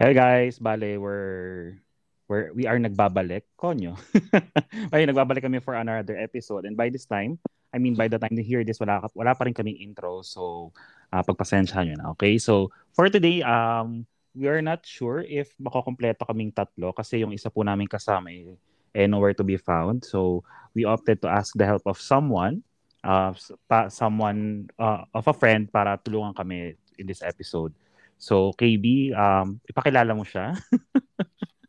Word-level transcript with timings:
Hey 0.00 0.16
guys, 0.16 0.56
bale, 0.56 0.96
we're, 0.96 1.76
we're, 2.24 2.56
we 2.56 2.64
are 2.64 2.80
nagbabalik. 2.80 3.44
Konyo. 3.52 4.00
Ay, 4.96 5.04
nagbabalik 5.04 5.44
kami 5.44 5.60
for 5.60 5.76
another 5.76 6.16
episode. 6.16 6.64
And 6.64 6.72
by 6.72 6.88
this 6.88 7.04
time, 7.04 7.36
I 7.68 7.76
mean, 7.76 7.92
by 8.00 8.08
the 8.08 8.16
time 8.16 8.32
you 8.32 8.40
hear 8.40 8.64
this, 8.64 8.80
wala, 8.80 9.04
wala 9.12 9.36
pa 9.36 9.44
rin 9.44 9.52
kaming 9.52 9.76
intro. 9.76 10.24
So, 10.24 10.72
uh, 11.12 11.20
pagpasensyahan 11.20 11.92
nyo 11.92 11.96
na. 12.00 12.06
Okay? 12.16 12.40
So, 12.40 12.72
for 12.96 13.12
today, 13.12 13.44
um, 13.44 14.08
we 14.32 14.48
are 14.48 14.64
not 14.64 14.88
sure 14.88 15.20
if 15.20 15.52
makokompleto 15.60 16.24
kaming 16.24 16.56
tatlo 16.56 16.96
kasi 16.96 17.20
yung 17.20 17.36
isa 17.36 17.52
po 17.52 17.60
namin 17.60 17.84
kasama 17.84 18.32
eh, 18.32 18.56
eh 18.96 19.04
nowhere 19.04 19.36
to 19.36 19.44
be 19.44 19.60
found. 19.60 20.08
So, 20.08 20.48
we 20.72 20.88
opted 20.88 21.20
to 21.20 21.28
ask 21.28 21.52
the 21.52 21.68
help 21.68 21.84
of 21.84 22.00
someone, 22.00 22.64
uh, 23.04 23.36
pa, 23.68 23.92
someone 23.92 24.72
uh, 24.80 25.04
of 25.12 25.28
a 25.28 25.36
friend 25.36 25.68
para 25.68 26.00
tulungan 26.00 26.32
kami 26.32 26.80
in 26.96 27.04
this 27.04 27.20
episode. 27.20 27.76
So, 28.20 28.52
KB, 28.58 29.12
um, 29.16 29.58
ipakilala 29.70 30.12
mo 30.14 30.24
siya. 30.28 30.52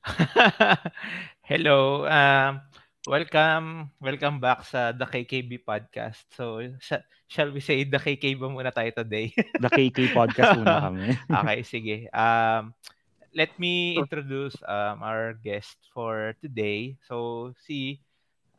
Hello. 1.50 2.06
Um, 2.08 2.62
welcome. 3.08 3.92
Welcome 4.02 4.38
back 4.42 4.66
sa 4.68 4.92
The 4.92 5.06
KKB 5.08 5.62
Podcast. 5.64 6.26
So, 6.36 6.62
sh- 6.80 7.04
shall 7.30 7.52
we 7.52 7.62
say 7.64 7.84
The 7.86 8.00
KKB 8.00 8.42
muna 8.42 8.72
tayo 8.74 8.92
today? 8.94 9.34
The 9.62 9.70
KK 9.70 10.10
Podcast 10.12 10.52
muna 10.58 10.80
kami. 10.82 11.16
okay, 11.32 11.60
sige. 11.64 11.98
Um, 12.14 12.74
let 13.36 13.52
me 13.60 13.98
introduce 14.00 14.56
um, 14.68 15.02
our 15.04 15.34
guest 15.40 15.78
for 15.94 16.36
today. 16.42 16.98
So, 17.08 17.52
si 17.66 18.02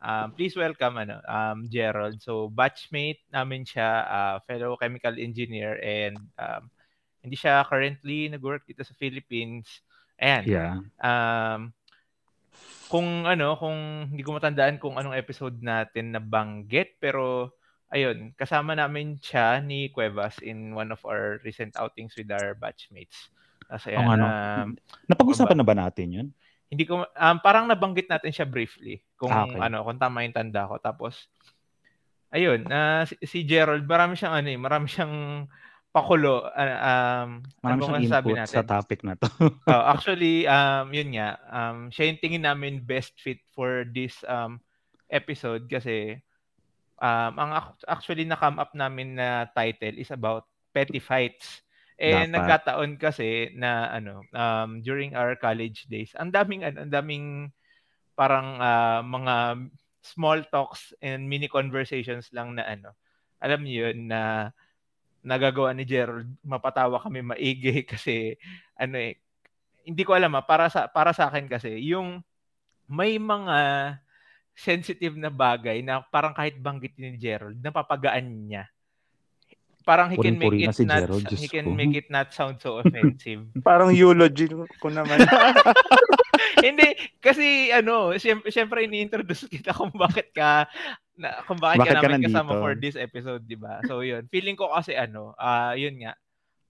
um, 0.03 0.33
please 0.37 0.57
welcome 0.57 0.99
ano, 1.01 1.21
um, 1.29 1.67
Gerald. 1.69 2.21
So, 2.23 2.49
batchmate 2.53 3.23
namin 3.33 3.65
siya, 3.67 4.07
uh, 4.09 4.37
fellow 4.47 4.77
chemical 4.81 5.15
engineer 5.19 5.79
and 5.83 6.19
um, 6.39 6.71
hindi 7.23 7.39
siya 7.39 7.63
currently 7.65 8.29
nag-work 8.29 8.67
dito 8.67 8.83
sa 8.83 8.95
Philippines. 8.99 9.81
Ayan. 10.19 10.43
Yeah. 10.45 10.75
Um, 10.99 11.73
kung 12.93 13.25
ano, 13.25 13.57
kung 13.57 14.11
hindi 14.13 14.21
ko 14.21 14.37
matandaan 14.37 14.77
kung 14.77 15.01
anong 15.01 15.17
episode 15.17 15.57
natin 15.65 16.13
na 16.13 16.21
banggit, 16.21 17.01
pero 17.01 17.57
ayun, 17.89 18.37
kasama 18.37 18.77
namin 18.77 19.17
siya 19.17 19.65
ni 19.65 19.89
Cuevas 19.89 20.43
in 20.45 20.77
one 20.77 20.93
of 20.93 21.01
our 21.09 21.41
recent 21.47 21.73
outings 21.81 22.13
with 22.19 22.29
our 22.29 22.53
batchmates. 22.53 23.33
Kasi 23.65 23.97
oh, 23.97 24.05
ano? 24.05 24.25
um, 24.29 24.69
Napag-usapan 25.09 25.57
na 25.57 25.65
ba 25.65 25.73
natin 25.73 26.09
yun? 26.13 26.29
Hindi 26.69 26.85
ko 26.85 27.05
um, 27.05 27.37
parang 27.41 27.69
nabanggit 27.69 28.09
natin 28.09 28.33
siya 28.33 28.49
briefly 28.49 29.01
kung 29.17 29.33
ah, 29.33 29.49
okay. 29.49 29.61
ano, 29.61 29.85
kung 29.85 30.01
tama 30.01 30.25
yung 30.25 30.37
tanda 30.37 30.69
ko. 30.69 30.77
Tapos 30.77 31.29
ayun, 32.33 32.65
uh, 32.69 33.05
si, 33.05 33.17
si 33.25 33.39
Gerald, 33.45 33.85
marami 33.85 34.17
siyang 34.17 34.41
ano, 34.41 34.49
eh, 34.49 34.61
marami 34.61 34.89
siyang 34.89 35.47
pakulo 35.93 36.49
uh, 36.49 36.57
um 36.57 37.45
Marami 37.61 37.85
ano 37.85 37.85
siyang 37.85 38.05
input 38.09 38.37
natin? 38.41 38.57
sa 38.57 38.65
topic 38.65 39.05
na 39.05 39.15
to. 39.15 39.29
uh, 39.69 39.85
actually 39.93 40.49
um 40.49 40.89
yun 40.89 41.13
nga 41.13 41.37
um 41.53 41.93
siya 41.93 42.09
yung 42.09 42.21
tingin 42.25 42.45
namin 42.49 42.81
best 42.81 43.13
fit 43.21 43.45
for 43.53 43.85
this 43.93 44.17
um 44.25 44.57
episode 45.13 45.69
kasi 45.69 46.17
um 46.97 47.37
ang 47.37 47.77
actually 47.85 48.25
na 48.25 48.41
come 48.41 48.57
up 48.57 48.73
namin 48.73 49.21
na 49.21 49.45
title 49.53 50.01
is 50.01 50.09
about 50.09 50.49
petty 50.73 50.99
fights. 50.99 51.61
Eh 52.01 52.25
Dapat. 52.25 52.33
nagkataon 52.35 52.91
kasi 52.97 53.53
na 53.53 53.93
ano 53.93 54.25
um 54.33 54.81
during 54.81 55.13
our 55.13 55.37
college 55.37 55.85
days 55.93 56.17
ang 56.17 56.33
daming 56.33 56.65
ano, 56.65 56.89
ang 56.89 56.91
daming 56.91 57.27
parang 58.17 58.57
uh, 58.59 59.05
mga 59.05 59.35
small 60.01 60.41
talks 60.49 60.97
and 61.05 61.29
mini 61.29 61.47
conversations 61.47 62.33
lang 62.33 62.57
na 62.57 62.65
ano 62.65 62.97
alam 63.45 63.61
niyo 63.61 63.93
yun 63.93 64.09
na 64.09 64.51
nagagawa 65.23 65.71
ni 65.73 65.87
Gerald, 65.87 66.29
mapatawa 66.43 66.99
kami 66.99 67.23
maigi 67.23 67.83
kasi 67.93 68.37
ano 68.75 68.99
eh 68.99 69.19
hindi 69.83 70.03
ko 70.07 70.15
alam 70.15 70.39
ah, 70.39 70.45
para 70.47 70.71
sa 70.71 70.87
para 70.87 71.11
sa 71.11 71.27
akin 71.31 71.51
kasi 71.51 71.79
yung 71.83 72.23
may 72.87 73.19
mga 73.19 73.59
sensitive 74.53 75.17
na 75.17 75.33
bagay 75.33 75.81
na 75.81 76.05
parang 76.05 76.37
kahit 76.37 76.61
banggit 76.61 76.93
ni 77.01 77.17
Gerald, 77.17 77.57
napapagaan 77.59 78.29
niya. 78.47 78.69
Parang 79.83 80.15
he 80.15 80.21
can 80.21 80.39
make 80.39 80.55
it 80.55 80.71
si 80.77 80.87
not 80.87 81.03
Gerald, 81.03 81.27
he 81.35 81.49
can 81.51 81.67
ko. 81.67 81.75
make 81.75 81.95
it 81.97 82.07
not 82.13 82.31
sound 82.31 82.63
so 82.63 82.79
offensive. 82.79 83.43
parang 83.67 83.91
eulogy 83.91 84.47
ko 84.79 84.89
naman. 84.93 85.19
Hindi 86.65 86.95
kasi 87.19 87.75
ano, 87.75 88.15
syempre, 88.15 88.55
syempre 88.55 88.87
ini-introduce 88.87 89.51
kita 89.51 89.75
kung 89.75 89.91
bakit 89.91 90.31
ka 90.31 90.71
na 91.17 91.45
kung 91.45 91.61
bakit, 91.61 91.85
bakit 91.85 91.95
ka, 91.95 92.01
namin 92.01 92.23
ka 92.25 92.29
kasama 92.33 92.53
for 92.57 92.73
this 92.77 92.97
episode, 92.97 93.45
'di 93.45 93.59
ba? 93.61 93.85
So 93.85 94.01
'yun. 94.01 94.27
Feeling 94.33 94.57
ko 94.57 94.73
kasi 94.73 94.97
ano, 94.97 95.37
uh, 95.37 95.77
'yun 95.77 96.01
nga. 96.01 96.15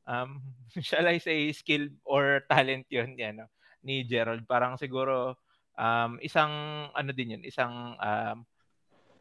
Um, 0.02 0.42
shall 0.86 1.06
I 1.06 1.22
say 1.22 1.50
skill 1.54 1.90
or 2.02 2.42
talent 2.50 2.90
'yun, 2.90 3.14
yan, 3.14 3.44
no? 3.44 3.48
ni 3.82 4.06
Gerald. 4.06 4.46
Parang 4.46 4.78
siguro 4.78 5.34
um, 5.74 6.18
isang 6.22 6.50
ano 6.94 7.10
din 7.10 7.38
'yun, 7.38 7.42
isang 7.46 7.98
um, 7.98 8.36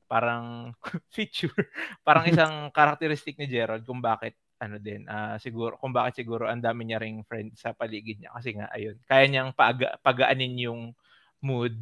parang 0.09 0.75
feature, 1.15 1.69
parang 2.05 2.25
isang 2.31 2.69
characteristic 2.73 3.37
ni 3.37 3.47
Gerald 3.49 3.85
kung 3.85 4.01
bakit 4.01 4.37
ano 4.61 4.77
din 4.77 5.09
uh, 5.09 5.41
siguro 5.41 5.73
kung 5.81 5.89
bakit 5.89 6.21
siguro 6.21 6.45
ang 6.45 6.61
dami 6.61 6.85
niya 6.85 7.01
ring 7.01 7.25
friend 7.25 7.49
sa 7.57 7.73
paligid 7.73 8.21
niya 8.21 8.29
kasi 8.29 8.53
nga 8.53 8.69
ayun 8.69 8.93
kaya 9.09 9.25
niyang 9.25 9.57
paga, 9.57 9.97
pagaanin 10.05 10.53
yung 10.69 10.93
mood 11.41 11.73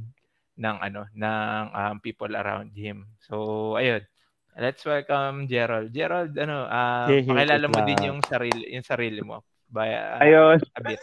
ng 0.60 0.78
ano 0.84 1.08
ng 1.16 1.64
um, 1.72 1.96
people 2.04 2.36
around 2.36 2.76
him. 2.76 3.08
So 3.24 3.76
ayun. 3.80 4.04
Let's 4.60 4.84
welcome 4.84 5.48
Gerald. 5.48 5.96
Gerald, 5.96 6.36
ano, 6.36 6.68
uh, 6.68 7.08
hey, 7.08 7.24
pakilala 7.24 7.72
mo 7.72 7.80
din 7.88 8.12
yung 8.12 8.20
sarili 8.20 8.68
yung 8.76 8.84
sarili 8.84 9.24
mo 9.24 9.40
by 9.72 9.88
uh, 9.88 10.20
ayun. 10.20 10.60
a 10.76 10.82
bit. 10.84 11.00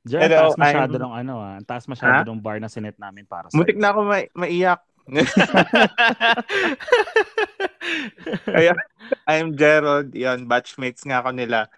Gerald, 0.00 0.32
Hello, 0.32 0.56
taas 0.56 0.56
masyado 0.56 0.96
I'm... 0.96 1.04
ng 1.04 1.12
ano 1.12 1.34
ah. 1.44 1.60
Taas 1.60 1.84
masyado 1.84 2.32
ng 2.32 2.40
bar 2.40 2.56
na 2.56 2.72
sinet 2.72 2.96
namin 2.96 3.28
para 3.28 3.52
sa 3.52 3.56
Mutik 3.58 3.76
na 3.76 3.92
ako 3.92 4.00
ma- 4.08 4.32
maiyak. 4.32 4.80
Kaya, 8.48 8.72
I'm 9.28 9.58
Gerald. 9.58 10.14
Yan, 10.16 10.48
batchmates 10.48 11.04
nga 11.04 11.20
ako 11.20 11.36
nila. 11.36 11.68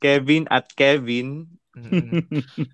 Kevin 0.00 0.48
at 0.48 0.72
Kevin. 0.72 1.52
Mm-hmm. 1.76 2.64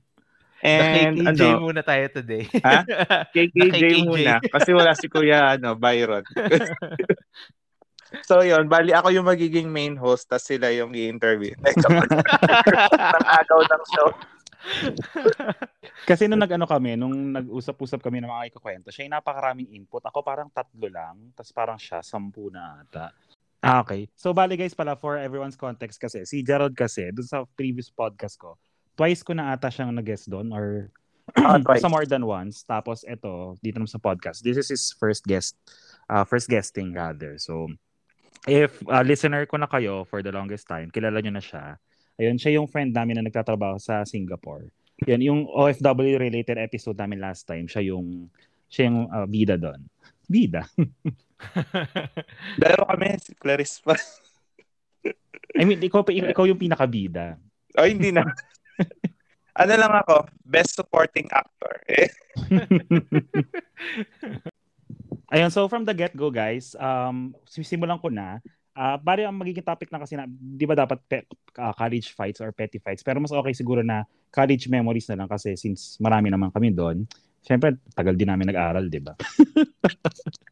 And 0.62 1.19
KKJ 1.19 1.43
ano, 1.43 1.67
muna 1.67 1.83
tayo 1.83 2.06
today. 2.15 2.47
Ha? 2.62 2.87
KKJ, 3.34 4.06
muna. 4.06 4.39
Kasi 4.39 4.71
wala 4.71 4.95
si 4.95 5.11
Kuya 5.11 5.59
ano, 5.59 5.75
Byron. 5.75 6.23
so 8.28 8.47
yun, 8.47 8.71
bali 8.71 8.95
ako 8.95 9.11
yung 9.11 9.27
magiging 9.27 9.67
main 9.67 9.99
host 9.99 10.31
tapos 10.31 10.47
sila 10.47 10.71
yung 10.71 10.95
i-interview. 10.95 11.50
ng 11.67 13.27
agaw 13.27 13.61
ng 13.67 13.84
show. 13.91 14.09
Kasi 16.06 16.31
nung 16.31 16.39
nag-ano 16.39 16.71
kami, 16.71 16.94
nung 16.94 17.34
nag-usap-usap 17.34 17.99
kami 17.99 18.23
ng 18.23 18.31
mga 18.31 18.55
ikukwento, 18.55 18.94
siya 18.94 19.11
yung 19.11 19.19
napakaraming 19.19 19.67
input. 19.75 20.06
Ako 20.06 20.23
parang 20.23 20.47
tatlo 20.55 20.87
lang, 20.87 21.34
tapos 21.34 21.50
parang 21.50 21.79
siya, 21.79 22.06
sampu 22.06 22.55
na 22.55 22.87
ata. 22.87 23.11
Ah, 23.62 23.83
okay. 23.83 24.06
So, 24.15 24.31
bali 24.31 24.55
guys 24.55 24.79
pala, 24.79 24.94
for 24.94 25.19
everyone's 25.19 25.59
context 25.59 25.99
kasi, 25.99 26.23
si 26.23 26.47
Gerald 26.47 26.79
kasi, 26.79 27.11
dun 27.11 27.27
sa 27.27 27.43
previous 27.59 27.91
podcast 27.91 28.39
ko, 28.39 28.55
twice 28.97 29.25
ko 29.25 29.33
na 29.33 29.53
ata 29.57 29.73
siyang 29.73 29.95
nag-guest 29.95 30.29
doon 30.29 30.53
or 30.53 30.93
uh, 31.39 31.59
sa 31.79 31.89
more 31.89 32.05
than 32.05 32.27
once. 32.27 32.67
Tapos 32.67 33.07
ito, 33.07 33.57
dito 33.63 33.79
naman 33.79 33.91
sa 33.91 34.03
podcast. 34.03 34.43
This 34.43 34.59
is 34.59 34.69
his 34.69 34.85
first 34.97 35.25
guest, 35.25 35.57
uh, 36.11 36.27
first 36.27 36.51
guesting 36.51 36.93
rather. 36.93 37.39
So, 37.39 37.71
if 38.45 38.75
uh, 38.91 39.07
listener 39.07 39.47
ko 39.47 39.57
na 39.57 39.71
kayo 39.71 40.05
for 40.11 40.21
the 40.21 40.35
longest 40.35 40.67
time, 40.69 40.91
kilala 40.91 41.23
nyo 41.23 41.39
na 41.39 41.45
siya. 41.45 41.79
Ayun, 42.21 42.37
siya 42.37 42.61
yung 42.61 42.69
friend 42.69 42.93
namin 42.93 43.19
na 43.19 43.25
nagtatrabaho 43.25 43.81
sa 43.81 44.05
Singapore. 44.05 44.69
Yan, 45.09 45.25
yung 45.25 45.41
OFW 45.49 46.21
related 46.21 46.61
episode 46.61 46.99
namin 47.01 47.19
last 47.19 47.49
time, 47.49 47.67
siya 47.67 47.95
yung 47.95 48.29
siya 48.69 48.89
yung 48.89 48.99
uh, 49.09 49.27
bida 49.27 49.57
doon. 49.57 49.81
Bida. 50.29 50.69
Dalawa 52.63 52.85
kami, 52.95 53.19
si 53.21 53.33
Clarice 53.37 53.83
pa. 53.83 53.97
I 55.53 55.69
mean, 55.69 55.83
ikaw, 55.83 56.07
ikaw 56.09 56.45
yung 56.49 56.61
pinakabida. 56.61 57.37
Ay, 57.77 57.97
hindi 57.97 58.13
na 58.13 58.25
ano 59.62 59.72
lang 59.76 59.93
ako, 60.04 60.29
best 60.44 60.76
supporting 60.76 61.29
actor. 61.32 61.75
Eh. 61.88 62.08
Ayun, 65.32 65.49
so 65.49 65.64
from 65.69 65.88
the 65.88 65.96
get-go 65.96 66.29
guys, 66.29 66.76
um, 66.76 67.32
sisimulan 67.49 68.00
ko 68.00 68.12
na. 68.12 68.40
Uh, 68.73 68.96
bari 68.96 69.29
ang 69.29 69.37
magiging 69.37 69.64
topic 69.64 69.93
na 69.93 70.00
kasi 70.00 70.17
na, 70.17 70.25
di 70.29 70.64
ba 70.64 70.73
dapat 70.73 70.96
pe, 71.05 71.29
uh, 71.61 71.76
college 71.76 72.17
fights 72.17 72.40
or 72.40 72.52
petty 72.56 72.81
fights? 72.81 73.05
Pero 73.05 73.20
mas 73.20 73.32
okay 73.32 73.52
siguro 73.52 73.84
na 73.84 74.08
college 74.32 74.69
memories 74.73 75.08
na 75.12 75.25
lang 75.25 75.28
kasi 75.28 75.52
since 75.61 76.00
marami 76.00 76.32
naman 76.32 76.49
kami 76.49 76.73
doon. 76.73 77.05
Siyempre, 77.44 77.76
tagal 77.93 78.17
din 78.17 78.32
namin 78.32 78.49
nag-aral, 78.49 78.88
di 78.88 79.00
ba? 79.02 79.12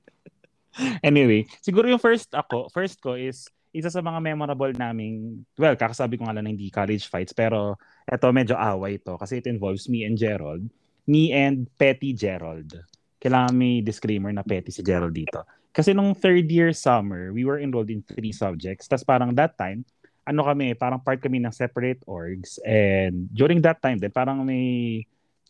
anyway, 1.08 1.48
siguro 1.64 1.88
yung 1.88 2.02
first 2.02 2.28
ako, 2.36 2.68
first 2.68 3.00
ko 3.00 3.16
is 3.16 3.48
isa 3.70 3.90
sa 3.90 4.02
mga 4.02 4.18
memorable 4.18 4.74
naming, 4.74 5.46
well, 5.54 5.74
kakasabi 5.78 6.18
ko 6.18 6.26
nga 6.26 6.34
lang 6.34 6.50
hindi 6.50 6.70
college 6.70 7.06
fights, 7.06 7.30
pero 7.30 7.78
eto 8.06 8.34
medyo 8.34 8.58
away 8.58 8.98
to 8.98 9.14
kasi 9.14 9.38
it 9.38 9.46
involves 9.46 9.86
me 9.86 10.02
and 10.02 10.18
Gerald. 10.18 10.66
Me 11.06 11.30
and 11.34 11.66
Petty 11.78 12.14
Gerald. 12.14 12.70
Kailangan 13.18 13.54
may 13.54 13.82
disclaimer 13.82 14.30
na 14.30 14.46
Petty 14.46 14.70
si 14.70 14.82
Gerald 14.82 15.14
dito. 15.14 15.42
Kasi 15.70 15.94
nung 15.94 16.18
third 16.18 16.50
year 16.50 16.74
summer, 16.74 17.30
we 17.30 17.46
were 17.46 17.62
enrolled 17.62 17.90
in 17.90 18.02
three 18.02 18.34
subjects. 18.34 18.90
Tapos 18.90 19.06
parang 19.06 19.30
that 19.38 19.54
time, 19.54 19.86
ano 20.26 20.42
kami, 20.42 20.74
parang 20.74 20.98
part 20.98 21.22
kami 21.22 21.38
ng 21.38 21.54
separate 21.54 22.02
orgs. 22.06 22.58
And 22.66 23.30
during 23.30 23.62
that 23.62 23.78
time 23.78 23.98
din, 24.02 24.10
parang 24.10 24.42
may, 24.42 25.02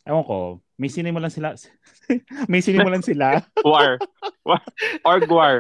ewan 0.05 0.25
ko, 0.25 0.61
may 0.77 0.89
sinimulan 0.93 1.33
sila, 1.33 1.57
may 2.53 2.61
sinimulan 2.61 3.05
sila. 3.05 3.45
war. 3.65 3.97
war. 4.45 4.61
Org 5.05 5.29
war. 5.29 5.55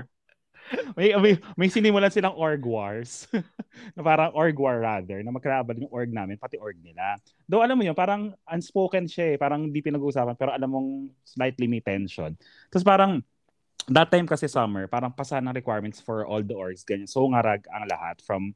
May, 0.98 1.14
may, 1.18 1.34
may 1.58 1.68
sinimulan 1.68 2.10
silang 2.10 2.36
org 2.38 2.62
wars. 2.62 3.26
na 3.96 4.02
parang 4.02 4.30
org 4.34 4.56
war 4.58 4.78
rather, 4.78 5.22
na 5.22 5.34
magkalaban 5.34 5.82
yung 5.82 5.92
org 5.92 6.10
namin, 6.10 6.38
pati 6.38 6.58
org 6.58 6.78
nila. 6.78 7.18
Though 7.46 7.62
alam 7.62 7.78
mo 7.78 7.82
yun, 7.86 7.94
parang 7.94 8.34
unspoken 8.46 9.06
siya 9.10 9.34
eh, 9.34 9.36
parang 9.38 9.70
hindi 9.70 9.82
pinag-uusapan, 9.82 10.34
pero 10.38 10.54
alam 10.54 10.70
mong 10.70 10.90
slightly 11.26 11.66
may 11.66 11.82
tension. 11.82 12.34
Tapos 12.70 12.86
parang, 12.86 13.22
that 13.90 14.08
time 14.12 14.28
kasi 14.28 14.46
summer, 14.46 14.86
parang 14.86 15.10
pasa 15.10 15.42
ng 15.42 15.54
requirements 15.54 15.98
for 15.98 16.22
all 16.26 16.42
the 16.42 16.54
orgs, 16.54 16.86
ganyan. 16.86 17.10
So 17.10 17.26
ngarag 17.26 17.66
ang 17.70 17.90
lahat 17.90 18.22
from 18.22 18.54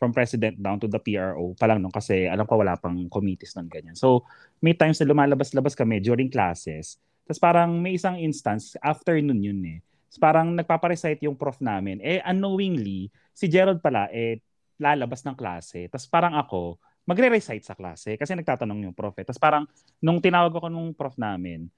from 0.00 0.16
president 0.16 0.56
down 0.56 0.80
to 0.80 0.88
the 0.88 0.96
PRO 0.96 1.52
pa 1.60 1.68
lang 1.68 1.84
nung 1.84 1.92
kasi 1.92 2.24
alam 2.24 2.48
ko 2.48 2.56
wala 2.56 2.72
pang 2.80 3.04
committees 3.12 3.52
nun 3.52 3.68
ganyan. 3.68 3.92
So 3.92 4.24
may 4.64 4.72
times 4.72 4.96
na 4.96 5.12
lumalabas-labas 5.12 5.76
kami 5.76 6.00
during 6.00 6.32
classes. 6.32 6.96
Tapos 7.28 7.36
parang 7.36 7.76
may 7.76 8.00
isang 8.00 8.16
instance, 8.16 8.80
afternoon 8.80 9.44
yun 9.44 9.60
eh. 9.68 9.78
Parang 10.18 10.50
nagpaparecite 10.56 11.22
yung 11.28 11.38
prof 11.38 11.60
namin. 11.62 12.02
Eh 12.02 12.18
unknowingly, 12.24 13.12
si 13.30 13.46
Gerald 13.46 13.78
pala 13.78 14.10
eh 14.10 14.42
lalabas 14.80 15.22
ng 15.22 15.36
klase. 15.36 15.86
Tapos 15.92 16.08
parang 16.08 16.34
ako, 16.34 16.80
magre-recite 17.04 17.62
sa 17.62 17.76
klase 17.76 18.16
kasi 18.16 18.32
nagtatanong 18.34 18.90
yung 18.90 18.96
prof. 18.96 19.14
Eh. 19.20 19.26
Tapos 19.28 19.38
parang 19.38 19.64
nung 20.00 20.18
tinawag 20.18 20.50
ako 20.50 20.72
nung 20.72 20.90
prof 20.96 21.14
namin, 21.20 21.68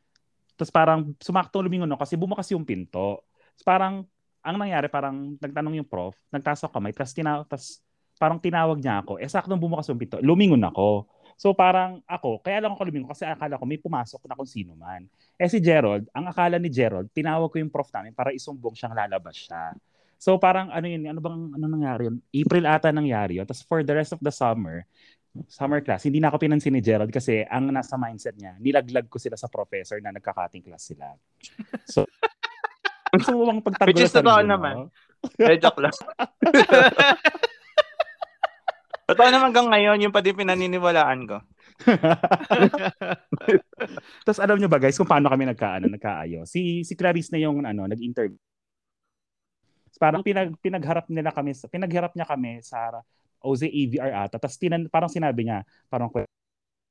tapos 0.55 0.70
parang 0.70 1.00
sumakto 1.19 1.58
lumingon 1.58 1.90
ako 1.93 2.00
kasi 2.06 2.14
bumakas 2.14 2.49
yung 2.55 2.62
pinto. 2.62 3.26
Tapos 3.58 3.67
parang 3.67 3.94
ang 4.43 4.56
nangyari 4.58 4.87
parang 4.90 5.35
nagtanong 5.38 5.82
yung 5.82 5.88
prof, 5.88 6.14
nagtaas 6.31 6.67
ako 6.67 6.78
kamay, 6.78 6.93
tapos, 6.94 7.14
tina- 7.14 7.46
tapos 7.46 7.82
parang 8.19 8.38
tinawag 8.38 8.78
niya 8.78 9.02
ako. 9.02 9.19
Eh 9.19 9.26
sakto 9.26 9.55
bumakas 9.58 9.90
yung 9.90 9.99
pinto, 9.99 10.23
lumingon 10.23 10.62
ako. 10.62 11.11
So 11.37 11.52
parang 11.56 12.00
ako, 12.06 12.40
kaya 12.43 12.62
lang 12.62 12.73
ako 12.75 12.82
lumingon 12.88 13.11
kasi 13.11 13.26
akala 13.26 13.58
ko 13.58 13.64
may 13.67 13.81
pumasok 13.81 14.25
na 14.29 14.37
kung 14.38 14.49
sino 14.49 14.76
man. 14.79 15.06
Eh 15.37 15.49
si 15.50 15.58
Gerald, 15.58 16.06
ang 16.14 16.29
akala 16.31 16.56
ni 16.56 16.70
Gerald, 16.70 17.11
tinawag 17.11 17.50
ko 17.50 17.56
yung 17.58 17.73
prof 17.73 17.90
namin 17.90 18.14
para 18.14 18.31
isumbong 18.31 18.76
siyang 18.76 18.94
lalabas 18.94 19.34
siya. 19.34 19.75
So 20.23 20.38
parang 20.38 20.70
ano 20.70 20.87
yun, 20.87 21.02
ano 21.11 21.19
bang 21.19 21.38
ano 21.58 21.64
nangyari 21.67 22.06
yun? 22.06 22.17
April 22.31 22.64
ata 22.70 22.94
nangyari 22.94 23.43
yun. 23.43 23.46
Tapos 23.46 23.67
for 23.67 23.82
the 23.82 23.94
rest 23.94 24.14
of 24.14 24.23
the 24.23 24.31
summer, 24.31 24.87
summer 25.49 25.81
class, 25.81 26.05
hindi 26.05 26.20
na 26.20 26.29
ako 26.31 26.46
pinansin 26.46 26.76
ni 26.76 26.84
Gerald 26.84 27.11
kasi 27.11 27.43
ang 27.49 27.73
nasa 27.73 27.96
mindset 27.96 28.37
niya, 28.37 28.55
nilaglag 28.61 29.08
ko 29.08 29.17
sila 29.17 29.35
sa 29.35 29.49
professor 29.49 29.99
na 29.99 30.12
nagka-cutting 30.12 30.62
class 30.62 30.93
sila. 30.93 31.17
So, 31.88 32.05
gusto 33.17 33.32
mo 33.37 33.49
bang 33.49 33.61
pagtanggol 33.64 33.88
Which 33.93 34.05
is 34.05 34.12
totoo 34.12 34.40
naman. 34.44 34.88
Eh, 35.38 35.56
joke 35.58 35.81
lang. 35.81 35.94
Totoo 39.12 39.29
naman 39.29 39.53
hanggang 39.53 39.69
ngayon, 39.69 40.09
yung 40.09 40.14
pa 40.14 40.25
din 40.25 40.32
pinaniniwalaan 40.32 41.29
ko. 41.29 41.37
Tapos 44.25 44.41
alam 44.41 44.56
nyo 44.56 44.73
ba 44.73 44.81
guys 44.81 44.97
kung 44.97 45.09
paano 45.09 45.29
kami 45.29 45.44
nagkaano, 45.53 45.93
nagkaayo? 45.93 46.49
Si 46.49 46.81
si 46.81 46.97
Clarice 46.97 47.29
na 47.29 47.44
yung 47.44 47.61
ano, 47.61 47.85
nag-interview. 47.85 48.41
Parang 50.00 50.25
pinag 50.25 50.56
pinagharap 50.59 51.06
nila 51.12 51.31
kami 51.31 51.53
sa 51.53 51.69
pinagharap 51.69 52.17
niya 52.17 52.26
kami 52.26 52.64
sa 52.64 53.05
OZ 53.44 53.69
AVR 53.69 54.26
ata. 54.26 54.41
Tapos 54.41 54.56
tinan, 54.56 54.88
parang 54.88 55.12
sinabi 55.12 55.44
niya, 55.44 55.62
parang 55.93 56.09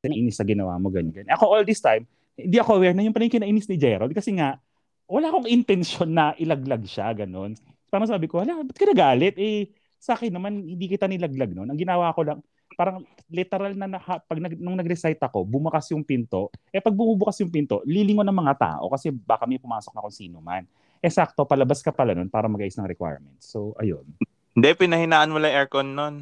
inis 0.05 0.37
sa 0.37 0.45
ginawa 0.45 0.77
mo 0.77 0.93
ganyan, 0.93 1.11
ganyan. 1.11 1.33
Ako 1.33 1.57
all 1.57 1.65
this 1.65 1.81
time, 1.81 2.05
hindi 2.37 2.61
ako 2.61 2.77
aware 2.77 2.93
na 2.93 3.03
yung 3.03 3.15
pala 3.15 3.25
yung 3.25 3.35
kinainis 3.41 3.67
ni 3.67 3.81
Gerald 3.81 4.13
kasi 4.13 4.37
nga 4.37 4.61
wala 5.09 5.27
akong 5.27 5.49
intention 5.49 6.07
na 6.07 6.37
ilaglag 6.37 6.85
siya 6.87 7.11
ganun. 7.11 7.57
Parang 7.91 8.07
sabi 8.07 8.31
ko, 8.31 8.39
hala, 8.39 8.63
ba't 8.63 8.77
ka 8.79 8.87
nagalit? 8.87 9.35
Eh, 9.35 9.67
sa 10.01 10.17
akin 10.17 10.33
naman, 10.33 10.65
hindi 10.65 10.89
kita 10.89 11.05
nilaglag 11.05 11.53
noon. 11.53 11.69
Ang 11.69 11.77
ginawa 11.77 12.09
ko 12.17 12.25
lang, 12.25 12.41
parang 12.73 13.05
literal 13.29 13.77
na 13.77 13.85
naka, 13.85 14.17
pag 14.25 14.41
nag, 14.41 14.57
nung 14.57 14.73
nag-recite 14.73 15.21
ako, 15.21 15.45
bumakas 15.45 15.93
yung 15.93 16.01
pinto. 16.01 16.49
Eh 16.73 16.81
pag 16.81 16.97
bumubukas 16.97 17.37
yung 17.45 17.53
pinto, 17.53 17.85
lilingon 17.85 18.25
ng 18.25 18.39
mga 18.41 18.57
tao 18.57 18.89
kasi 18.89 19.13
baka 19.13 19.45
may 19.45 19.61
pumasok 19.61 19.93
na 19.93 20.01
kung 20.01 20.15
sino 20.15 20.41
man. 20.41 20.65
Eh 21.05 21.13
sakto, 21.13 21.45
palabas 21.45 21.85
ka 21.85 21.93
pala 21.93 22.17
nun 22.17 22.33
para 22.33 22.49
mag-ayos 22.49 22.73
ng 22.81 22.89
requirements. 22.89 23.45
So, 23.45 23.77
ayun. 23.77 24.09
Hindi, 24.57 24.69
pinahinaan 24.73 25.29
mo 25.29 25.37
lang 25.37 25.53
aircon 25.53 25.93
nun. 25.93 26.15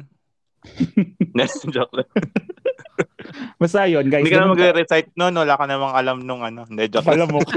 joke 1.72 1.94
lang. 1.96 2.10
Basta 3.56 3.88
yun, 3.88 4.12
guys. 4.12 4.20
Hindi 4.20 4.36
ka 4.36 4.44
na 4.44 4.52
magre-recite 4.52 5.16
nun, 5.16 5.32
wala 5.40 5.56
ka 5.56 5.64
namang 5.64 5.96
alam 5.96 6.20
nung 6.20 6.44
ano. 6.44 6.68
Hindi, 6.68 6.84
joke. 6.92 7.08
Alam 7.08 7.32
mo. 7.32 7.40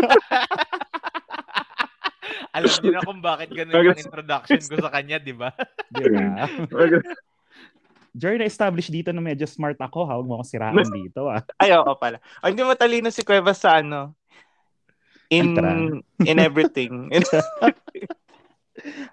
Alam 2.53 2.69
niyo 2.69 2.91
na 2.93 3.01
kung 3.01 3.19
bakit 3.19 3.49
ganun 3.49 3.81
yung 3.81 3.97
introduction 3.97 4.61
ko 4.61 4.77
sa 4.77 4.93
kanya, 4.93 5.17
di 5.17 5.33
ba? 5.33 5.49
Di 5.93 6.05
ba? 6.05 6.45
Joy, 8.13 8.37
na-establish 8.37 8.93
dito 8.93 9.09
na 9.09 9.25
medyo 9.25 9.49
smart 9.49 9.81
ako. 9.81 10.05
ha? 10.05 10.21
Huwag 10.21 10.29
mo 10.29 10.37
akong 10.37 10.51
siraan 10.53 10.77
dito. 10.93 11.33
Ah. 11.33 11.41
Ay, 11.57 11.73
oo 11.73 11.93
pala. 11.97 12.21
Ay, 12.45 12.53
hindi 12.53 12.61
matalino 12.61 13.09
si 13.09 13.25
Cuevas 13.25 13.57
sa 13.57 13.81
ano. 13.81 14.13
In 15.33 15.57
in 16.21 16.37
everything. 16.37 17.09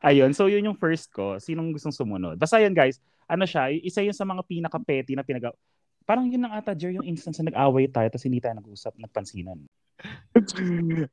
Ayun, 0.04 0.36
so 0.36 0.52
yun 0.52 0.68
yung 0.68 0.76
first 0.76 1.08
ko. 1.16 1.40
Sinong 1.40 1.72
gustong 1.72 1.96
sumunod? 1.96 2.36
Basta 2.36 2.60
yun, 2.60 2.76
guys. 2.76 3.00
Ano 3.24 3.48
siya, 3.48 3.72
isa 3.72 4.04
yun 4.04 4.12
sa 4.12 4.28
mga 4.28 4.44
pinaka-petty 4.44 5.16
na 5.16 5.24
pinag 5.24 5.48
Parang 6.10 6.26
yun 6.26 6.42
lang 6.42 6.50
ata, 6.50 6.74
Jer, 6.74 6.90
yung 6.90 7.06
instance 7.06 7.38
na 7.38 7.54
nag-away 7.54 7.86
tayo 7.86 8.10
tapos 8.10 8.26
hindi 8.26 8.42
tayo 8.42 8.58
nag-usap, 8.58 8.98
nagpansinan. 8.98 9.62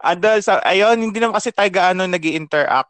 Ano, 0.09 0.27
sa, 0.41 0.57
ayun, 0.65 0.97
hindi 0.97 1.21
naman 1.21 1.37
kasi 1.37 1.53
tayo 1.53 1.69
gaano 1.69 2.09
nag 2.09 2.25
interact 2.25 2.89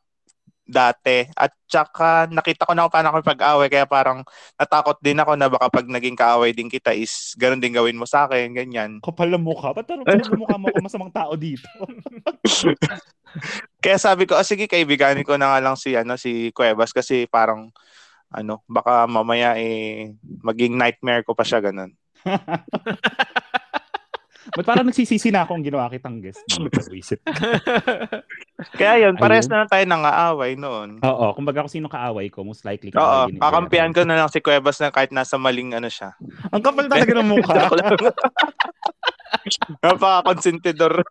dati. 0.64 1.28
At 1.36 1.52
tsaka 1.68 2.32
nakita 2.32 2.64
ko 2.64 2.72
na 2.72 2.88
kung 2.88 2.96
paano 2.96 3.08
ako 3.12 3.28
pag-away 3.28 3.68
kaya 3.68 3.84
parang 3.84 4.24
natakot 4.56 5.00
din 5.04 5.20
ako 5.20 5.36
na 5.36 5.52
baka 5.52 5.68
pag 5.68 5.88
naging 5.88 6.16
kaaway 6.16 6.56
din 6.56 6.72
kita 6.72 6.96
is 6.96 7.36
ganun 7.36 7.60
din 7.60 7.76
gawin 7.76 8.00
mo 8.00 8.08
sa 8.08 8.24
akin, 8.24 8.56
ganyan. 8.56 9.04
Kapal 9.04 9.28
na 9.28 9.40
mukha. 9.40 9.76
Ba't 9.76 9.84
parang 9.84 10.08
mukha 10.40 10.56
mo 10.56 10.72
ako 10.72 10.80
masamang 10.80 11.12
tao 11.12 11.36
dito? 11.36 11.68
Kaya 13.84 13.98
sabi 14.00 14.24
ko, 14.24 14.40
oh, 14.40 14.48
sige, 14.48 14.68
kaibiganin 14.68 15.28
ko 15.28 15.36
na 15.36 15.52
nga 15.52 15.60
lang 15.60 15.76
si, 15.76 15.92
ano, 15.92 16.16
si 16.16 16.56
Cuevas 16.56 16.96
kasi 16.96 17.28
parang 17.28 17.68
ano, 18.32 18.64
baka 18.68 19.08
mamaya 19.08 19.56
eh 19.56 20.14
maging 20.44 20.76
nightmare 20.76 21.24
ko 21.24 21.32
pa 21.32 21.48
siya 21.48 21.64
ganun. 21.64 21.96
Ba't 24.56 24.64
parang 24.64 24.88
nagsisisi 24.88 25.28
na 25.28 25.44
akong 25.44 25.60
ginawa 25.60 25.92
kitang 25.92 26.24
guest? 26.24 26.40
Visit. 26.88 27.20
Kaya 28.80 29.08
yun, 29.08 29.20
parehas 29.20 29.52
na 29.52 29.64
lang 29.64 29.70
tayo 29.70 29.84
nangaaway 29.84 30.56
noon. 30.56 31.04
Oo, 31.04 31.36
kumbaga 31.36 31.68
kung 31.68 31.74
sino 31.74 31.92
kaaway 31.92 32.32
ko, 32.32 32.48
most 32.48 32.64
likely 32.64 32.96
Oo, 32.96 32.98
kaaway 32.98 33.28
din 33.28 33.36
ni 33.36 33.44
kakampihan 33.44 33.92
ko 33.92 34.08
na 34.08 34.24
lang 34.24 34.32
si 34.32 34.40
Cuevas 34.40 34.80
na 34.80 34.90
kahit 34.90 35.12
nasa 35.12 35.36
maling 35.36 35.76
ano 35.76 35.92
siya. 35.92 36.16
Ang 36.56 36.64
kapal 36.64 36.88
talaga 36.88 37.12
ng 37.12 37.28
mukha. 37.28 37.68
Napaka-consentidor. 39.84 41.04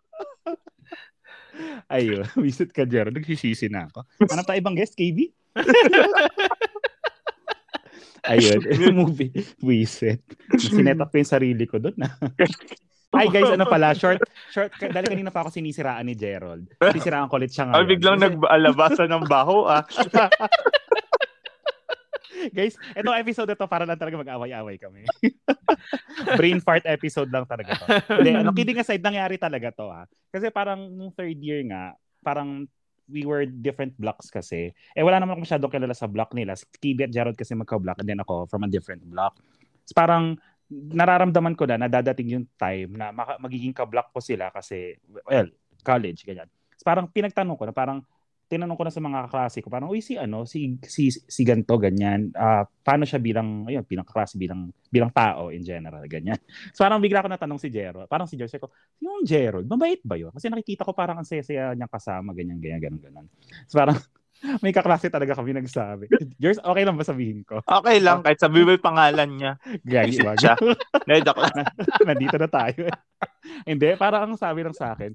Ayun, 1.87 2.25
visit 2.41 2.73
ka, 2.73 2.89
Jero. 2.89 3.13
Nagsisisi 3.13 3.69
na 3.69 3.85
ako. 3.85 4.01
Ano 4.33 4.41
tayo 4.43 4.57
ibang 4.57 4.75
guest, 4.75 4.97
KB? 4.97 5.29
Ayun, 8.31 8.61
movie. 8.93 9.31
Visit. 9.61 10.23
Sinet 10.57 10.99
up 10.99 11.13
ko 11.13 11.21
yung 11.21 11.29
sarili 11.29 11.65
ko 11.69 11.77
doon. 11.77 11.97
Ay 13.15 13.31
guys, 13.31 13.49
ano 13.49 13.63
pala, 13.63 13.95
short, 13.95 14.19
short, 14.51 14.69
dahil 14.77 15.07
kanina 15.07 15.31
pa 15.31 15.41
ako 15.41 15.49
sinisiraan 15.55 16.03
ni 16.05 16.13
Gerald. 16.13 16.67
Sisiraan 16.91 17.31
ko 17.31 17.39
ulit 17.39 17.55
siya 17.55 17.71
ngayon. 17.71 17.77
Ay, 17.79 17.85
biglang 17.87 18.17
Kasi- 18.19 18.25
nag-alabasan 18.35 19.09
ng 19.09 19.25
baho 19.25 19.65
ah. 19.65 19.83
Guys, 22.53 22.77
itong 22.93 23.17
episode 23.17 23.49
na 23.49 23.57
to 23.57 23.65
para 23.65 23.83
lang 23.83 23.97
talaga 23.97 24.21
mag-away-away 24.21 24.77
kami. 24.77 25.03
Brain 26.39 26.61
fart 26.61 26.85
episode 26.85 27.33
lang 27.33 27.49
talaga 27.49 27.73
to. 27.75 27.87
Hindi, 28.21 28.31
ano, 28.37 28.53
kidding 28.53 28.77
aside, 28.77 29.01
nangyari 29.01 29.41
talaga 29.41 29.73
to 29.73 29.89
ha. 29.89 30.05
Kasi 30.29 30.53
parang 30.53 30.85
nung 30.85 31.09
third 31.11 31.39
year 31.41 31.65
nga, 31.65 31.97
parang 32.21 32.69
we 33.07 33.23
were 33.23 33.47
different 33.47 33.95
blocks 33.95 34.27
kasi. 34.27 34.71
Eh 34.95 35.03
wala 35.03 35.19
naman 35.19 35.39
ako 35.39 35.47
masyadong 35.47 35.71
kilala 35.71 35.95
sa 35.95 36.07
block 36.07 36.35
nila. 36.35 36.55
Si 36.55 36.67
Kibi 36.79 37.07
at 37.07 37.11
Jarod 37.15 37.39
kasi 37.39 37.55
magka-block 37.55 37.99
and 38.03 38.07
then 38.07 38.19
ako 38.21 38.47
from 38.51 38.67
a 38.67 38.69
different 38.69 39.03
block. 39.07 39.39
So, 39.87 39.95
parang 39.95 40.35
nararamdaman 40.67 41.55
ko 41.55 41.63
na 41.63 41.79
nadadating 41.79 42.27
yung 42.35 42.45
time 42.59 42.91
na 42.99 43.15
magiging 43.39 43.71
ka-block 43.71 44.11
ko 44.11 44.19
sila 44.19 44.51
kasi, 44.51 44.99
well, 45.23 45.47
college, 45.81 46.27
ganyan. 46.27 46.51
So, 46.75 46.83
parang 46.83 47.07
pinagtanong 47.07 47.55
ko 47.55 47.63
na 47.71 47.75
parang 47.75 48.03
tinanong 48.47 48.79
ko 48.79 48.83
na 48.87 48.93
sa 48.95 49.03
mga 49.03 49.27
kaklase 49.27 49.59
ko, 49.59 49.67
parang, 49.67 49.91
uy, 49.91 49.99
si 49.99 50.15
ano, 50.15 50.47
si, 50.47 50.79
si, 50.87 51.11
si 51.11 51.41
ganto, 51.43 51.75
ganyan. 51.75 52.31
Ah, 52.31 52.63
paano 52.63 53.03
siya 53.03 53.19
bilang, 53.19 53.67
ayun, 53.67 53.83
pinakaklase 53.83 54.39
bilang, 54.39 54.71
bilang 54.87 55.11
tao 55.11 55.51
in 55.51 55.61
general, 55.67 56.01
ganyan. 56.07 56.39
So 56.75 56.87
parang 56.87 57.03
bigla 57.03 57.19
ko 57.19 57.27
natanong 57.27 57.59
si 57.59 57.67
Jero, 57.67 58.07
parang 58.07 58.25
si 58.25 58.39
Jero, 58.39 58.47
ko, 58.55 58.71
yung 59.03 59.27
Jero, 59.27 59.59
mabait 59.67 59.99
ba 60.01 60.15
yun? 60.15 60.31
Kasi 60.31 60.47
nakikita 60.47 60.87
ko 60.87 60.95
parang 60.95 61.19
ang 61.19 61.27
saya-saya 61.27 61.75
niyang 61.75 61.91
kasama, 61.91 62.31
ganyan, 62.31 62.57
ganyan, 62.63 62.79
ganyan, 62.79 63.01
ganyan. 63.03 63.25
So 63.67 63.77
parang, 63.83 63.99
may 64.63 64.71
kaklase 64.71 65.09
talaga 65.09 65.35
kami 65.35 65.53
nagsabi. 65.57 66.07
Jers, 66.37 66.61
okay 66.61 66.83
lang 66.85 66.95
ba 66.95 67.03
sabihin 67.03 67.41
ko? 67.43 67.59
Okay 67.65 67.97
lang, 67.99 68.21
kahit 68.21 68.39
sabi 68.39 68.63
mo 68.63 68.71
yung 68.73 68.85
pangalan 68.85 69.29
niya. 69.33 69.51
Joke 71.25 71.41
lang. 71.41 71.67
Nandito 72.05 72.37
na 72.37 72.49
tayo. 72.49 72.85
Hindi, 73.65 73.89
parang 73.97 74.29
ang 74.29 74.39
sabi 74.39 74.61
lang 74.61 74.77
sa 74.77 74.93
akin, 74.93 75.11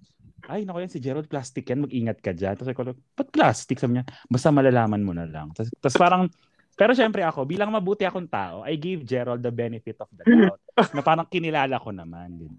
ay, 0.50 0.66
naku 0.66 0.82
yan, 0.82 0.92
si 0.92 0.98
Gerald, 0.98 1.30
plastic 1.30 1.66
yan, 1.68 1.86
mag-ingat 1.86 2.18
ka 2.18 2.34
dyan. 2.34 2.58
Tapos 2.58 2.70
ako, 2.72 2.98
ba't 3.14 3.28
plastic? 3.30 3.78
Sabi 3.78 4.00
niya, 4.00 4.04
basta 4.26 4.50
malalaman 4.50 5.02
mo 5.02 5.12
na 5.14 5.26
lang. 5.28 5.54
Tapos, 5.54 5.70
tapos 5.78 5.98
parang, 5.98 6.24
Pero 6.72 6.96
syempre 6.96 7.20
ako, 7.20 7.44
bilang 7.44 7.68
mabuti 7.68 8.08
akong 8.08 8.32
tao, 8.32 8.64
I 8.64 8.80
gave 8.80 9.04
Gerald 9.04 9.44
the 9.44 9.52
benefit 9.52 10.00
of 10.00 10.08
the 10.16 10.24
doubt 10.24 10.60
na 10.96 11.04
parang 11.04 11.28
kinilala 11.28 11.76
ko 11.76 11.92
naman. 11.92 12.32
Din. 12.40 12.56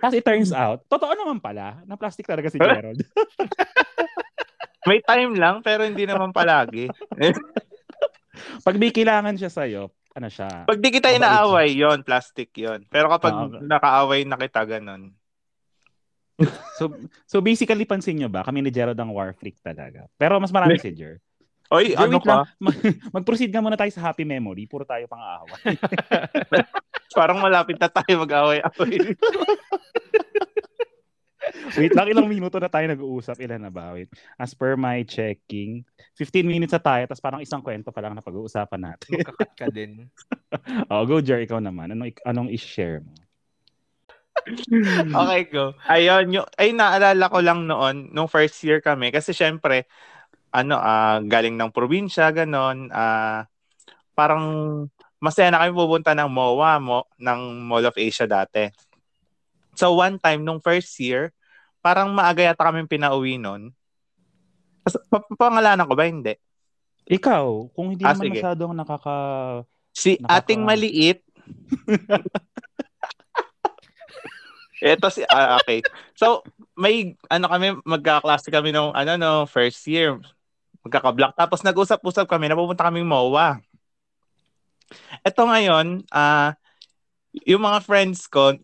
Tapos 0.00 0.16
it 0.16 0.24
turns 0.24 0.48
out, 0.50 0.80
totoo 0.88 1.12
naman 1.12 1.44
pala, 1.44 1.84
na 1.84 2.00
plastic 2.00 2.24
talaga 2.24 2.48
si 2.48 2.56
Gerald. 2.56 3.04
May 4.88 5.00
time 5.04 5.36
lang, 5.36 5.60
pero 5.64 5.84
hindi 5.84 6.04
naman 6.04 6.32
palagi. 6.32 6.88
Pag 8.66 8.76
may 8.76 8.92
kailangan 8.92 9.38
siya 9.40 9.48
sa'yo, 9.48 9.88
ano 10.12 10.28
siya? 10.28 10.68
Pag 10.68 10.82
di 10.82 10.92
kita 10.92 11.08
inaaway, 11.08 11.72
yon 11.72 12.04
plastic 12.04 12.52
yon 12.52 12.84
Pero 12.92 13.08
kapag 13.08 13.32
okay. 13.32 13.64
nakaaway 13.64 14.20
na 14.28 14.36
kita, 14.36 14.60
ganun. 14.68 15.16
So, 16.74 16.90
so 17.30 17.38
basically, 17.38 17.86
pansin 17.86 18.18
nyo 18.18 18.26
ba, 18.26 18.42
kami 18.42 18.58
ni 18.58 18.74
Gerald 18.74 18.98
ang 18.98 19.14
war 19.14 19.30
freak 19.38 19.62
talaga. 19.62 20.10
Pero 20.18 20.42
mas 20.42 20.50
marami 20.50 20.82
si 20.82 20.90
Jer. 20.90 21.22
Oy, 21.70 21.94
Jer, 21.94 22.02
ano 22.02 22.18
lang. 22.18 22.26
ka? 22.26 22.36
Mag- 22.58 22.98
Mag-proceed 23.14 23.50
nga 23.54 23.62
muna 23.62 23.78
tayo 23.78 23.90
sa 23.94 24.10
happy 24.10 24.26
memory. 24.26 24.66
Puro 24.66 24.82
tayo 24.82 25.06
pang 25.06 25.22
aaway. 25.22 25.78
Parang 27.18 27.38
malapit 27.38 27.78
na 27.78 27.86
tayo 27.86 28.26
mag-away-away. 28.26 29.14
Wait 31.78 31.92
lang, 31.94 32.08
ilang 32.10 32.26
minuto 32.26 32.58
na 32.58 32.70
tayo 32.72 32.86
nag-uusap. 32.88 33.38
Ilan 33.38 33.68
na 33.68 33.72
ba? 33.72 33.94
Wait. 33.94 34.10
As 34.34 34.52
per 34.56 34.74
my 34.74 35.06
checking, 35.06 35.84
15 36.18 36.44
minutes 36.46 36.74
na 36.74 36.82
tayo, 36.82 37.02
tapos 37.06 37.22
parang 37.22 37.40
isang 37.44 37.62
kwento 37.62 37.94
pa 37.94 38.00
lang 38.02 38.14
na 38.16 38.24
pag-uusapan 38.24 38.80
natin. 38.80 39.10
Magkakat 39.20 39.52
ka 39.54 39.66
din. 39.70 40.08
oh, 40.92 41.04
go, 41.06 41.20
Jer, 41.20 41.42
ikaw 41.44 41.62
naman. 41.62 41.92
Anong, 41.94 42.12
anong 42.26 42.48
i-share 42.50 43.04
mo? 43.04 43.14
Okay, 45.24 45.42
go. 45.48 45.72
Ayun, 45.88 46.40
yung, 46.40 46.46
ay 46.58 46.74
naalala 46.74 47.30
ko 47.32 47.38
lang 47.40 47.64
noon, 47.64 48.10
nung 48.12 48.28
first 48.28 48.60
year 48.66 48.82
kami, 48.82 49.08
kasi 49.14 49.32
syempre, 49.32 49.86
ano, 50.54 50.78
ah 50.78 51.18
galing 51.24 51.54
ng 51.58 51.70
probinsya, 51.74 52.30
ganon, 52.30 52.90
ah 52.94 53.46
parang 54.14 54.44
masaya 55.18 55.50
na 55.50 55.64
kami 55.64 55.72
pupunta 55.74 56.12
ng 56.14 56.30
MOA, 56.30 56.78
mo, 56.78 57.08
ng 57.18 57.40
Mall 57.66 57.88
of 57.88 57.96
Asia 57.98 58.28
dati. 58.28 58.70
So 59.74 59.98
one 59.98 60.20
time, 60.22 60.46
nung 60.46 60.62
first 60.62 60.94
year, 61.02 61.34
parang 61.82 62.14
maaga 62.14 62.44
yata 62.46 62.70
kami 62.70 62.86
pinauwi 62.86 63.40
pa- 65.10 65.26
Pangalanan 65.34 65.88
ko 65.88 65.94
ba? 65.96 66.04
Hindi. 66.06 66.34
Ikaw, 67.04 67.72
kung 67.76 67.92
hindi 67.92 68.04
Ah, 68.04 68.14
naman 68.16 68.24
sige. 68.30 68.40
masyadong 68.40 68.72
nakaka... 68.72 69.16
Si 69.94 70.16
Nakaka- 70.18 70.34
ating 70.42 70.60
maliit. 70.64 71.18
Ito 74.82 75.06
si 75.10 75.22
ah, 75.30 75.58
okay. 75.62 75.82
So, 76.18 76.42
may 76.74 77.14
ano 77.30 77.46
kami 77.46 77.78
magkaklase 77.86 78.50
kami 78.50 78.74
nung 78.74 78.90
ano 78.90 79.12
no 79.14 79.32
first 79.46 79.86
year. 79.86 80.18
Magkaka-block 80.84 81.38
tapos 81.38 81.62
nag-usap-usap 81.64 82.26
kami 82.28 82.50
na 82.50 82.58
pupunta 82.58 82.86
kaming 82.90 83.08
MOA. 83.08 83.62
Ito 85.24 85.42
ngayon, 85.48 86.04
ah 86.12 86.58
yung 87.42 87.66
mga 87.66 87.82
friends 87.82 88.30
ko, 88.30 88.54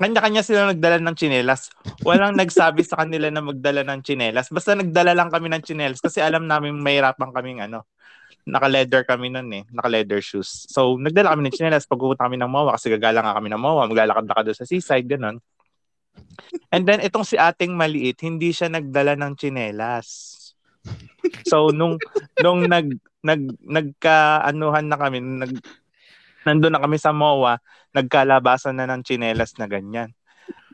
kanya-kanya 0.00 0.40
sila 0.44 0.72
nagdala 0.72 1.00
ng 1.00 1.16
tsinelas. 1.16 1.72
Walang 2.04 2.36
nagsabi 2.36 2.84
sa 2.84 3.04
kanila 3.04 3.28
na 3.28 3.44
magdala 3.44 3.84
ng 3.84 4.00
tsinelas. 4.04 4.48
Basta 4.52 4.76
nagdala 4.76 5.12
lang 5.12 5.28
kami 5.28 5.52
ng 5.52 5.62
tsinelas 5.64 6.00
kasi 6.00 6.20
alam 6.24 6.48
namin 6.48 6.80
mahirapan 6.80 7.32
kaming 7.32 7.60
ano, 7.64 7.84
naka-leather 8.48 9.04
kami 9.04 9.32
nun 9.32 9.48
eh, 9.52 9.64
naka-leather 9.72 10.20
shoes. 10.24 10.68
So, 10.70 10.96
nagdala 10.96 11.34
kami 11.34 11.48
ng 11.48 11.54
chinelas 11.56 11.84
pag 11.84 12.00
pupunta 12.00 12.26
kami 12.26 12.40
ng 12.40 12.50
MOA 12.50 12.76
kasi 12.76 12.92
gagala 12.92 13.20
nga 13.20 13.36
kami 13.36 13.48
ng 13.52 13.60
MOA, 13.60 13.90
maglalakad-lakad 13.90 14.44
doon 14.50 14.58
sa 14.58 14.68
seaside, 14.68 15.06
ganun. 15.06 15.38
And 16.72 16.82
then, 16.86 17.04
itong 17.04 17.26
si 17.26 17.36
ating 17.36 17.74
maliit, 17.76 18.22
hindi 18.24 18.50
siya 18.50 18.72
nagdala 18.72 19.14
ng 19.18 19.32
chinelas. 19.36 20.36
So, 21.44 21.70
nung, 21.70 22.00
nung 22.40 22.64
nag, 22.64 22.96
nag, 23.20 23.42
nagka-anuhan 23.60 24.86
na 24.88 24.96
kami, 24.96 25.18
nag, 25.20 25.52
nandun 26.48 26.72
na 26.72 26.80
kami 26.80 26.96
sa 26.96 27.12
MOA, 27.12 27.60
nagkalabasan 27.92 28.76
na 28.80 28.88
ng 28.88 29.04
chinelas 29.04 29.54
na 29.60 29.68
ganyan. 29.68 30.10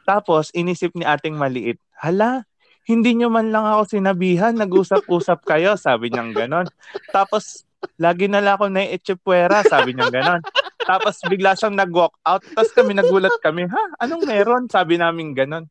Tapos, 0.07 0.55
inisip 0.55 0.95
ni 0.95 1.03
ating 1.03 1.35
maliit, 1.35 1.83
hala, 1.99 2.47
hindi 2.87 3.19
nyo 3.19 3.29
man 3.29 3.51
lang 3.51 3.67
ako 3.67 3.99
sinabihan, 3.99 4.55
nag-usap-usap 4.55 5.43
kayo, 5.43 5.75
sabi 5.75 6.07
niyang 6.07 6.31
ganon. 6.31 6.67
Tapos, 7.11 7.67
lagi 7.99 8.31
na 8.31 8.39
lang 8.39 8.55
ako 8.63 8.71
na 8.71 8.87
etsepwera, 8.87 9.67
sabi 9.67 9.91
niya 9.91 10.07
ganon. 10.07 10.39
Tapos, 10.87 11.19
bigla 11.27 11.59
siyang 11.59 11.75
nag-walk 11.75 12.15
out. 12.23 12.47
Tapos 12.47 12.71
kami 12.71 12.95
nagulat 12.95 13.35
kami, 13.43 13.67
ha? 13.67 13.85
Anong 13.99 14.23
meron? 14.23 14.71
Sabi 14.71 15.03
namin 15.03 15.35
ganon. 15.35 15.67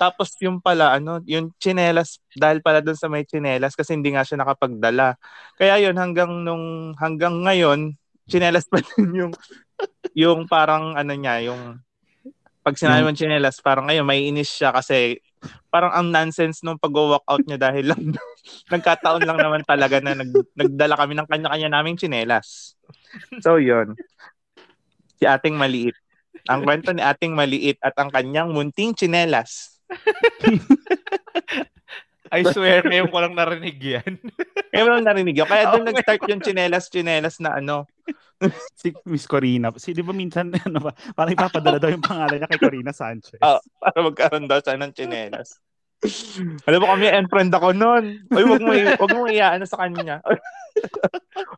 Tapos 0.00 0.32
yung 0.40 0.62
pala, 0.62 0.96
ano, 0.96 1.20
yung 1.28 1.52
chinelas, 1.60 2.22
dahil 2.32 2.64
pala 2.64 2.80
doon 2.80 2.96
sa 2.96 3.10
may 3.10 3.28
chinelas, 3.28 3.76
kasi 3.76 3.98
hindi 3.98 4.14
nga 4.14 4.24
siya 4.24 4.40
nakapagdala. 4.40 5.20
Kaya 5.58 5.84
yun, 5.84 5.98
hanggang 6.00 6.32
nung, 6.46 6.96
hanggang 6.96 7.44
ngayon, 7.44 7.98
chinelas 8.24 8.64
pa 8.70 8.80
din 8.94 9.10
yung, 9.26 9.32
yung 10.14 10.40
parang, 10.48 10.96
ano 10.96 11.12
niya, 11.12 11.52
yung, 11.52 11.82
pag 12.62 12.78
sinabi 12.78 13.04
mo 13.04 13.12
chinelas, 13.12 13.58
parang 13.58 13.90
ngayon, 13.90 14.06
may 14.06 14.24
inis 14.30 14.48
siya 14.48 14.70
kasi 14.70 15.18
parang 15.68 15.92
ang 15.92 16.08
nonsense 16.10 16.64
nung 16.64 16.80
pag-walk 16.80 17.24
out 17.28 17.42
niya 17.46 17.58
dahil 17.60 17.92
lang 17.92 18.02
nagkataon 18.72 19.22
lang 19.24 19.38
naman 19.38 19.62
talaga 19.62 20.02
na 20.02 20.18
nag, 20.18 20.30
nagdala 20.56 20.94
kami 20.98 21.12
ng 21.14 21.28
kanya-kanya 21.28 21.68
naming 21.70 21.96
tsinelas. 21.96 22.74
So, 23.40 23.56
yun. 23.60 23.94
Si 25.18 25.24
ating 25.26 25.54
maliit. 25.54 25.94
Ang 26.48 26.64
kwento 26.64 26.94
ni 26.94 27.02
ating 27.04 27.34
maliit 27.34 27.78
at 27.84 27.92
ang 28.00 28.08
kanyang 28.08 28.54
munting 28.54 28.96
tsinelas. 28.96 29.78
I 32.32 32.40
swear, 32.44 32.84
ngayon 32.84 33.08
ko 33.08 33.18
lang 33.20 33.34
narinig 33.34 33.78
yan. 33.80 34.12
Kaya 34.72 34.82
mo 34.84 34.90
lang 34.96 35.06
narinig 35.08 35.36
yun. 35.36 35.48
Kaya 35.48 35.72
doon 35.72 35.82
Okay. 35.84 35.88
nag-start 35.94 36.22
yung 36.28 36.42
tsinelas-tsinelas 36.44 37.36
na 37.40 37.56
ano. 37.56 37.88
Si 38.78 38.94
Miss 39.02 39.26
Corina. 39.26 39.74
Si, 39.74 39.90
di 39.90 39.98
ba 39.98 40.14
minsan, 40.14 40.54
ano 40.68 40.78
ba, 40.78 40.94
parang 41.10 41.34
ipapadala 41.34 41.82
daw 41.82 41.90
yung 41.90 42.04
pangalan 42.06 42.38
niya 42.38 42.46
kay 42.46 42.60
Corina 42.62 42.94
Sanchez. 42.94 43.42
Ah, 43.42 43.58
para 43.82 43.98
magkaroon 43.98 44.46
daw 44.46 44.62
siya 44.62 44.78
ng 44.78 44.94
tsinelas. 44.94 45.58
Alam 46.70 46.78
mo 46.78 46.86
kami, 46.94 47.10
end 47.10 47.26
friend 47.26 47.50
ako 47.50 47.74
noon. 47.74 48.22
Uy, 48.30 48.44
wag 48.46 48.62
mo, 48.62 48.70
wag 48.70 49.10
mo 49.10 49.26
iyaano 49.26 49.66
sa 49.66 49.82
kanya. 49.82 50.22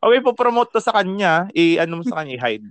okay, 0.01 0.19
po-promote 0.25 0.73
to 0.73 0.81
sa 0.81 0.97
kanya. 0.97 1.45
I-ano 1.53 2.01
mo 2.01 2.03
sa 2.03 2.25
kanya, 2.25 2.33
i-hide. 2.41 2.65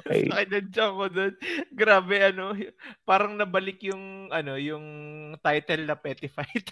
Okay. 0.00 0.26
Nakidadya 0.30 0.84
ko 0.90 1.04
doon. 1.08 1.34
Grabe, 1.72 2.16
ano, 2.24 2.56
parang 3.04 3.36
nabalik 3.36 3.82
yung, 3.84 4.32
ano, 4.32 4.56
yung 4.56 4.84
title 5.40 5.84
na 5.84 5.96
Petty 5.96 6.28
Fight. 6.28 6.66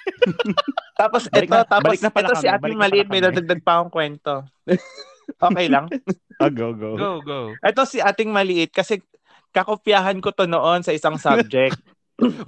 Tapos 1.00 1.28
Balik 1.28 1.50
ito, 1.52 1.56
na- 1.56 1.68
tapos 1.68 2.00
na 2.00 2.08
pala 2.08 2.32
ito 2.32 2.40
si 2.40 2.48
kami, 2.48 2.56
Ating 2.56 2.60
balik 2.60 2.76
na 2.76 2.82
Maliit, 2.88 3.08
may 3.12 3.20
dadagdag 3.20 3.60
pa 3.60 3.72
akong 3.80 3.92
kwento. 3.92 4.34
okay 5.52 5.66
lang. 5.68 5.92
Ah, 6.40 6.48
go, 6.48 6.72
go. 6.72 6.96
Go, 6.96 7.12
go. 7.20 7.40
Ito 7.60 7.84
si 7.84 8.00
Ating 8.00 8.32
Maliit 8.32 8.72
kasi 8.72 9.04
kakopyahan 9.52 10.16
ko 10.24 10.32
to 10.32 10.48
noon 10.48 10.80
sa 10.80 10.96
isang 10.96 11.20
subject. 11.20 11.76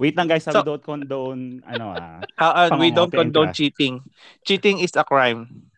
Wait 0.01 0.17
lang 0.17 0.25
guys, 0.25 0.41
So- 0.49 0.65
we 0.65 0.65
don't 0.65 0.81
condone, 0.81 1.61
ano 1.61 1.93
ah. 1.93 2.25
Uh, 2.41 2.73
we 2.81 2.89
don't 2.89 3.13
condone 3.13 3.53
class. 3.53 3.57
cheating. 3.61 4.01
Cheating 4.41 4.81
is 4.81 4.97
a 4.97 5.05
crime. 5.05 5.69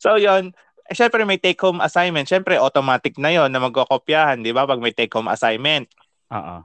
so 0.00 0.16
yon 0.16 0.52
eh, 0.86 0.94
syempre 0.94 1.22
may 1.26 1.38
take-home 1.38 1.82
assignment. 1.82 2.26
Syempre, 2.30 2.58
automatic 2.58 3.18
na 3.18 3.30
yon 3.34 3.50
na 3.50 3.62
magkokopyahan, 3.62 4.42
di 4.42 4.54
ba? 4.54 4.66
Pag 4.66 4.82
may 4.82 4.94
take-home 4.94 5.28
assignment. 5.30 5.90
Oo. 6.30 6.62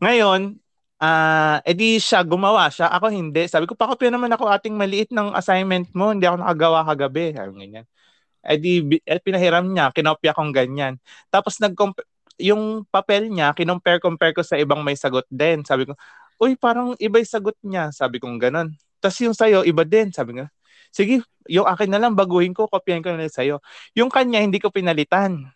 Ngayon, 0.00 0.56
ah 1.02 1.60
edi 1.68 2.00
siya 2.00 2.24
gumawa 2.24 2.72
siya. 2.72 2.88
Ako 2.92 3.12
hindi. 3.12 3.44
Sabi 3.50 3.68
ko, 3.68 3.76
pakopya 3.76 4.08
naman 4.08 4.32
ako 4.32 4.48
ating 4.48 4.74
maliit 4.76 5.12
ng 5.12 5.36
assignment 5.36 5.90
mo. 5.92 6.14
Hindi 6.14 6.24
ako 6.24 6.36
nakagawa 6.40 6.86
kagabi. 6.88 7.36
Sabi 7.36 7.50
ganyan. 7.60 7.86
Edi 8.44 9.00
eh, 9.04 9.20
pinahiram 9.20 9.64
niya, 9.68 9.88
kinopya 9.92 10.36
kong 10.36 10.52
ganyan. 10.52 11.00
Tapos 11.32 11.56
nag 11.60 11.72
yung 12.40 12.82
papel 12.90 13.30
niya, 13.30 13.54
kinompare-compare 13.54 14.34
ko 14.34 14.42
sa 14.42 14.58
ibang 14.58 14.82
may 14.82 14.98
sagot 14.98 15.24
din. 15.30 15.62
Sabi 15.62 15.86
ko, 15.86 15.94
uy, 16.42 16.58
parang 16.58 16.98
iba 16.98 17.22
yung 17.22 17.30
sagot 17.30 17.56
niya. 17.62 17.94
Sabi 17.94 18.18
kong 18.18 18.38
ganun. 18.42 18.74
Tapos 18.98 19.18
yung 19.22 19.36
sa'yo, 19.36 19.62
iba 19.62 19.86
din. 19.86 20.10
Sabi 20.10 20.40
nga, 20.40 20.50
sige, 20.94 21.26
yung 21.50 21.66
akin 21.66 21.90
na 21.90 21.98
lang, 21.98 22.14
baguhin 22.14 22.54
ko, 22.54 22.70
kopyahin 22.70 23.02
ko 23.02 23.10
na 23.10 23.26
lang 23.26 23.34
sa'yo. 23.34 23.58
Yung 23.98 24.08
kanya, 24.08 24.38
hindi 24.38 24.62
ko 24.62 24.70
pinalitan. 24.70 25.50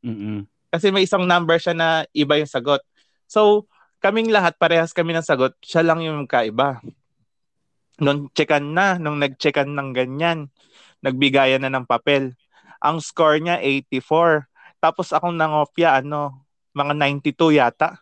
Mm-mm. 0.00 0.48
Kasi 0.72 0.88
may 0.88 1.04
isang 1.04 1.28
number 1.28 1.60
siya 1.60 1.76
na 1.76 2.08
iba 2.16 2.40
yung 2.40 2.48
sagot. 2.48 2.80
So, 3.28 3.68
kaming 4.00 4.32
lahat, 4.32 4.56
parehas 4.56 4.96
kami 4.96 5.12
ng 5.12 5.26
sagot, 5.26 5.52
siya 5.60 5.84
lang 5.84 6.00
yung 6.00 6.24
kaiba. 6.24 6.80
Nung 8.00 8.32
checkan 8.32 8.64
na, 8.64 8.96
nung 8.96 9.20
nag-checkan 9.20 9.68
ng 9.68 9.90
ganyan, 9.92 10.48
nagbigayan 11.04 11.62
na 11.62 11.70
ng 11.70 11.84
papel. 11.84 12.32
Ang 12.80 13.04
score 13.04 13.42
niya, 13.42 13.60
84. 13.60 14.48
Tapos 14.78 15.10
akong 15.10 15.34
nangopya, 15.34 16.00
ano, 16.00 16.46
mga 16.72 16.94
92 16.94 17.58
yata. 17.58 17.98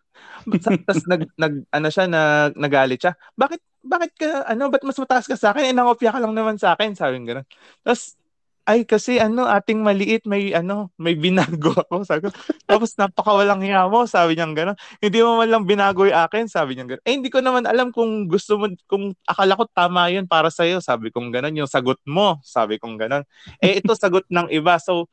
Tapos 0.87 1.05
nag, 1.11 1.23
nag, 1.37 1.55
ano 1.73 1.88
siya, 1.88 2.05
nag, 2.09 2.52
nagalit 2.55 3.00
siya. 3.00 3.16
Bakit, 3.35 3.61
bakit 3.87 4.12
ka, 4.19 4.45
ano, 4.50 4.69
ba't 4.69 4.83
mas 4.85 4.99
mataas 4.99 5.26
ka 5.31 5.37
sa 5.38 5.55
akin? 5.55 5.71
Eh, 5.71 5.75
nangopya 5.75 6.12
ka 6.14 6.21
lang 6.23 6.35
naman 6.35 6.59
sa 6.61 6.75
akin. 6.75 6.93
Sabi 6.99 7.23
ng 7.23 7.26
ganun. 7.26 7.47
Tapos, 7.87 8.19
ay 8.66 8.83
kasi 8.83 9.23
ano, 9.23 9.47
ating 9.47 9.78
maliit, 9.78 10.26
may 10.26 10.50
ano, 10.50 10.90
may 10.99 11.14
binago 11.14 11.71
ako. 11.87 12.02
Sabi 12.02 12.26
ko, 12.26 12.31
tapos 12.66 12.99
napakawalang 12.99 13.62
hiya 13.62 13.87
mo, 13.87 14.11
sabi 14.11 14.35
niya 14.35 14.50
gano'n. 14.50 14.75
Hindi 14.99 15.19
mo 15.23 15.38
man 15.38 15.49
lang 15.55 15.64
binago 15.71 16.02
yung 16.02 16.19
akin, 16.19 16.50
sabi 16.50 16.75
niya 16.75 16.85
gano'n. 16.90 17.05
Eh, 17.07 17.14
hindi 17.14 17.31
ko 17.31 17.38
naman 17.38 17.62
alam 17.62 17.95
kung 17.95 18.26
gusto 18.26 18.59
mo, 18.59 18.66
kung 18.90 19.14
akala 19.23 19.55
ko 19.55 19.71
tama 19.71 20.11
yun 20.11 20.26
para 20.26 20.50
sa'yo, 20.50 20.83
sabi 20.83 21.14
kong 21.14 21.31
gano'n. 21.31 21.55
Yung 21.62 21.71
sagot 21.71 22.02
mo, 22.02 22.43
sabi 22.43 22.83
kong 22.83 22.99
gano'n. 22.99 23.23
Eh, 23.62 23.78
ito 23.78 23.95
sagot 24.02 24.26
ng 24.26 24.50
iba. 24.50 24.83
So, 24.83 25.07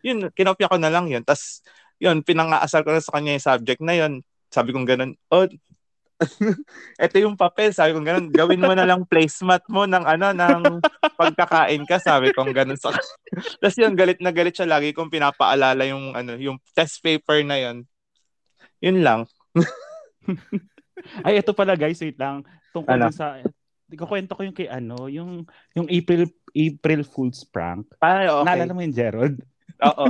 yun, 0.00 0.32
kinopya 0.32 0.72
ko 0.72 0.80
na 0.80 0.88
lang 0.88 1.12
yun. 1.12 1.20
Tapos, 1.28 1.60
yun, 2.00 2.24
pinangaasal 2.24 2.88
ko 2.88 2.90
na 2.96 3.04
sa 3.04 3.20
kanya 3.20 3.36
yung 3.36 3.44
subject 3.44 3.80
na 3.84 3.94
yun. 4.00 4.12
Sabi 4.48 4.72
kong 4.72 4.88
gano'n, 4.88 5.12
oh, 5.28 5.44
ito 7.04 7.16
yung 7.18 7.34
papel, 7.34 7.74
sabi 7.74 7.90
ko 7.92 8.00
ganun, 8.00 8.30
gawin 8.30 8.62
mo 8.62 8.72
na 8.72 8.86
lang 8.86 9.02
placemat 9.04 9.66
mo 9.66 9.84
ng 9.84 10.04
ano, 10.06 10.30
ng 10.30 10.62
pagkakain 11.18 11.82
ka, 11.84 11.98
sabi 11.98 12.30
ko 12.30 12.46
ganun 12.48 12.78
sa 12.78 12.94
Tapos 13.60 13.76
yun, 13.76 13.98
galit 13.98 14.22
na 14.22 14.30
galit 14.30 14.54
siya 14.54 14.68
lagi 14.68 14.94
kong 14.94 15.10
pinapaalala 15.10 15.82
yung 15.90 16.14
ano, 16.14 16.38
yung 16.38 16.56
test 16.72 17.02
paper 17.02 17.42
na 17.42 17.58
yun. 17.58 17.76
Yun 18.78 19.02
lang. 19.02 19.20
Ay, 21.26 21.42
ito 21.42 21.52
pala 21.52 21.74
guys, 21.74 22.00
wait 22.00 22.16
lang. 22.16 22.46
Tungkol 22.70 22.96
Ano? 22.96 23.10
sa 23.10 23.38
Ikukwento 23.94 24.34
ko 24.34 24.42
yung 24.42 24.56
kay 24.56 24.66
ano, 24.66 25.06
yung 25.06 25.46
yung 25.76 25.86
April 25.86 26.26
April 26.50 27.04
Fool's 27.06 27.44
prank. 27.46 27.86
Ay, 28.02 28.26
okay. 28.26 28.42
Naalala 28.42 28.72
mo 28.74 28.80
yung 28.82 28.96
Gerald? 28.96 29.36
Oo. 29.84 30.06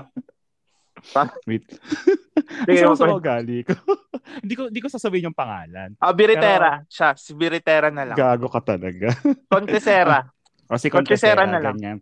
Wait. 1.44 1.64
Ang 2.66 2.94
sama 2.94 2.96
sa 2.96 3.14
ugali 3.14 3.62
ko. 3.62 3.74
hindi 4.42 4.54
ko 4.56 4.62
hindi 4.72 4.80
ko 4.82 4.88
sasabihin 4.88 5.30
yung 5.30 5.36
pangalan. 5.36 5.94
Ah, 6.00 6.14
Biritera. 6.16 6.82
Siya, 6.88 7.14
si 7.14 7.36
Biritera 7.36 7.92
na 7.92 8.08
lang. 8.08 8.16
Gago 8.16 8.48
ka 8.48 8.60
talaga. 8.62 9.12
Contesera. 9.52 10.24
O 10.64 10.80
si 10.80 10.88
Contesera 10.88 11.44
Contesera 11.44 11.44
na 11.44 11.60
lang. 11.60 11.76
ganyan. 11.76 11.98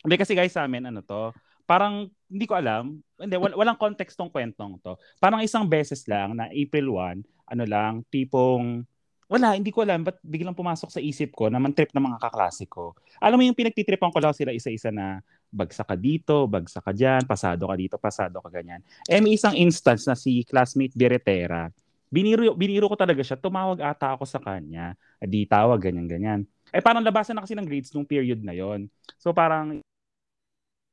Hindi 0.00 0.16
kasi 0.16 0.32
guys 0.32 0.56
sa 0.56 0.64
amin 0.64 0.88
ano 0.88 1.04
to, 1.04 1.28
parang 1.68 2.08
hindi 2.24 2.48
ko 2.48 2.56
alam, 2.56 3.04
hindi 3.20 3.36
wal- 3.36 3.52
walang 3.52 3.76
context 3.76 4.16
tong 4.16 4.32
kwentong 4.32 4.80
to. 4.80 4.96
Parang 5.20 5.44
isang 5.44 5.68
beses 5.68 6.08
lang 6.08 6.32
na 6.32 6.48
April 6.48 6.88
1, 6.88 7.20
ano 7.52 7.64
lang, 7.68 8.00
tipong 8.08 8.88
wala, 9.32 9.56
hindi 9.56 9.72
ko 9.72 9.80
alam, 9.80 10.04
ba't 10.04 10.20
biglang 10.20 10.52
pumasok 10.52 10.92
sa 10.92 11.00
isip 11.00 11.32
ko 11.32 11.48
na 11.48 11.56
man 11.56 11.72
trip 11.72 11.88
ng 11.96 12.04
mga 12.04 12.20
kaklase 12.20 12.68
ko. 12.68 12.92
Alam 13.16 13.40
mo 13.40 13.44
yung 13.48 13.56
pinagtitripan 13.56 14.12
ko 14.12 14.20
lang 14.20 14.36
sila 14.36 14.52
isa-isa 14.52 14.92
na 14.92 15.24
bagsak 15.48 15.88
ka 15.88 15.96
dito, 15.96 16.44
bagsak 16.44 16.84
ka 16.84 16.92
dyan, 16.92 17.24
pasado 17.24 17.64
ka 17.64 17.74
dito, 17.80 17.96
pasado 17.96 18.44
ka 18.44 18.52
ganyan. 18.52 18.84
Eh 19.08 19.24
may 19.24 19.40
isang 19.40 19.56
instance 19.56 20.04
na 20.04 20.12
si 20.12 20.44
classmate 20.44 20.92
Biretera, 20.92 21.72
biniro, 22.12 22.52
biniro 22.52 22.92
ko 22.92 22.96
talaga 23.00 23.24
siya, 23.24 23.40
tumawag 23.40 23.80
ata 23.80 24.12
ako 24.12 24.28
sa 24.28 24.36
kanya, 24.36 24.92
di 25.16 25.48
tawag, 25.48 25.80
ganyan-ganyan. 25.80 26.44
Eh 26.68 26.84
parang 26.84 27.00
labasan 27.00 27.40
na 27.40 27.44
kasi 27.44 27.56
ng 27.56 27.64
grades 27.64 27.92
nung 27.96 28.04
period 28.04 28.44
na 28.44 28.52
yon 28.52 28.92
So 29.16 29.32
parang 29.32 29.80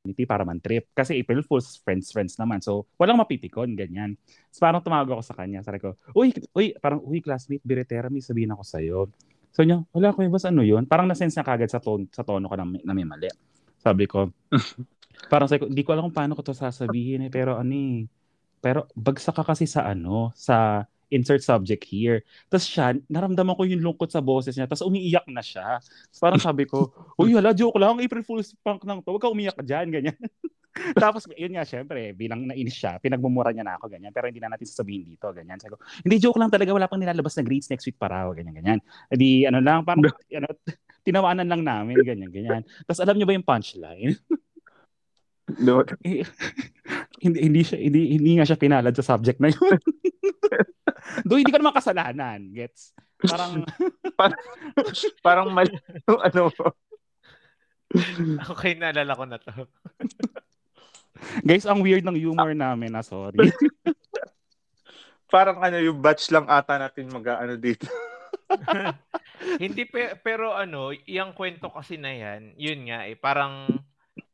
opportunity 0.00 0.24
para 0.24 0.48
man 0.48 0.56
trip. 0.64 0.88
Kasi 0.96 1.20
April 1.20 1.44
Fools, 1.44 1.76
friends-friends 1.84 2.40
naman. 2.40 2.64
So, 2.64 2.88
walang 2.96 3.20
mapipikon, 3.20 3.76
ganyan. 3.76 4.16
So, 4.48 4.64
parang 4.64 4.80
tumawag 4.80 5.12
ako 5.12 5.20
sa 5.20 5.36
kanya. 5.36 5.60
Sabi 5.60 5.76
ko, 5.76 6.00
uy, 6.16 6.32
uy, 6.56 6.72
parang, 6.80 7.04
uy, 7.04 7.20
classmate, 7.20 7.60
Biretera, 7.60 8.08
may 8.08 8.24
sabihin 8.24 8.56
ako 8.56 8.64
sa'yo. 8.64 8.98
So, 9.52 9.60
niya, 9.60 9.84
wala 9.92 10.16
ko, 10.16 10.24
bas 10.32 10.48
ano 10.48 10.64
yun? 10.64 10.88
Parang 10.88 11.04
nasense 11.04 11.36
na 11.36 11.44
kagad 11.44 11.68
sa, 11.68 11.84
ton, 11.84 12.08
sa 12.08 12.24
tono 12.24 12.48
ko 12.48 12.56
na, 12.56 12.64
na 12.64 12.92
may 12.96 13.04
mali. 13.04 13.28
Sabi 13.76 14.08
ko, 14.08 14.32
parang 15.32 15.46
sabi 15.52 15.60
ko, 15.60 15.66
hindi 15.68 15.84
ko 15.84 15.92
alam 15.92 16.08
kung 16.08 16.16
paano 16.16 16.32
ko 16.32 16.40
to 16.40 16.56
sasabihin 16.56 17.28
eh, 17.28 17.30
pero 17.32 17.60
ano 17.60 17.76
eh, 17.76 18.08
pero 18.60 18.88
bagsak 18.96 19.36
ka 19.36 19.44
kasi 19.52 19.64
sa 19.68 19.88
ano, 19.88 20.32
sa 20.36 20.84
insert 21.10 21.42
subject 21.42 21.82
here. 21.84 22.22
Tapos 22.46 22.66
siya, 22.70 22.96
naramdaman 23.10 23.54
ko 23.58 23.62
yung 23.66 23.82
lungkot 23.82 24.10
sa 24.10 24.22
boses 24.22 24.54
niya. 24.56 24.70
Tapos 24.70 24.86
umiiyak 24.86 25.26
na 25.28 25.42
siya. 25.42 25.82
Tapos 25.82 26.20
parang 26.22 26.40
sabi 26.40 26.64
ko, 26.64 26.90
uy, 27.20 27.34
hala, 27.34 27.52
joke 27.52 27.76
lang. 27.76 27.98
April 27.98 28.24
Fool's 28.24 28.54
prank 28.62 28.82
lang 28.86 29.02
to. 29.02 29.10
Huwag 29.10 29.22
ka 29.22 29.28
umiyak 29.28 29.58
ka 29.58 29.64
dyan, 29.66 29.90
ganyan. 29.90 30.16
Tapos, 30.94 31.26
yun 31.34 31.50
nga, 31.58 31.66
syempre, 31.66 32.14
bilang 32.14 32.46
nainis 32.46 32.78
siya, 32.78 33.02
pinagmumura 33.02 33.50
niya 33.50 33.66
na 33.66 33.74
ako, 33.74 33.90
ganyan. 33.90 34.14
Pero 34.14 34.30
hindi 34.30 34.38
na 34.38 34.54
natin 34.54 34.70
sasabihin 34.70 35.02
dito, 35.02 35.26
ganyan. 35.34 35.58
Sabi 35.58 35.74
ko, 35.74 35.82
hindi, 36.06 36.16
joke 36.22 36.38
lang 36.38 36.48
talaga. 36.48 36.70
Wala 36.70 36.86
pang 36.86 37.02
nilalabas 37.02 37.34
na 37.36 37.42
grades 37.42 37.68
next 37.68 37.90
week 37.90 37.98
para 37.98 38.22
ako, 38.22 38.38
ganyan, 38.38 38.54
ganyan. 38.54 38.80
Di, 39.10 39.44
ano 39.50 39.58
lang, 39.58 39.82
parang, 39.82 40.06
ano, 40.38 40.48
tinawanan 41.02 41.50
lang 41.50 41.62
namin, 41.66 41.98
ganyan, 42.06 42.30
ganyan. 42.30 42.62
Tapos, 42.86 43.02
alam 43.02 43.18
niyo 43.18 43.26
ba 43.26 43.34
yung 43.34 43.44
punchline? 43.44 44.14
Eh, 46.06 46.22
hindi 47.18 47.38
hindi 47.42 47.60
siya 47.66 47.78
hindi, 47.82 48.00
hindi 48.14 48.30
nga 48.38 48.46
siya 48.46 48.60
pinalad 48.60 48.94
sa 48.94 49.16
subject 49.16 49.42
na 49.42 49.50
yun. 49.50 49.58
Do 51.26 51.34
hindi 51.34 51.50
ko 51.50 51.58
naman 51.58 51.74
kasalanan, 51.74 52.54
gets? 52.54 52.94
Parang 53.26 53.66
Parang 55.26 55.48
mali 55.50 55.74
yung 56.06 56.20
ano. 56.22 56.42
Okay, 58.54 58.78
naalala 58.78 59.18
ko 59.18 59.24
na 59.26 59.38
to. 59.42 59.50
guys, 61.46 61.66
ang 61.66 61.82
weird 61.82 62.06
ng 62.06 62.16
humor 62.16 62.54
namin, 62.54 62.94
ah, 62.94 63.02
sorry. 63.02 63.50
Parang 65.26 65.58
ano 65.58 65.76
yung 65.82 65.98
batch 65.98 66.30
lang 66.30 66.46
ata 66.46 66.78
natin 66.78 67.10
mag-ano 67.10 67.58
dito. 67.58 67.90
Hindi 69.58 69.86
pe- 69.90 70.18
pero 70.22 70.54
ano, 70.54 70.94
yung 71.06 71.34
kwento 71.34 71.70
kasi 71.70 71.98
na 71.98 72.14
yan, 72.14 72.54
yun 72.54 72.86
nga 72.86 73.06
eh, 73.06 73.18
parang 73.18 73.66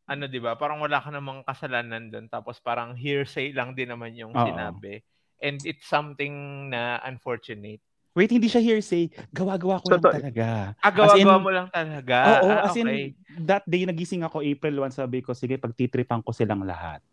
ano 0.07 0.25
'di 0.31 0.39
ba? 0.39 0.55
Parang 0.55 0.79
wala 0.79 1.03
ka 1.03 1.11
namang 1.11 1.43
kasalanan 1.43 2.09
doon 2.09 2.27
tapos 2.31 2.63
parang 2.63 2.95
hearsay 2.95 3.51
lang 3.51 3.75
din 3.75 3.91
naman 3.91 4.15
yung 4.15 4.33
Oo. 4.33 4.47
sinabi. 4.47 5.03
And 5.43 5.61
it's 5.69 5.85
something 5.85 6.67
na 6.73 7.03
unfortunate. 7.05 7.83
Wait, 8.17 8.33
hindi 8.33 8.49
siya 8.49 8.65
hearsay. 8.65 9.13
Gawa-gawa 9.29 9.77
ko 9.85 9.93
lang 9.93 10.01
Totoo. 10.01 10.17
talaga. 10.17 10.73
Ah, 10.81 10.89
gawa-gawa 10.89 11.37
mo 11.37 11.51
lang 11.53 11.69
talaga. 11.69 12.17
Oo, 12.41 12.49
ah, 12.49 12.65
as 12.65 12.73
in, 12.81 12.89
okay. 12.89 13.13
that 13.45 13.61
day 13.69 13.85
nagising 13.85 14.25
ako 14.25 14.41
April 14.41 14.89
1, 14.89 14.97
sabi 14.97 15.21
ko, 15.21 15.37
sige, 15.37 15.61
pagtitripan 15.61 16.25
ko 16.25 16.33
silang 16.33 16.65
lahat. 16.65 17.05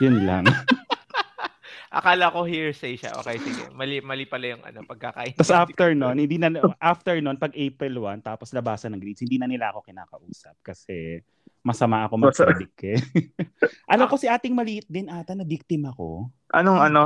Yun 0.00 0.24
lang. 0.24 0.48
Akala 1.92 2.32
ko 2.32 2.48
hearsay 2.48 2.96
siya. 2.96 3.16
Okay, 3.20 3.36
sige. 3.40 3.64
Mali 3.72 4.00
mali 4.04 4.24
pala 4.28 4.56
yung 4.56 4.64
ano 4.64 4.84
pagkakain. 4.84 5.36
Tapos 5.36 5.52
after 5.52 5.96
nun, 5.96 6.16
hindi 6.20 6.36
na, 6.36 6.52
after 6.80 7.16
nun, 7.20 7.40
pag 7.40 7.52
April 7.56 8.04
1, 8.04 8.20
tapos 8.24 8.52
labasan 8.52 8.92
ng 8.96 9.00
grades, 9.00 9.24
hindi 9.24 9.40
na 9.40 9.48
nila 9.48 9.72
ako 9.72 9.84
kinakausap 9.88 10.56
kasi 10.60 11.24
masama 11.62 12.06
ako 12.06 12.14
mag-predict 12.18 12.78
eh. 12.86 12.98
Alam 13.92 14.06
ko 14.08 14.16
si 14.16 14.30
ating 14.30 14.54
maliit 14.54 14.86
din 14.86 15.10
ata 15.10 15.34
na 15.34 15.44
biktima 15.44 15.92
ko. 15.92 16.30
Anong 16.54 16.80
ano? 16.80 17.02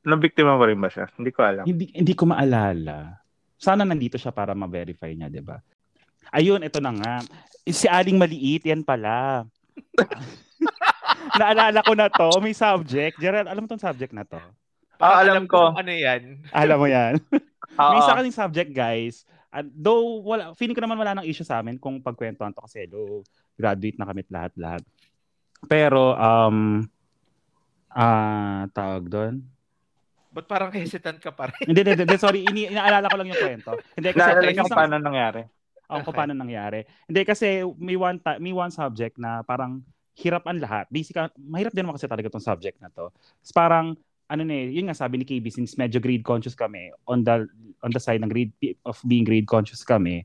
Nabiktima 0.00 0.56
mo 0.56 0.64
rin 0.64 0.80
ba 0.80 0.88
siya? 0.88 1.12
Hindi 1.12 1.30
ko 1.30 1.44
alam. 1.44 1.64
Hindi 1.68 1.92
hindi 1.92 2.12
ko 2.16 2.24
maalala. 2.24 3.20
Sana 3.60 3.84
nandito 3.84 4.16
siya 4.16 4.32
para 4.32 4.56
ma-verify 4.56 5.12
niya, 5.12 5.28
'di 5.28 5.44
ba? 5.44 5.60
Ayun, 6.32 6.64
ito 6.64 6.80
na 6.80 6.94
nga. 6.94 7.14
Si 7.68 7.84
Aling 7.84 8.16
Maliit, 8.16 8.64
yan 8.64 8.80
pala. 8.80 9.44
Naalala 11.40 11.84
ko 11.84 11.92
na 11.92 12.08
to, 12.08 12.40
may 12.40 12.54
subject. 12.56 13.18
Gerald, 13.20 13.50
alam 13.50 13.66
mo 13.66 13.68
tong 13.68 13.82
subject 13.82 14.14
na 14.14 14.24
to? 14.24 14.40
Ah, 15.00 15.20
Parang 15.20 15.44
alam 15.44 15.44
ko. 15.48 15.72
kung 15.72 15.80
Ano 15.80 15.92
yan? 15.92 16.44
Alam 16.52 16.76
mo 16.80 16.86
yan? 16.88 17.20
May 17.80 17.98
isa 18.02 18.12
kaming 18.12 18.34
subject, 18.36 18.70
guys. 18.74 19.24
And 19.50 19.72
though, 19.72 20.20
wala, 20.20 20.52
feeling 20.54 20.76
ko 20.76 20.82
naman 20.84 20.98
wala 21.00 21.16
nang 21.16 21.26
issue 21.26 21.46
sa 21.46 21.58
amin 21.62 21.80
kung 21.80 22.02
pagkwentuhan 22.02 22.52
to 22.54 22.60
kasi 22.62 22.84
hello, 22.86 23.24
graduate 23.60 23.98
na 24.00 24.08
kami 24.08 24.24
lahat-lahat. 24.26 24.82
Pero, 25.68 26.16
um, 26.16 26.88
ah, 27.92 28.64
tawag 28.72 29.04
doon. 29.12 29.34
Ba't 30.30 30.46
parang 30.46 30.70
hesitant 30.70 31.18
ka 31.18 31.34
pa 31.34 31.50
rin? 31.50 31.68
Hindi, 31.68 31.80
hindi, 31.82 32.02
hindi, 32.06 32.16
sorry, 32.16 32.40
ini, 32.46 32.70
inaalala 32.70 33.10
ko 33.10 33.16
lang 33.18 33.28
yung 33.28 33.42
kwento. 33.42 33.70
Hindi, 33.98 34.08
kasi 34.14 34.30
Naalala 34.30 34.48
niyo 34.48 34.62
kung 34.64 34.78
paano 34.78 34.94
nangyari. 34.96 35.42
Ang 35.90 36.00
kung 36.06 36.14
Okay. 36.14 36.20
paano 36.22 36.32
nangyari. 36.38 36.80
Hindi 37.10 37.20
kasi 37.26 37.66
may 37.76 37.98
one 37.98 38.22
ta- 38.22 38.38
may 38.38 38.54
one 38.54 38.70
subject 38.70 39.18
na 39.18 39.42
parang 39.42 39.82
hirap 40.14 40.46
ang 40.46 40.62
lahat. 40.62 40.86
Basic 40.86 41.18
mahirap 41.34 41.74
din 41.74 41.82
naman 41.82 41.98
kasi 41.98 42.06
talaga 42.06 42.30
tong 42.30 42.46
subject 42.46 42.78
na 42.78 42.94
to. 42.94 43.10
It's 43.42 43.50
parang 43.50 43.98
ano 44.30 44.42
na 44.46 44.54
eh, 44.54 44.70
yun 44.70 44.86
nga 44.86 44.94
sabi 44.94 45.18
ni 45.18 45.26
KB 45.26 45.50
since 45.50 45.74
medyo 45.74 45.98
grade 45.98 46.22
conscious 46.22 46.54
kami 46.54 46.94
on 47.10 47.26
the 47.26 47.50
on 47.82 47.90
the 47.90 47.98
side 47.98 48.22
ng 48.22 48.30
grade 48.30 48.54
of 48.86 48.94
being 49.02 49.26
grade 49.26 49.50
conscious 49.50 49.82
kami. 49.82 50.22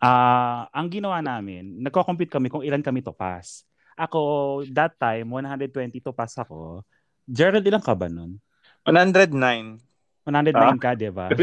Ah, 0.00 0.64
ang 0.72 0.88
ginawa 0.88 1.20
namin, 1.20 1.76
nagko-compute 1.84 2.32
kami 2.32 2.48
kung 2.48 2.64
ilan 2.64 2.80
kami 2.80 3.04
to 3.04 3.12
pass. 3.12 3.68
Ako 4.00 4.64
that 4.72 4.96
time 4.96 5.28
120 5.28 6.00
to 6.00 6.12
pass 6.16 6.40
ako. 6.40 6.80
Gerald 7.28 7.68
ilang 7.68 7.84
ka 7.84 7.92
ba 7.92 8.08
nun? 8.08 8.40
109. 8.88 9.76
109 10.24 10.80
ka, 10.80 10.96
'di 10.96 11.12
ba? 11.12 11.28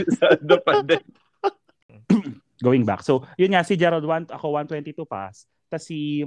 Going 2.65 2.82
back. 2.82 3.06
So, 3.06 3.22
yun 3.38 3.54
nga, 3.54 3.62
si 3.62 3.78
Gerald, 3.78 4.02
one, 4.02 4.26
ako 4.26 4.58
122 4.65 5.06
pass. 5.06 5.46
Tapos 5.70 5.86
si, 5.86 6.26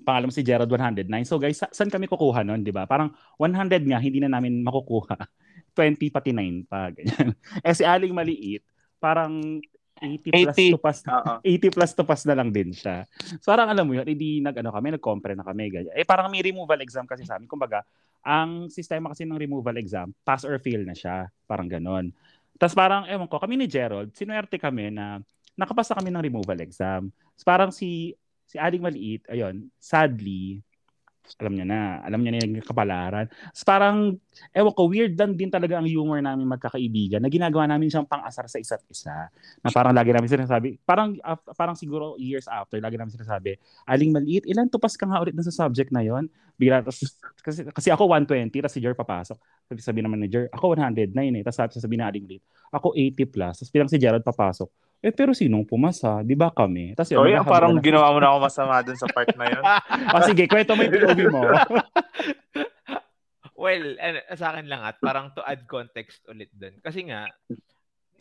pangalan 0.00 0.32
si 0.32 0.40
Gerald 0.40 0.70
109. 0.72 1.04
So 1.28 1.36
guys, 1.36 1.60
sa- 1.60 1.72
saan 1.72 1.92
kami 1.92 2.08
kukuha 2.08 2.40
nun, 2.40 2.64
di 2.64 2.72
ba? 2.72 2.88
Parang 2.88 3.12
100 3.36 3.84
nga, 3.84 4.00
hindi 4.00 4.24
na 4.24 4.32
namin 4.32 4.64
makukuha. 4.64 5.20
20 5.76 6.10
pati 6.10 6.32
9 6.32 6.64
pa, 6.66 6.88
ganyan. 6.90 7.36
Eh 7.66 7.74
si 7.76 7.84
Aling 7.84 8.16
Maliit, 8.16 8.64
parang 8.96 9.60
80 10.00 10.32
plus 10.32 10.56
80. 10.56 10.74
to 10.74 10.80
pass, 10.80 10.98
Oo. 11.04 11.32
80 11.44 11.76
plus 11.76 11.90
to 11.92 12.04
pass 12.08 12.22
na 12.28 12.34
lang 12.34 12.48
din 12.50 12.72
siya. 12.72 13.04
So 13.44 13.52
parang 13.52 13.68
alam 13.68 13.84
mo 13.84 13.92
yun, 13.94 14.08
hindi 14.08 14.40
nag, 14.40 14.56
ano 14.56 14.72
kami, 14.72 14.96
nag-compare 14.96 15.36
na 15.36 15.44
kami. 15.44 15.68
Ganyan. 15.68 15.94
Eh 15.94 16.08
parang 16.08 16.32
may 16.32 16.40
removal 16.40 16.80
exam 16.80 17.04
kasi 17.04 17.28
sa 17.28 17.36
amin. 17.36 17.46
Kumbaga, 17.46 17.84
ang 18.24 18.68
sistema 18.72 19.12
kasi 19.12 19.24
ng 19.28 19.36
removal 19.36 19.76
exam, 19.76 20.12
pass 20.24 20.44
or 20.44 20.56
fail 20.60 20.84
na 20.84 20.96
siya. 20.96 21.28
Parang 21.44 21.68
ganon. 21.68 22.12
Tapos 22.60 22.76
parang, 22.76 23.08
ewan 23.08 23.28
ko, 23.28 23.40
kami 23.40 23.56
ni 23.56 23.64
Gerald, 23.64 24.12
sinuwerte 24.12 24.60
kami 24.60 24.92
na 24.92 25.24
nakapasa 25.56 25.96
kami 25.96 26.12
ng 26.12 26.24
removal 26.24 26.60
exam. 26.60 27.08
So, 27.36 27.48
parang 27.48 27.72
si 27.72 28.12
si 28.44 28.58
Aling 28.58 28.82
Maliit, 28.82 29.22
ayun, 29.30 29.70
sadly, 29.78 30.58
alam 31.38 31.52
niya 31.54 31.66
na, 31.66 31.80
alam 32.02 32.20
niya 32.20 32.32
na 32.34 32.38
yung 32.42 32.66
kapalaran. 32.66 33.26
So, 33.54 33.62
parang, 33.62 34.18
ewan 34.50 34.72
ko, 34.74 34.90
weird 34.90 35.14
lang 35.14 35.38
din 35.38 35.48
talaga 35.52 35.78
ang 35.78 35.86
humor 35.86 36.18
namin 36.18 36.48
magkakaibigan 36.48 37.22
na 37.22 37.30
ginagawa 37.30 37.70
namin 37.70 37.86
siyang 37.86 38.08
pang-asar 38.08 38.50
sa 38.50 38.58
isa't 38.58 38.82
isa. 38.90 39.30
Na 39.62 39.70
parang 39.70 39.94
lagi 39.94 40.10
namin 40.10 40.26
sinasabi, 40.26 40.80
parang, 40.82 41.14
uh, 41.22 41.38
parang 41.54 41.78
siguro 41.78 42.18
years 42.18 42.50
after, 42.50 42.82
lagi 42.82 42.98
namin 42.98 43.14
sinasabi, 43.14 43.56
aling 43.86 44.10
maliit, 44.10 44.44
ilan 44.48 44.66
tupas 44.66 44.98
ka 44.98 45.06
nga 45.06 45.22
ulit 45.22 45.36
na 45.36 45.46
sa 45.46 45.54
subject 45.54 45.94
na 45.94 46.02
yon 46.02 46.26
Bigla, 46.60 46.84
tas, 46.84 47.00
kasi, 47.40 47.64
kasi 47.72 47.88
ako 47.88 48.04
120, 48.12 48.52
tapos 48.60 48.76
si 48.76 48.84
Jer 48.84 48.92
papasok. 48.92 49.38
Sabi, 49.64 49.80
sabi 49.80 50.00
naman 50.04 50.20
ni 50.20 50.28
Jer, 50.28 50.52
ako 50.52 50.76
109 50.76 51.16
eh. 51.16 51.40
Tapos 51.40 51.80
sabi 51.80 51.96
na 51.96 52.12
aling 52.12 52.28
maliit, 52.28 52.44
ako 52.68 52.92
80 52.92 53.32
plus. 53.32 53.54
Tapos 53.56 53.72
bilang 53.72 53.88
si 53.88 53.96
Gerald 53.96 54.20
papasok, 54.20 54.68
eh, 55.00 55.16
pero 55.16 55.32
sinong 55.32 55.64
pumasa? 55.64 56.20
Di 56.20 56.36
ba 56.36 56.52
kami? 56.52 56.92
Tapos, 56.92 57.08
so, 57.08 57.24
yan, 57.24 57.40
parang 57.48 57.72
na... 57.72 57.80
ginawa 57.80 58.12
mo 58.12 58.20
na 58.20 58.28
ako 58.36 58.38
masama 58.44 58.84
dun 58.84 59.00
sa 59.00 59.08
part 59.08 59.32
na 59.32 59.48
yun. 59.48 59.64
o 60.12 60.20
sige, 60.28 60.44
kwento 60.44 60.76
mo 60.76 60.84
yung 60.84 60.92
POV 60.92 61.20
mo. 61.32 61.40
well, 63.64 63.86
ano, 63.96 64.18
sa 64.36 64.52
akin 64.52 64.68
lang 64.68 64.84
at 64.84 65.00
parang 65.00 65.32
to 65.32 65.40
add 65.40 65.64
context 65.64 66.20
ulit 66.28 66.52
dun. 66.52 66.76
Kasi 66.84 67.08
nga, 67.08 67.24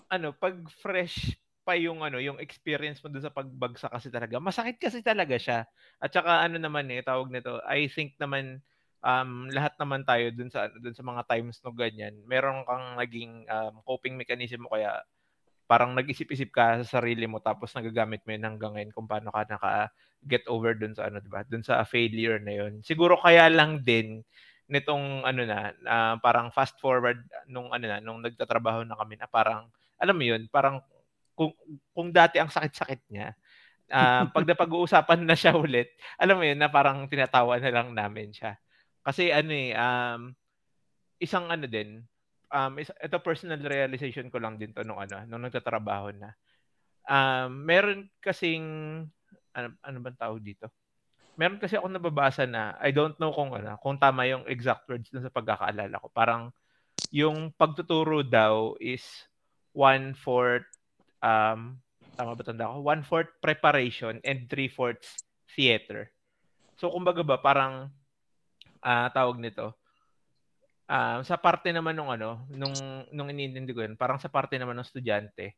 ano, 0.08 0.32
pag 0.32 0.56
fresh 0.80 1.36
pa 1.69 1.77
yung 1.77 2.01
ano, 2.01 2.17
yung 2.17 2.41
experience 2.41 2.97
mo 3.05 3.13
dun 3.13 3.21
sa 3.21 3.29
pagbagsak 3.29 3.93
kasi 3.93 4.10
talaga, 4.10 4.41
masakit 4.41 4.82
kasi 4.82 5.05
talaga 5.05 5.38
siya. 5.38 5.69
At 6.01 6.10
saka 6.10 6.41
ano 6.41 6.58
naman 6.58 6.89
eh, 6.89 7.05
tawag 7.05 7.29
nito, 7.29 7.62
I 7.69 7.86
think 7.86 8.17
naman 8.17 8.65
um, 9.05 9.45
lahat 9.53 9.77
naman 9.77 10.01
tayo 10.01 10.34
dun 10.34 10.49
sa 10.49 10.65
dun 10.82 10.97
sa 10.97 11.05
mga 11.05 11.29
times 11.29 11.62
no 11.62 11.69
ganyan, 11.77 12.17
meron 12.25 12.65
kang 12.65 12.97
naging 12.97 13.45
um, 13.45 13.86
coping 13.86 14.17
mechanism 14.17 14.65
mo 14.65 14.73
kaya 14.73 14.97
parang 15.69 15.93
nag-isip-isip 15.93 16.49
ka 16.49 16.82
sa 16.82 16.97
sarili 16.97 17.29
mo 17.29 17.38
tapos 17.38 17.69
nagagamit 17.77 18.25
mo 18.25 18.34
yun 18.34 18.41
hanggang 18.49 18.73
ngayon 18.73 18.89
kung 18.89 19.05
paano 19.05 19.29
ka 19.29 19.45
naka 19.45 19.93
get 20.25 20.41
over 20.49 20.73
dun 20.73 20.97
sa 20.97 21.05
ano, 21.13 21.21
'di 21.21 21.29
ba? 21.29 21.45
Dun 21.45 21.62
sa 21.62 21.86
failure 21.86 22.41
na 22.41 22.58
yun. 22.65 22.82
Siguro 22.82 23.21
kaya 23.21 23.45
lang 23.53 23.86
din 23.86 24.25
nitong 24.65 25.21
ano 25.29 25.41
na 25.45 25.69
uh, 25.86 26.15
parang 26.17 26.49
fast 26.49 26.82
forward 26.82 27.21
nung 27.45 27.69
ano 27.69 27.86
na 27.86 28.01
nung 28.01 28.25
nagtatrabaho 28.25 28.82
na 28.86 28.97
kami 28.97 29.21
na 29.21 29.29
parang 29.29 29.69
alam 30.01 30.15
mo 30.15 30.25
yun, 30.25 30.49
parang 30.49 30.79
kung 31.39 31.56
kung 31.95 32.12
dati 32.12 32.36
ang 32.36 32.52
sakit-sakit 32.52 33.08
niya, 33.08 33.32
uh, 33.95 34.28
pag 34.28 34.43
napag-uusapan 34.52 35.23
na 35.23 35.39
siya 35.39 35.56
ulit, 35.56 35.95
alam 36.19 36.36
mo 36.36 36.43
yun 36.43 36.60
na 36.60 36.67
parang 36.67 37.08
tinatawa 37.08 37.56
na 37.63 37.71
lang 37.71 37.95
namin 37.95 38.36
siya. 38.36 38.60
Kasi 38.99 39.32
ano 39.32 39.56
eh 39.56 39.71
um, 39.71 40.36
isang 41.23 41.47
ano 41.47 41.63
din 41.63 42.04
um, 42.52 42.73
ito 42.82 43.17
personal 43.23 43.62
realization 43.63 44.28
ko 44.28 44.41
lang 44.41 44.60
din 44.60 44.75
to 44.75 44.84
nung 44.84 44.99
ano, 44.99 45.23
nung 45.30 45.47
nagtatrabaho 45.47 46.12
na. 46.12 46.36
Um, 47.10 47.63
meron 47.63 48.12
kasing 48.21 48.65
ano, 49.56 49.67
ano 49.82 49.97
bang 50.04 50.19
tawag 50.19 50.43
dito? 50.43 50.67
Meron 51.39 51.62
kasi 51.62 51.80
ako 51.80 51.88
nababasa 51.88 52.43
na 52.43 52.75
I 52.84 52.91
don't 52.91 53.15
know 53.15 53.32
kung 53.32 53.56
ano, 53.56 53.80
kung 53.80 53.95
tama 53.95 54.28
yung 54.28 54.43
exact 54.52 54.84
words 54.91 55.08
dun 55.08 55.23
sa 55.23 55.32
pagkakaalala 55.32 55.95
ko. 56.04 56.12
Parang 56.12 56.52
yung 57.15 57.56
pagtuturo 57.56 58.28
daw 58.28 58.75
is 58.84 59.08
one 59.71 60.12
fourth 60.12 60.67
um 61.19 61.79
tama 62.19 62.36
ba 62.36 62.43
tanda 62.43 62.71
ko? 62.71 62.84
One 62.84 63.03
fourth 63.03 63.32
preparation 63.39 64.19
and 64.27 64.51
three 64.51 64.67
fourths 64.67 65.23
theater. 65.55 66.12
So 66.75 66.91
kumbaga 66.91 67.23
ba 67.23 67.39
parang 67.39 67.91
uh, 68.84 69.08
tawag 69.12 69.39
nito 69.39 69.79
um, 70.89 71.19
sa 71.21 71.38
parte 71.38 71.69
naman 71.69 71.93
nung 71.93 72.10
ano, 72.10 72.43
nung 72.49 72.73
nung 73.13 73.29
iniintindi 73.29 73.71
ko 73.71 73.86
yun, 73.86 73.95
parang 73.95 74.17
sa 74.17 74.27
parte 74.27 74.58
naman 74.58 74.82
ng 74.82 74.88
estudyante, 74.89 75.55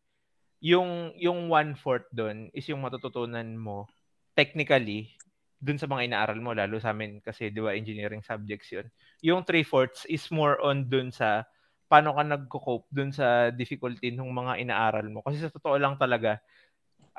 yung 0.59 1.15
yung 1.17 1.47
one 1.47 1.73
fourth 1.79 2.05
doon 2.11 2.51
is 2.51 2.67
yung 2.67 2.83
matututunan 2.83 3.47
mo 3.55 3.87
technically 4.35 5.15
dun 5.57 5.79
sa 5.79 5.89
mga 5.89 6.11
inaaral 6.11 6.39
mo 6.41 6.51
lalo 6.53 6.77
sa 6.77 6.93
amin 6.93 7.21
kasi 7.23 7.49
'di 7.49 7.61
ba 7.63 7.73
engineering 7.73 8.21
subjects 8.21 8.69
yun. 8.69 8.85
Yung 9.23 9.41
three 9.47 9.65
fourths 9.65 10.05
is 10.11 10.27
more 10.29 10.59
on 10.61 10.85
dun 10.91 11.09
sa 11.09 11.47
paano 11.91 12.15
ka 12.15 12.23
nagko-cope 12.23 12.87
dun 12.87 13.11
sa 13.11 13.51
difficulty 13.51 14.15
ng 14.15 14.31
mga 14.31 14.63
inaaral 14.63 15.11
mo. 15.11 15.19
Kasi 15.19 15.43
sa 15.43 15.51
totoo 15.51 15.75
lang 15.75 15.99
talaga, 15.99 16.39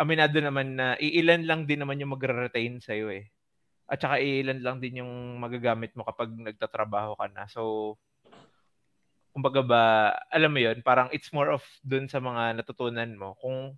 aminado 0.00 0.40
naman 0.40 0.80
na 0.80 0.96
iilan 0.96 1.44
lang 1.44 1.68
din 1.68 1.85
naman 1.85 2.00
yung 2.00 2.16
magre-retain 2.16 2.80
sa 2.80 2.96
iyo 2.96 3.12
eh. 3.12 3.28
At 3.85 4.00
saka 4.00 4.16
ilan 4.24 4.64
lang 4.64 4.80
din 4.80 5.04
yung 5.04 5.37
magagamit 5.37 5.92
mo 5.92 6.08
kapag 6.08 6.32
nagtatrabaho 6.32 7.20
ka 7.20 7.28
na. 7.28 7.44
So, 7.52 7.94
kumbaga 9.37 9.61
ba, 9.61 9.82
alam 10.32 10.48
mo 10.48 10.61
yun, 10.64 10.80
parang 10.80 11.12
it's 11.12 11.28
more 11.37 11.52
of 11.52 11.61
dun 11.85 12.08
sa 12.08 12.16
mga 12.24 12.64
natutunan 12.64 13.12
mo 13.12 13.37
kung 13.37 13.76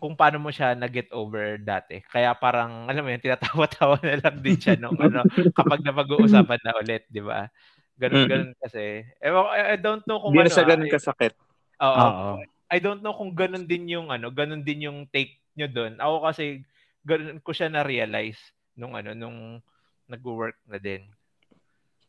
kung 0.00 0.16
paano 0.20 0.36
mo 0.36 0.52
siya 0.52 0.76
na-get 0.76 1.08
over 1.16 1.56
dati. 1.60 2.02
Kaya 2.04 2.36
parang, 2.36 2.84
alam 2.90 3.04
mo 3.04 3.08
yun, 3.08 3.24
tinatawa-tawa 3.24 3.96
na 4.04 4.20
lang 4.20 4.36
din 4.42 4.58
siya 4.58 4.76
nung 4.76 4.98
ano, 5.04 5.24
kapag 5.56 5.80
napag-uusapan 5.80 6.60
na 6.60 6.76
ulit, 6.76 7.08
di 7.08 7.24
ba? 7.24 7.48
Ganun, 7.94 8.26
ganun 8.26 8.52
kasi. 8.58 9.06
Eh, 9.06 9.30
I 9.30 9.78
don't 9.78 10.02
know 10.04 10.18
kung 10.18 10.34
Hindi 10.34 10.46
ano. 10.46 10.50
Hindi 10.50 10.54
na 10.54 10.56
siya 10.56 10.66
ganun 10.66 10.90
kasakit. 10.90 11.32
Oo. 11.78 12.06
Oh, 12.10 12.36
I 12.70 12.78
don't 12.82 13.02
know 13.06 13.14
kung 13.14 13.32
ganun 13.38 13.66
din 13.70 13.86
yung 13.86 14.10
ano, 14.10 14.34
ganun 14.34 14.66
din 14.66 14.90
yung 14.90 15.06
take 15.10 15.38
nyo 15.54 15.70
doon. 15.70 15.94
Ako 16.02 16.26
kasi 16.26 16.66
ganun 17.06 17.38
ko 17.38 17.54
siya 17.54 17.70
na-realize 17.70 18.40
nung 18.74 18.98
ano 18.98 19.14
nung 19.14 19.62
nagwo-work 20.10 20.58
na 20.66 20.82
din. 20.82 21.06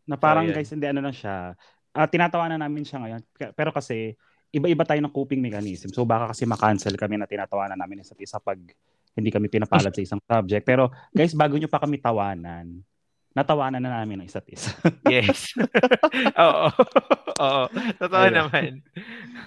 Na 0.09 0.17
parang 0.17 0.49
so, 0.49 0.53
guys, 0.57 0.71
hindi 0.73 0.87
ano 0.89 1.05
lang 1.05 1.15
siya. 1.15 1.53
Uh, 1.95 2.07
tinatawanan 2.09 2.59
namin 2.59 2.83
siya 2.83 2.99
ngayon. 3.05 3.21
Pero 3.53 3.69
kasi 3.69 4.17
iba-iba 4.55 4.87
tayo 4.87 4.99
ng 5.03 5.13
coping 5.13 5.43
mechanism. 5.43 5.91
So 5.93 6.07
baka 6.07 6.33
kasi 6.33 6.47
ma-cancel 6.47 6.95
kami 6.97 7.19
na 7.19 7.29
tinatawanan 7.29 7.77
namin 7.77 8.01
isa't 8.01 8.19
isa 8.19 8.39
pag 8.41 8.57
hindi 9.15 9.29
kami 9.31 9.47
pinapalad 9.47 9.91
sa 9.91 10.03
isang 10.03 10.19
subject. 10.23 10.63
Pero 10.63 10.91
guys, 11.11 11.35
bago 11.35 11.55
nyo 11.55 11.67
pa 11.71 11.79
kami 11.79 11.99
tawanan, 11.99 12.83
natawanan 13.35 13.83
na 13.83 13.99
namin 14.01 14.23
ng 14.23 14.27
isa't 14.31 14.47
isa. 14.47 14.71
yes. 15.11 15.51
Oo. 16.47 16.71
Oo. 17.43 17.63
Totoo 17.99 18.23
Ayun. 18.23 18.33
naman. 18.33 18.79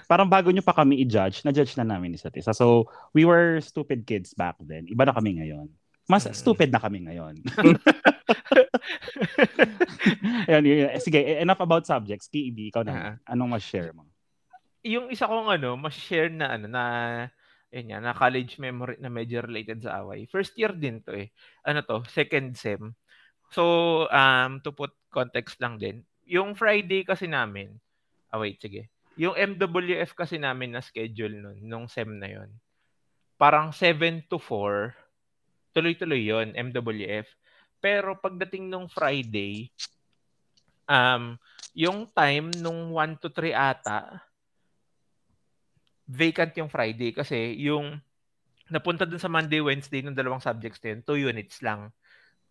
Parang 0.05 0.29
bago 0.29 0.53
nyo 0.53 0.61
pa 0.61 0.77
kami 0.77 1.01
i-judge, 1.01 1.41
na-judge 1.41 1.73
na 1.81 1.89
namin 1.89 2.13
isa't 2.13 2.37
isa. 2.37 2.53
So, 2.53 2.85
we 3.17 3.25
were 3.25 3.57
stupid 3.65 4.05
kids 4.05 4.37
back 4.37 4.61
then. 4.61 4.85
Iba 4.85 5.09
na 5.09 5.17
kami 5.17 5.41
ngayon. 5.41 5.65
Mas 6.05 6.29
mm. 6.29 6.37
stupid 6.37 6.69
na 6.69 6.77
kami 6.77 7.09
ngayon. 7.09 7.41
Ayan, 10.49 10.65
yun, 10.65 10.89
sige, 11.01 11.41
enough 11.41 11.61
about 11.61 11.85
subjects. 11.89 12.29
KEB, 12.29 12.69
ikaw 12.69 12.85
na. 12.85 12.93
Uh-huh. 12.93 13.15
Anong 13.25 13.57
mas 13.57 13.65
share 13.65 13.89
mo? 13.93 14.05
Yung 14.85 15.09
isa 15.09 15.25
kong 15.25 15.49
ano, 15.49 15.73
mas 15.77 15.97
share 15.97 16.29
na 16.29 16.53
ano 16.55 16.69
na 16.69 16.83
yun 17.69 17.93
yan, 17.93 18.01
na 18.01 18.17
college 18.17 18.57
memory 18.57 18.97
na 18.97 19.13
medyo 19.13 19.45
related 19.45 19.85
sa 19.85 20.01
away. 20.01 20.25
First 20.25 20.57
year 20.57 20.73
din 20.73 21.05
to 21.05 21.13
eh. 21.13 21.29
Ano 21.61 21.85
to, 21.85 22.01
second 22.09 22.57
sem. 22.57 22.97
So, 23.49 24.05
um, 24.09 24.61
to 24.61 24.69
put 24.73 24.93
context 25.09 25.57
lang 25.57 25.81
din, 25.81 26.05
yung 26.29 26.53
Friday 26.53 27.01
kasi 27.01 27.25
namin, 27.25 27.73
ah 28.29 28.37
wait, 28.37 28.61
sige. 28.61 28.89
Yung 29.17 29.33
MWF 29.35 30.13
kasi 30.13 30.37
namin 30.37 30.77
na 30.77 30.85
schedule 30.85 31.33
nun, 31.33 31.57
nung 31.65 31.89
sem 31.89 32.07
na 32.07 32.29
yon 32.29 32.49
parang 33.39 33.71
7 33.71 34.27
to 34.27 34.35
4, 34.35 34.91
tuloy-tuloy 35.71 36.27
yon 36.27 36.51
MWF. 36.51 37.31
Pero 37.79 38.19
pagdating 38.19 38.67
nung 38.67 38.91
Friday, 38.91 39.71
um, 40.83 41.39
yung 41.71 42.03
time 42.11 42.51
nung 42.59 42.91
1 42.91 43.23
to 43.23 43.31
3 43.31 43.55
ata, 43.55 44.19
vacant 46.03 46.51
yung 46.59 46.67
Friday 46.67 47.15
kasi 47.15 47.55
yung 47.63 47.95
napunta 48.67 49.07
dun 49.07 49.23
sa 49.23 49.31
Monday, 49.31 49.63
Wednesday 49.63 50.03
ng 50.03 50.13
dalawang 50.13 50.43
subjects 50.43 50.83
din, 50.83 50.99
2 51.07 51.31
units 51.31 51.63
lang. 51.63 51.95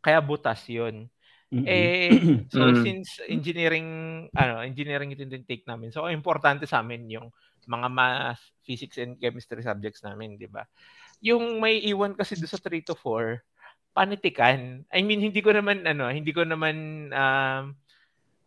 Kaya 0.00 0.18
butas 0.22 0.62
yun. 0.70 1.10
Mm-hmm. 1.48 1.64
Eh, 1.64 2.12
so 2.52 2.60
mm-hmm. 2.60 2.84
since 2.84 3.08
engineering, 3.26 3.88
ano, 4.36 4.60
engineering 4.60 5.12
ito 5.12 5.24
din 5.24 5.48
take 5.48 5.64
namin. 5.64 5.88
So, 5.90 6.06
importante 6.12 6.68
sa 6.68 6.84
amin 6.84 7.08
yung 7.08 7.32
mga 7.68 7.88
math, 7.92 8.42
physics, 8.64 8.96
and 8.96 9.20
chemistry 9.20 9.60
subjects 9.60 10.00
namin, 10.00 10.40
di 10.40 10.48
ba? 10.48 10.64
yung 11.18 11.58
may 11.58 11.82
iwan 11.82 12.14
kasi 12.14 12.38
do 12.38 12.46
sa 12.46 12.60
3 12.60 12.82
to 12.86 12.94
4, 12.94 13.42
panitikan. 13.94 14.86
I 14.94 15.02
mean, 15.02 15.18
hindi 15.18 15.42
ko 15.42 15.50
naman, 15.50 15.82
ano, 15.82 16.06
hindi 16.10 16.30
ko 16.30 16.46
naman, 16.46 17.08
um, 17.10 17.74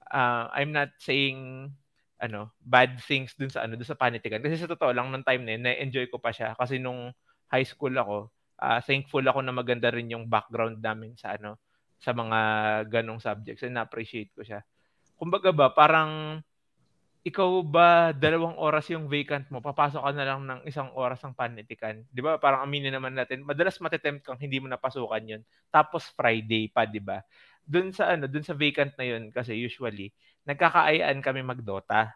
uh, 0.08 0.46
I'm 0.56 0.72
not 0.72 0.96
saying, 1.04 1.72
ano, 2.22 2.56
bad 2.64 3.02
things 3.04 3.36
dun 3.36 3.52
sa, 3.52 3.68
ano, 3.68 3.76
dun 3.76 3.88
sa 3.88 4.00
panitikan. 4.00 4.40
Kasi 4.40 4.56
sa 4.56 4.72
totoo 4.72 4.96
lang, 4.96 5.12
nung 5.12 5.28
time 5.28 5.44
na 5.44 5.52
yun, 5.58 5.64
na-enjoy 5.68 6.08
ko 6.08 6.22
pa 6.22 6.32
siya. 6.32 6.56
Kasi 6.56 6.80
nung 6.80 7.12
high 7.52 7.68
school 7.68 7.92
ako, 7.92 8.32
uh, 8.62 8.80
thankful 8.86 9.26
ako 9.26 9.42
na 9.42 9.52
maganda 9.52 9.90
rin 9.90 10.14
yung 10.14 10.30
background 10.30 10.80
namin 10.80 11.18
sa, 11.18 11.36
ano, 11.36 11.58
sa 11.98 12.14
mga 12.14 12.40
ganong 12.88 13.20
subjects. 13.20 13.66
And 13.66 13.76
na-appreciate 13.76 14.32
ko 14.38 14.46
siya. 14.46 14.62
Kumbaga 15.18 15.50
ba, 15.50 15.74
parang, 15.74 16.42
ikaw 17.22 17.62
ba 17.62 18.18
dalawang 18.18 18.58
oras 18.58 18.90
yung 18.90 19.06
vacant 19.06 19.46
mo, 19.54 19.62
papasok 19.62 20.02
ka 20.02 20.12
na 20.18 20.26
lang 20.26 20.42
ng 20.42 20.66
isang 20.66 20.90
oras 20.98 21.22
ng 21.22 21.38
panitikan. 21.38 22.02
'Di 22.10 22.18
ba? 22.18 22.42
Parang 22.42 22.66
aminin 22.66 22.90
naman 22.90 23.14
natin, 23.14 23.46
madalas 23.46 23.78
matetempt 23.78 24.26
kang 24.26 24.42
hindi 24.42 24.58
mo 24.58 24.66
napasukan 24.66 25.22
'yon. 25.30 25.42
Tapos 25.70 26.10
Friday 26.18 26.74
pa, 26.74 26.90
'di 26.90 26.98
ba? 26.98 27.22
Doon 27.62 27.94
sa 27.94 28.18
ano, 28.18 28.26
doon 28.26 28.42
sa 28.42 28.58
vacant 28.58 28.90
na 28.98 29.06
'yon 29.06 29.30
kasi 29.30 29.54
usually 29.54 30.10
nagkakaayaan 30.50 31.22
kami 31.22 31.46
magdota 31.46 32.10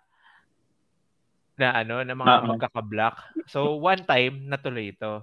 na 1.54 1.86
ano, 1.86 2.02
na 2.02 2.18
mga 2.18 2.36
uh-huh. 2.42 2.50
magkaka-block. 2.58 3.16
So 3.46 3.78
one 3.78 4.02
time 4.10 4.50
natuloy 4.50 4.90
ito. 4.90 5.22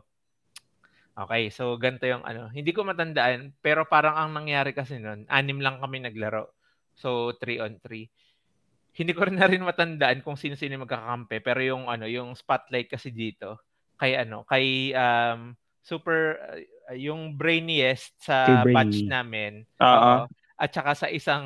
Okay, 1.13 1.53
so 1.53 1.77
ganito 1.77 2.09
yung 2.09 2.25
ano. 2.25 2.49
Hindi 2.49 2.73
ko 2.73 2.89
matandaan, 2.89 3.53
pero 3.61 3.85
parang 3.85 4.17
ang 4.17 4.31
nangyari 4.33 4.73
kasi 4.73 4.97
noon, 4.97 5.29
anim 5.29 5.61
lang 5.61 5.77
kami 5.77 6.01
naglaro. 6.01 6.57
So, 6.97 7.37
3 7.37 7.61
on 7.61 7.77
3. 7.85 8.09
Hindi 8.97 9.13
ko 9.13 9.29
rin 9.29 9.37
na 9.37 9.49
rin 9.49 9.65
matandaan 9.65 10.25
kung 10.25 10.37
sino-sino 10.41 10.81
magkakampi, 10.85 11.45
pero 11.45 11.61
yung 11.61 11.89
ano, 11.89 12.09
yung 12.09 12.33
spotlight 12.33 12.89
kasi 12.89 13.13
dito 13.13 13.61
kay 14.01 14.17
ano, 14.17 14.43
kay 14.49 14.93
um, 14.97 15.53
super 15.85 16.41
uh, 16.89 16.97
yung 16.97 17.37
brainiest 17.37 18.17
sa 18.19 18.65
Kay 18.65 18.73
batch 18.73 18.99
Brainy. 19.05 19.13
namin. 19.13 19.53
Oo. 19.79 19.89
Oo. 19.89 20.17
At 20.59 20.71
saka 20.73 20.93
sa 20.97 21.09
isang 21.13 21.45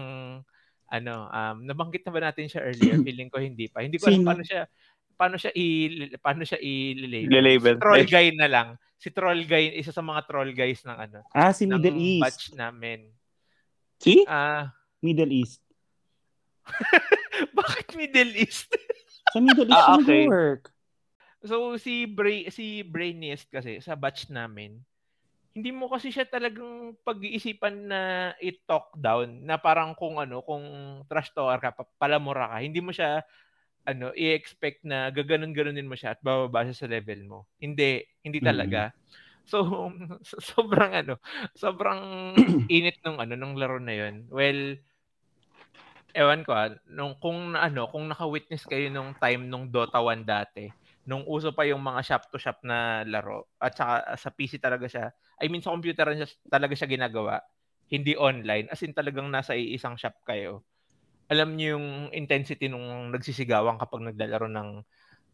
ano, 0.87 1.15
um, 1.27 1.57
nabanggit 1.67 2.07
na 2.07 2.13
ba 2.15 2.21
natin 2.31 2.47
siya 2.47 2.63
earlier? 2.63 2.97
Feeling 3.07 3.31
ko 3.31 3.43
hindi 3.43 3.67
pa. 3.67 3.83
Hindi 3.83 3.99
ko 3.99 4.09
alam 4.11 4.23
paano 4.23 4.43
siya 4.47 4.71
paano 5.17 5.41
siya 5.41 5.51
i 5.57 5.67
paano 6.21 6.45
siya 6.45 6.61
i-label. 6.61 7.77
Si 7.77 7.81
troll 7.81 8.05
guy 8.07 8.29
na 8.37 8.47
lang. 8.47 8.69
Si 8.97 9.09
troll 9.13 9.43
guy, 9.45 9.77
isa 9.77 9.93
sa 9.93 10.05
mga 10.05 10.25
troll 10.29 10.53
guys 10.53 10.81
ng 10.85 10.97
ano, 10.97 11.19
Ah, 11.33 11.53
si 11.53 11.65
ng 11.65 11.77
Middle 11.77 11.97
East. 12.01 12.23
batch 12.23 12.45
namin. 12.57 13.09
See? 14.01 14.25
Ah, 14.29 14.73
Middle 15.01 15.33
East. 15.33 15.61
bakit 17.59 17.97
Middle 17.97 18.33
East? 18.37 18.69
Sa 19.35 19.43
Middle 19.43 19.69
East 19.69 19.85
Ah, 19.85 19.99
okay. 20.01 20.25
nag-work. 20.25 20.73
So 21.45 21.77
si 21.77 22.09
Bra- 22.09 22.49
si 22.49 22.81
Brainiest 22.83 23.53
kasi 23.53 23.79
sa 23.79 23.93
batch 23.95 24.33
namin, 24.33 24.81
hindi 25.53 25.71
mo 25.73 25.89
kasi 25.89 26.09
siya 26.13 26.25
talagang 26.25 26.97
pag-iisipan 27.05 27.75
na 27.89 28.01
i-talk 28.41 28.93
down 28.97 29.45
na 29.45 29.57
parang 29.57 29.93
kung 29.97 30.17
ano, 30.21 30.41
kung 30.41 30.65
trash 31.09 31.33
talker 31.33 31.61
ka, 31.61 31.71
pa- 31.73 31.93
palamura 31.97 32.49
ka, 32.53 32.65
hindi 32.65 32.81
mo 32.81 32.93
siya 32.93 33.21
ano, 33.87 34.13
i-expect 34.15 34.83
na 34.87 35.09
gaganon-ganonin 35.15 35.87
mo 35.89 35.95
siya 35.99 36.15
at 36.19 36.21
bababa 36.25 36.67
siya 36.67 36.77
sa 36.87 36.91
level 36.91 37.21
mo. 37.27 37.39
Hindi, 37.63 38.03
hindi 38.27 38.41
talaga. 38.43 38.91
So, 39.47 39.65
so- 40.29 40.43
sobrang 40.43 40.93
ano, 40.95 41.19
sobrang 41.57 42.01
init 42.71 42.99
nung 43.07 43.19
ano 43.23 43.35
nung 43.39 43.57
laro 43.59 43.79
na 43.83 43.95
'yon. 43.97 44.29
Well, 44.33 44.79
ewan 46.17 46.43
ko 46.47 46.53
ah, 46.57 46.73
nung 46.89 47.15
kung 47.21 47.55
ano, 47.55 47.83
kung 47.93 48.09
naka-witness 48.09 48.65
kayo 48.71 48.89
nung 48.89 49.13
time 49.21 49.47
nung 49.51 49.69
Dota 49.69 50.01
1 50.01 50.25
dati, 50.25 50.73
nung 51.07 51.23
uso 51.29 51.53
pa 51.55 51.63
yung 51.69 51.83
mga 51.85 52.01
shop 52.03 52.23
to 52.33 52.39
shop 52.41 52.59
na 52.67 53.05
laro 53.07 53.47
at 53.61 53.77
saka 53.77 54.17
sa 54.19 54.31
PC 54.33 54.59
talaga 54.59 54.87
siya. 54.91 55.07
I 55.39 55.47
mean 55.53 55.63
sa 55.63 55.75
computer 55.77 56.09
niya 56.17 56.27
talaga 56.49 56.75
siya 56.75 56.89
ginagawa. 56.91 57.43
Hindi 57.87 58.19
online, 58.19 58.67
as 58.73 58.83
in 58.83 58.91
talagang 58.97 59.31
nasa 59.31 59.55
isang 59.55 59.95
shop 59.95 60.17
kayo. 60.27 60.67
Alam 61.27 61.59
niyo 61.59 61.79
yung 61.79 61.87
intensity 62.15 62.71
nung 62.71 63.11
nagsisigawan 63.11 63.83
kapag 63.83 64.07
naglalaro 64.07 64.47
ng 64.47 64.69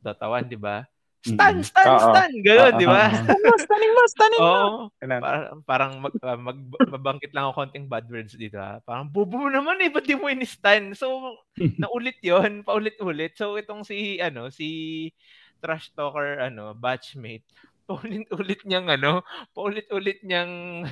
Dota 0.01 0.27
1, 0.27 0.49
di 0.49 0.57
ba? 0.57 0.83
Stan, 1.23 1.55
Mm. 1.55 1.63
stan, 1.63 1.87
Oo. 1.87 2.03
stan! 2.11 2.31
Ganun, 2.43 2.75
di 2.83 2.89
ba? 2.89 3.07
Stunning 3.63 3.93
mo, 3.95 4.03
stunning 4.11 4.43
mo. 4.43 4.51
Oo. 4.59 4.81
Ganun. 4.99 5.21
Parang, 5.23 5.45
parang 5.63 5.93
mag, 6.03 6.15
uh, 6.19 6.35
mag, 6.35 6.59
mabangkit 6.91 7.31
lang 7.31 7.47
ako 7.47 7.63
konting 7.63 7.87
bad 7.87 8.11
words 8.11 8.35
dito. 8.35 8.59
Ha? 8.59 8.83
Parang 8.83 9.07
bubo 9.07 9.39
mo 9.39 9.47
naman 9.47 9.79
eh, 9.87 9.93
ba't 9.93 10.03
di 10.03 10.19
mo 10.19 10.27
in-stan? 10.27 10.99
So, 10.99 11.39
naulit 11.83 12.19
yon 12.27 12.67
paulit-ulit. 12.67 13.39
So, 13.39 13.55
itong 13.55 13.87
si, 13.87 14.19
ano, 14.19 14.51
si 14.51 15.13
trash 15.63 15.95
talker, 15.95 16.43
ano, 16.43 16.75
batchmate, 16.75 17.47
paulit-ulit 17.87 18.67
niyang, 18.67 18.91
ano, 18.91 19.23
paulit-ulit 19.55 20.27
niyang 20.27 20.83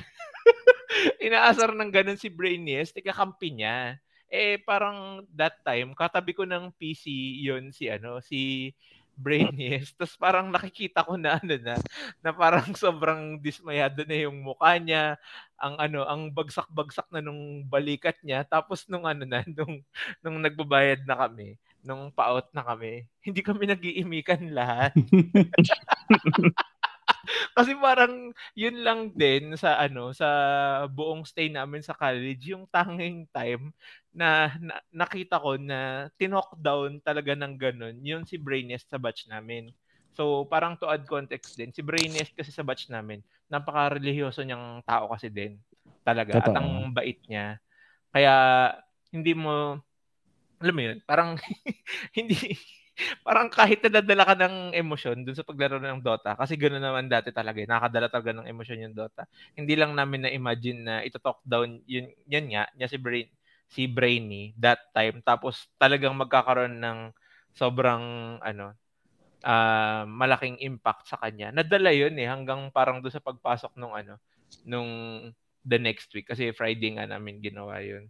inaasar 1.19 1.75
ng 1.75 1.91
ganun 1.91 2.15
si 2.15 2.31
Brainiest, 2.31 2.95
ikakampi 2.95 3.51
niya. 3.51 3.99
Eh, 4.31 4.63
parang 4.63 5.27
that 5.35 5.59
time, 5.67 5.91
katabi 5.91 6.31
ko 6.31 6.47
ng 6.47 6.71
PC 6.79 7.11
yon 7.43 7.75
si, 7.75 7.91
ano, 7.91 8.23
si 8.23 8.71
Brainiest. 9.19 9.91
Tapos 9.99 10.15
parang 10.15 10.47
nakikita 10.47 11.03
ko 11.03 11.19
na 11.19 11.35
ano 11.35 11.59
na, 11.59 11.75
na 12.23 12.31
parang 12.31 12.71
sobrang 12.79 13.43
dismayado 13.43 14.07
na 14.07 14.15
yung 14.23 14.39
mukha 14.39 14.79
niya, 14.79 15.19
ang 15.59 15.75
ano, 15.75 16.07
ang 16.07 16.31
bagsak-bagsak 16.31 17.11
na 17.11 17.19
nung 17.19 17.67
balikat 17.67 18.15
niya. 18.23 18.47
Tapos 18.47 18.87
nung 18.87 19.03
ano 19.03 19.27
na, 19.27 19.43
nung, 19.57 19.83
nung 20.23 20.39
nagbabayad 20.39 21.03
na 21.03 21.27
kami, 21.27 21.59
nung 21.83 22.07
pa-out 22.15 22.47
na 22.55 22.63
kami, 22.63 23.03
hindi 23.27 23.41
kami 23.43 23.67
nag-iimikan 23.67 24.47
lahat. 24.55 24.95
Kasi 27.57 27.77
parang 27.77 28.33
yun 28.57 28.77
lang 28.81 29.13
din 29.13 29.53
sa 29.57 29.77
ano 29.77 30.11
sa 30.15 30.27
buong 30.89 31.23
stay 31.27 31.49
namin 31.53 31.85
sa 31.85 31.93
college 31.93 32.51
yung 32.51 32.65
tanging 32.69 33.29
time 33.29 33.69
na, 34.11 34.51
na 34.59 34.75
nakita 34.91 35.39
ko 35.39 35.55
na 35.55 36.09
tinok 36.19 36.57
down 36.59 36.99
talaga 37.03 37.31
ng 37.37 37.55
ganun 37.55 37.95
yun 38.03 38.25
si 38.27 38.35
Brainiest 38.41 38.89
sa 38.91 38.99
batch 38.99 39.29
namin. 39.29 39.71
So 40.11 40.43
parang 40.49 40.75
to 40.81 40.91
add 40.91 41.07
context 41.07 41.55
din, 41.55 41.71
si 41.71 41.79
Brainiest 41.85 42.35
kasi 42.35 42.51
sa 42.51 42.65
batch 42.67 42.91
namin, 42.91 43.23
napaka-religyoso 43.47 44.43
niyang 44.43 44.83
tao 44.83 45.07
kasi 45.13 45.31
din. 45.31 45.55
Talaga. 46.03 46.41
At 46.41 46.51
Totoo. 46.51 46.57
ang 46.59 46.69
bait 46.91 47.21
niya. 47.29 47.61
Kaya 48.11 48.33
hindi 49.13 49.31
mo 49.37 49.79
alam 50.61 50.75
mo 50.77 50.81
yun, 50.85 50.97
parang 51.09 51.41
hindi 52.17 52.37
parang 53.25 53.47
kahit 53.51 53.81
nadadala 53.85 54.23
ka 54.27 54.35
ng 54.37 54.75
emosyon 54.75 55.23
dun 55.25 55.35
sa 55.37 55.45
paglaro 55.45 55.77
ng 55.81 56.01
Dota, 56.03 56.35
kasi 56.37 56.55
gano'n 56.59 56.81
naman 56.83 57.07
dati 57.11 57.29
talaga, 57.33 57.59
eh, 57.61 57.67
nakakadala 57.69 58.07
talaga 58.11 58.31
ng 58.37 58.47
emosyon 58.49 58.85
yung 58.89 58.95
Dota. 58.97 59.25
Hindi 59.57 59.73
lang 59.79 59.95
namin 59.97 60.27
na-imagine 60.27 60.79
na 60.83 60.95
ito 61.05 61.17
talk 61.21 61.41
down, 61.45 61.81
yun, 61.89 62.09
yan 62.27 62.45
nga, 62.51 62.63
niya 62.77 62.87
si 62.91 62.97
Brain, 63.01 63.27
si 63.71 63.87
Brainy 63.87 64.53
that 64.59 64.79
time. 64.95 65.23
Tapos 65.23 65.69
talagang 65.79 66.13
magkakaroon 66.19 66.77
ng 66.81 66.99
sobrang, 67.55 68.37
ano, 68.43 68.75
ah, 69.45 70.03
malaking 70.07 70.59
impact 70.63 71.09
sa 71.09 71.17
kanya. 71.21 71.51
Nadala 71.55 71.91
yun 71.95 72.15
eh, 72.19 72.27
hanggang 72.29 72.69
parang 72.73 73.01
doon 73.03 73.13
sa 73.13 73.23
pagpasok 73.23 73.75
nung, 73.79 73.93
ano, 73.95 74.17
nung 74.67 74.89
the 75.65 75.77
next 75.81 76.09
week. 76.15 76.27
Kasi 76.29 76.51
Friday 76.55 76.97
nga 76.97 77.07
namin 77.09 77.41
ginawa 77.43 77.79
yun 77.83 78.09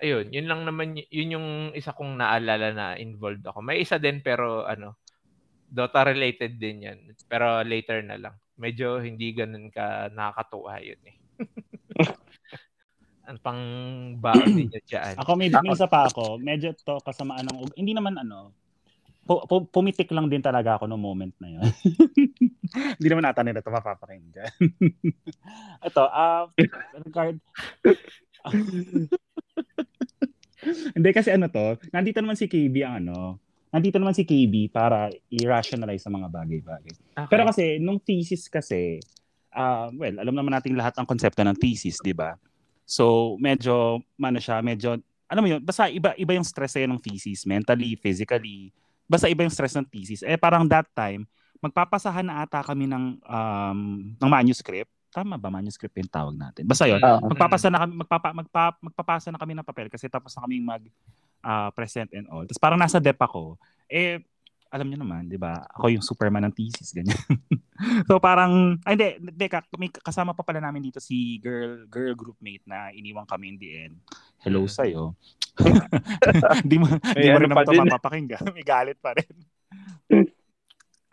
ayun, 0.00 0.32
yun 0.32 0.48
lang 0.48 0.64
naman, 0.64 0.96
yun 1.12 1.34
yung 1.36 1.48
isa 1.76 1.92
kong 1.92 2.16
naalala 2.16 2.72
na 2.72 2.86
involved 2.96 3.44
ako. 3.44 3.60
May 3.60 3.84
isa 3.84 4.00
din 4.00 4.24
pero 4.24 4.64
ano, 4.64 4.96
Dota 5.70 6.02
related 6.02 6.58
din 6.58 6.90
yan. 6.90 6.98
Pero 7.30 7.62
later 7.62 8.02
na 8.02 8.18
lang. 8.18 8.34
Medyo 8.58 8.98
hindi 8.98 9.30
ganun 9.30 9.70
ka 9.70 10.10
nakakatuwa 10.10 10.82
yun 10.82 10.98
eh. 11.06 11.16
Ang 13.30 13.38
pang 13.38 13.62
baon 14.18 14.50
ninyo 14.58 14.80
dyan. 14.82 15.14
Ako 15.22 15.38
may, 15.38 15.46
may 15.54 15.70
isa 15.70 15.86
pa 15.86 16.10
ako. 16.10 16.42
Medyo 16.42 16.74
to 16.82 16.98
kasamaan 17.06 17.46
ng 17.46 17.58
ug- 17.62 17.78
hindi 17.78 17.94
naman 17.94 18.18
ano. 18.18 18.50
Pu- 19.22 19.46
pu- 19.46 19.70
pumitik 19.70 20.10
lang 20.10 20.26
din 20.26 20.42
talaga 20.42 20.74
ako 20.74 20.90
no 20.90 20.98
moment 20.98 21.30
na 21.38 21.54
yun. 21.54 21.62
hindi 22.98 23.06
naman 23.06 23.22
nata 23.22 23.46
nila 23.46 23.62
ito 23.62 23.70
mapapakinggan. 23.70 24.50
ito, 25.88 26.02
uh, 26.02 26.50
regard 27.06 27.38
Hindi 30.96 31.10
kasi 31.12 31.32
ano 31.32 31.48
to, 31.48 31.76
nandito 31.92 32.20
naman 32.20 32.36
si 32.36 32.46
KB 32.46 32.74
ang 32.84 33.04
ano, 33.04 33.40
nandito 33.70 33.96
naman 34.02 34.14
si 34.14 34.26
KB 34.26 34.68
para 34.70 35.08
i-rationalize 35.30 36.02
sa 36.02 36.10
mga 36.10 36.26
bagay-bagay. 36.26 36.94
Okay. 37.14 37.28
Pero 37.30 37.42
kasi, 37.46 37.78
nung 37.78 38.02
thesis 38.02 38.50
kasi, 38.50 38.98
ah, 39.54 39.88
well, 39.94 40.18
alam 40.18 40.34
naman 40.34 40.52
natin 40.58 40.74
lahat 40.74 40.98
ang 40.98 41.06
konsepto 41.06 41.40
ng 41.46 41.56
thesis, 41.56 42.02
di 42.02 42.10
ba? 42.10 42.34
So, 42.82 43.38
medyo, 43.38 44.02
ano 44.18 44.38
siya, 44.42 44.58
medyo, 44.58 44.98
alam 45.30 45.42
mo 45.46 45.48
yun, 45.48 45.62
basta 45.62 45.86
iba, 45.86 46.10
iba 46.18 46.34
yung 46.34 46.46
stress 46.46 46.74
sa'yo 46.74 46.90
ng 46.90 46.98
thesis, 46.98 47.46
mentally, 47.46 47.94
physically, 47.94 48.74
basta 49.06 49.30
iba 49.30 49.46
yung 49.46 49.54
stress 49.54 49.78
ng 49.78 49.86
thesis. 49.86 50.26
Eh, 50.26 50.34
parang 50.34 50.66
that 50.66 50.90
time, 50.90 51.22
magpapasahan 51.62 52.26
na 52.26 52.42
ata 52.42 52.66
kami 52.66 52.90
ng, 52.90 53.22
um, 53.22 53.80
ng 54.18 54.30
manuscript. 54.30 54.90
Tama 55.10 55.34
ba? 55.36 55.50
Manuscript 55.50 55.98
yung 55.98 56.08
tawag 56.10 56.38
natin. 56.38 56.62
Basta 56.64 56.86
yun. 56.86 57.02
Oo. 57.02 57.34
Magpapasa 57.34 57.66
na 57.66 57.82
kami, 57.82 57.92
magpapa, 57.98 58.30
magpa, 58.30 58.64
magpapasa 58.78 59.28
na 59.34 59.42
kami 59.42 59.58
ng 59.58 59.66
papel 59.66 59.90
kasi 59.90 60.06
tapos 60.06 60.30
na 60.38 60.46
kaming 60.46 60.62
mag 60.62 60.82
ah, 61.42 61.74
present 61.74 62.06
and 62.14 62.30
all. 62.30 62.46
Tapos 62.46 62.62
parang 62.62 62.78
nasa 62.78 63.02
dep 63.02 63.18
ako. 63.18 63.58
Eh, 63.90 64.22
alam 64.70 64.86
niyo 64.86 65.02
naman, 65.02 65.26
di 65.26 65.34
ba? 65.34 65.66
Ako 65.74 65.90
yung 65.90 66.04
Superman 66.06 66.46
ng 66.46 66.54
thesis, 66.54 66.94
ganyan. 66.94 67.18
so 68.08 68.22
parang, 68.22 68.78
ay 68.86 68.94
hindi, 68.94 69.08
hindi, 69.18 69.46
ka- 69.50 69.66
may 69.74 69.90
kasama 69.90 70.30
pa 70.30 70.46
pala 70.46 70.62
namin 70.62 70.86
dito 70.86 71.02
si 71.02 71.42
girl 71.42 71.90
girl 71.90 72.14
groupmate 72.14 72.62
na 72.70 72.94
iniwan 72.94 73.26
kami 73.26 73.50
in 73.50 73.58
the 73.58 73.70
end. 73.90 73.98
Hello 74.38 74.62
Mm. 74.62 74.70
sa'yo. 74.70 75.02
Di 76.70 76.78
mo, 76.78 76.86
di 76.86 77.26
mo 77.28 77.36
ano 77.36 77.42
rin 77.42 77.50
pa 77.50 77.66
naman 77.66 77.66
ito 77.66 77.82
mapapakinggan. 77.84 78.42
May 78.56 78.64
galit 78.64 78.96
pa 79.02 79.12
rin. 79.12 79.34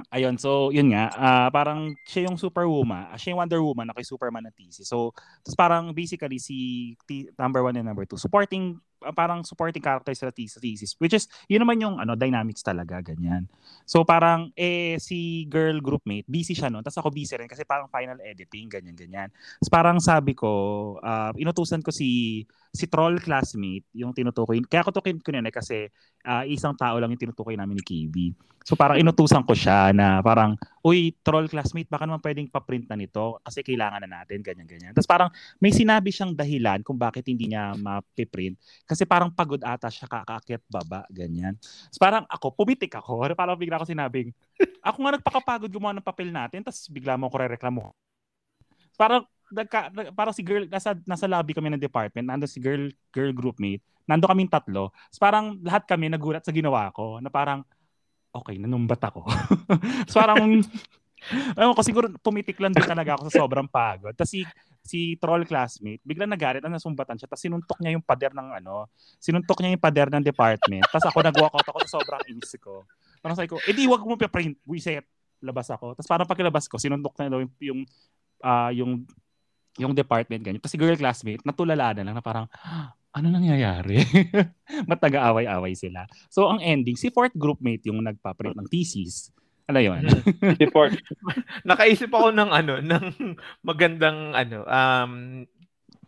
Ayun, 0.08 0.40
so 0.40 0.72
yun 0.72 0.96
nga, 0.96 1.12
ah, 1.20 1.50
parang 1.52 1.92
siya 2.08 2.32
yung 2.32 2.40
superwoman, 2.40 3.12
ah, 3.12 3.20
siya 3.20 3.36
yung 3.36 3.44
Wonder 3.44 3.60
Woman 3.60 3.92
na 3.92 3.96
kay 3.96 4.08
Superman 4.08 4.40
na 4.48 4.56
thesis. 4.56 4.88
So, 4.88 5.12
parang 5.60 5.92
basically 5.92 6.40
si 6.40 6.58
T- 7.04 7.28
number 7.36 7.60
one 7.60 7.76
and 7.76 7.84
number 7.84 8.08
two, 8.08 8.16
supporting, 8.16 8.80
parang 9.14 9.46
supporting 9.46 9.82
characters 9.84 10.20
sa 10.20 10.34
thesis, 10.34 10.98
which 10.98 11.14
is, 11.14 11.30
yun 11.46 11.62
naman 11.62 11.78
yung 11.82 11.96
ano, 12.02 12.18
dynamics 12.18 12.66
talaga, 12.66 13.00
ganyan. 13.02 13.46
So 13.86 14.04
parang, 14.04 14.50
eh, 14.58 14.98
si 14.98 15.46
girl 15.48 15.80
groupmate, 15.80 16.26
busy 16.26 16.58
siya 16.58 16.74
noon, 16.74 16.82
tapos 16.82 17.00
ako 17.02 17.10
busy 17.14 17.38
rin 17.38 17.50
kasi 17.50 17.64
parang 17.64 17.88
final 17.88 18.18
editing, 18.26 18.68
ganyan, 18.68 18.98
ganyan. 18.98 19.30
Tapos 19.62 19.72
parang 19.72 19.98
sabi 20.02 20.34
ko, 20.34 20.52
ah, 21.06 21.32
inutusan 21.38 21.86
ko 21.86 21.94
si 21.94 22.44
si 22.78 22.86
troll 22.86 23.18
classmate, 23.18 23.90
yung 23.98 24.14
tinutukoy. 24.14 24.62
Kaya 24.70 24.86
ko 24.86 24.94
to 24.94 25.02
kin 25.02 25.18
ko 25.18 25.34
eh, 25.34 25.50
kasi 25.50 25.90
uh, 26.30 26.44
isang 26.46 26.78
tao 26.78 27.02
lang 27.02 27.10
yung 27.10 27.22
tinutukoy 27.22 27.58
namin 27.58 27.82
ni 27.82 27.84
KB. 27.84 28.16
So 28.68 28.76
parang 28.76 29.00
inutusan 29.00 29.48
ko 29.48 29.56
siya 29.56 29.96
na 29.96 30.20
parang, 30.20 30.60
uy, 30.84 31.16
troll 31.24 31.48
classmate, 31.48 31.88
baka 31.88 32.04
naman 32.04 32.20
pwedeng 32.20 32.52
pa-print 32.52 32.84
na 32.92 33.00
nito 33.00 33.40
kasi 33.40 33.64
kailangan 33.64 34.04
na 34.04 34.20
natin, 34.22 34.44
ganyan-ganyan. 34.44 34.92
Tapos 34.92 35.08
parang 35.08 35.30
may 35.64 35.72
sinabi 35.72 36.12
siyang 36.12 36.36
dahilan 36.36 36.84
kung 36.84 37.00
bakit 37.00 37.24
hindi 37.32 37.56
niya 37.56 37.80
ma-print. 37.80 38.60
Kasi 38.88 39.04
parang 39.04 39.28
pagod 39.28 39.60
ata 39.60 39.92
siya 39.92 40.08
kakaakyat 40.08 40.64
baba, 40.72 41.04
ganyan. 41.12 41.60
Tapos 41.60 42.00
parang 42.00 42.24
ako, 42.32 42.56
pumitik 42.56 42.96
ako. 42.96 43.28
Parang 43.36 43.60
bigla 43.60 43.76
ako 43.76 43.86
sinabing, 43.92 44.32
ako 44.80 44.98
nga 45.04 45.14
nagpakapagod 45.20 45.68
gumawa 45.68 45.92
ng 46.00 46.08
papel 46.08 46.32
natin, 46.32 46.64
tapos 46.64 46.88
bigla 46.88 47.20
mo 47.20 47.28
ko 47.28 47.36
re-reklamo. 47.36 47.92
Parang 48.96 49.28
nagka, 49.52 49.92
para 50.16 50.32
si 50.32 50.42
girl 50.42 50.68
nasa 50.72 50.96
nasa 51.04 51.28
lobby 51.28 51.52
kami 51.52 51.72
ng 51.76 51.84
department, 51.84 52.26
nando 52.28 52.48
si 52.48 52.64
girl 52.64 52.88
girl 53.12 53.32
groupmate. 53.36 53.84
Nando 54.08 54.24
kaming 54.24 54.48
tatlo. 54.48 54.96
So 55.12 55.20
parang 55.20 55.60
lahat 55.60 55.84
kami 55.84 56.08
nagulat 56.08 56.48
sa 56.48 56.56
ginawa 56.56 56.88
ko 56.96 57.20
na 57.20 57.28
parang 57.28 57.68
okay, 58.32 58.56
nanumbat 58.56 59.04
ako. 59.04 59.28
so 60.10 60.24
parang 60.24 60.64
Ewan 61.58 61.74
ko, 61.74 61.84
siguro 61.84 62.06
pumitik 62.22 62.58
lang 62.62 62.72
din 62.72 62.86
talaga 62.86 63.18
ako 63.18 63.28
sa 63.28 63.44
sobrang 63.44 63.68
pagod. 63.68 64.14
Tapos 64.14 64.32
si, 64.32 64.46
si 64.86 65.18
troll 65.18 65.44
classmate, 65.44 66.00
biglang 66.06 66.30
nagalit 66.30 66.62
at 66.64 66.72
nasumbatan 66.72 67.18
siya. 67.18 67.28
Tapos 67.28 67.44
sinuntok 67.44 67.78
niya 67.82 67.98
yung 67.98 68.06
pader 68.06 68.32
ng 68.32 68.50
ano, 68.64 68.88
sinuntok 69.18 69.60
niya 69.60 69.76
yung 69.76 69.84
pader 69.84 70.08
ng 70.14 70.24
department. 70.24 70.86
Tapos 70.88 71.06
ako 71.10 71.18
nag-walk 71.26 71.54
out 71.58 71.68
ako 71.68 71.80
sa 71.86 71.92
sobrang 72.00 72.24
inis 72.30 72.54
ko. 72.62 72.86
Parang 73.20 73.36
sabi 73.36 73.50
ko, 73.50 73.58
edi 73.66 73.90
wag 73.90 74.06
mo 74.06 74.16
pa-print, 74.16 74.56
buiset. 74.64 75.04
Labas 75.42 75.70
ako. 75.70 75.94
Tapos 75.98 76.10
parang 76.10 76.26
pagkilabas 76.30 76.66
ko, 76.66 76.82
sinuntok 76.82 77.14
na 77.22 77.30
yung, 77.30 77.52
yung, 77.62 77.80
uh, 78.42 78.72
yung 78.74 78.92
yung 79.78 79.94
department 79.94 80.42
ganyan. 80.42 80.58
Tapos 80.60 80.74
si 80.74 80.82
girl 80.82 80.98
classmate, 80.98 81.46
natulala 81.46 81.94
na 81.94 82.02
lang 82.02 82.16
na 82.18 82.26
parang, 82.26 82.50
ano 83.14 83.28
nangyayari? 83.30 84.02
Mataga 84.90 85.30
away-away 85.30 85.74
sila. 85.78 86.10
So, 86.30 86.50
ang 86.50 86.62
ending, 86.62 86.98
si 86.98 87.14
fourth 87.14 87.34
groupmate 87.38 87.86
yung 87.90 88.02
nagpa-print 88.02 88.58
ng 88.58 88.70
thesis. 88.70 89.30
Ano 89.68 89.80
yun? 89.84 90.00
si 90.56 90.66
fourth. 90.72 90.96
Nakaisip 91.68 92.08
ako 92.08 92.32
ng 92.32 92.50
ano, 92.52 92.80
ng 92.80 93.06
magandang 93.68 94.32
ano, 94.32 94.64
um, 94.64 95.12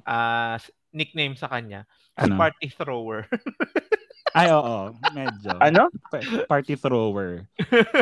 uh, 0.08 0.56
nickname 0.95 1.36
sa 1.36 1.52
kanya. 1.52 1.84
Ano? 2.15 2.39
Party 2.39 2.72
thrower. 2.72 3.28
Ay, 4.38 4.54
oo. 4.54 4.93
Medyo. 5.12 5.58
Ano? 5.60 5.91
Party 6.48 6.80
thrower. 6.80 7.43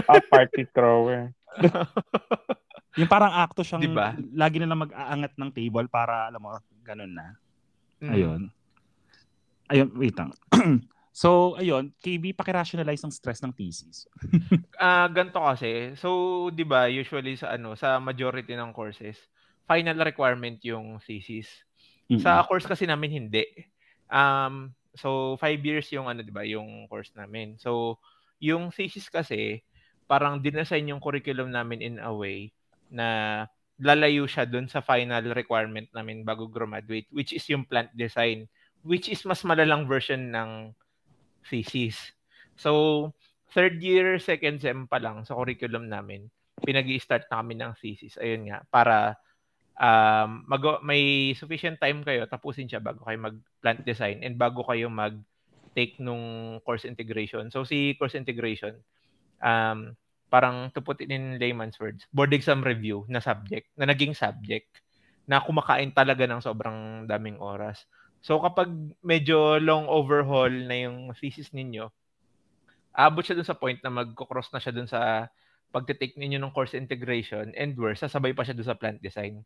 ah, 0.05 0.21
party 0.29 0.67
thrower. 0.69 1.31
Yung 2.99 3.09
parang 3.09 3.29
acto 3.29 3.61
siyang 3.61 3.85
diba? 3.85 4.17
lagi 4.33 4.57
na 4.57 4.67
lang 4.69 4.81
mag-aangat 4.81 5.37
ng 5.37 5.53
table 5.53 5.85
para 5.85 6.33
alam 6.33 6.41
mo, 6.41 6.57
ganun 6.81 7.13
na. 7.13 7.37
Mm. 8.01 8.11
Ayun. 8.13 8.41
Ayun, 9.69 9.89
wait 9.93 10.17
lang. 10.17 10.33
so, 11.17 11.57
ayun, 11.57 11.89
KB, 11.97 12.37
paki-rationalize 12.37 13.01
ang 13.01 13.09
stress 13.09 13.41
ng 13.41 13.53
thesis. 13.57 14.05
Ah, 14.77 15.05
uh, 15.05 15.07
ganito 15.09 15.41
kasi. 15.41 15.97
So, 15.97 16.53
'di 16.53 16.61
ba, 16.61 16.85
usually 16.85 17.33
sa 17.33 17.57
ano, 17.57 17.73
sa 17.73 17.97
majority 17.97 18.53
ng 18.53 18.69
courses, 18.77 19.17
final 19.65 19.97
requirement 20.05 20.61
yung 20.61 21.01
thesis. 21.01 21.49
Mm-hmm. 22.05 22.21
Sa 22.21 22.45
course 22.45 22.69
kasi 22.69 22.85
namin 22.85 23.09
hindi. 23.09 23.41
Um, 24.05 24.77
so 24.93 25.33
five 25.41 25.57
years 25.65 25.89
yung 25.89 26.05
ano, 26.05 26.21
'di 26.21 26.29
ba, 26.29 26.45
yung 26.45 26.85
course 26.85 27.09
namin. 27.17 27.57
So, 27.57 27.97
yung 28.37 28.69
thesis 28.69 29.09
kasi 29.09 29.65
parang 30.05 30.39
dinassign 30.39 30.87
yung 30.93 31.01
curriculum 31.01 31.49
namin 31.49 31.81
in 31.81 31.97
a 31.97 32.13
way 32.13 32.53
na 32.87 33.43
lalayo 33.77 34.25
siya 34.25 34.47
dun 34.47 34.65
sa 34.65 34.81
final 34.81 35.21
requirement 35.33 35.85
namin 35.93 36.25
bago 36.25 36.49
graduate, 36.49 37.05
which 37.13 37.35
is 37.35 37.45
yung 37.49 37.67
plant 37.67 37.91
design, 37.93 38.49
which 38.81 39.11
is 39.11 39.21
mas 39.27 39.41
malalang 39.41 39.85
version 39.85 40.33
ng 40.33 40.71
thesis. 41.45 41.97
So, 42.57 43.13
third 43.53 43.79
year, 43.83 44.17
second 44.17 44.61
sem 44.61 44.89
pa 44.89 44.97
lang 44.97 45.23
sa 45.23 45.37
curriculum 45.37 45.89
namin, 45.91 46.29
pinag 46.61 46.89
start 46.97 47.29
na 47.29 47.41
kami 47.43 47.53
ng 47.57 47.73
thesis. 47.77 48.17
Ayun 48.17 48.49
nga, 48.49 48.65
para 48.73 49.17
um, 49.77 50.43
mag- 50.49 50.83
may 50.83 51.33
sufficient 51.37 51.77
time 51.77 52.01
kayo, 52.01 52.25
tapusin 52.25 52.67
siya 52.67 52.81
bago 52.81 53.05
kayo 53.05 53.17
mag-plant 53.21 53.81
design 53.85 54.25
and 54.25 54.35
bago 54.35 54.65
kayo 54.65 54.89
mag-take 54.89 56.01
nung 56.01 56.57
course 56.65 56.83
integration. 56.83 57.53
So, 57.53 57.63
si 57.63 57.93
course 57.95 58.17
integration, 58.17 58.81
um, 59.41 59.93
parang 60.27 60.73
to 60.75 60.83
put 60.83 60.99
it 60.99 61.09
in 61.13 61.39
layman's 61.39 61.79
words, 61.79 62.03
board 62.11 62.35
exam 62.35 62.59
review 62.59 63.07
na 63.07 63.23
subject, 63.23 63.71
na 63.79 63.87
naging 63.87 64.11
subject, 64.11 64.67
na 65.27 65.39
kumakain 65.43 65.91
talaga 65.91 66.27
ng 66.27 66.43
sobrang 66.43 67.07
daming 67.07 67.39
oras. 67.39 67.87
So 68.21 68.41
kapag 68.41 68.69
medyo 69.05 69.61
long 69.61 69.87
overhaul 69.87 70.51
na 70.51 70.87
yung 70.87 71.13
thesis 71.15 71.53
ninyo, 71.53 71.87
abot 72.97 73.21
siya 73.21 73.37
dun 73.37 73.47
sa 73.47 73.57
point 73.57 73.77
na 73.85 73.93
magko-cross 73.93 74.49
na 74.51 74.59
siya 74.59 74.73
dun 74.73 74.89
sa 74.89 75.29
pagte-take 75.69 76.17
ninyo 76.17 76.41
ng 76.41 76.53
course 76.55 76.73
integration 76.73 77.53
and 77.53 77.77
worse, 77.77 78.01
sasabay 78.01 78.33
pa 78.33 78.41
siya 78.41 78.57
dun 78.57 78.67
sa 78.67 78.77
plant 78.79 78.97
design. 78.99 79.45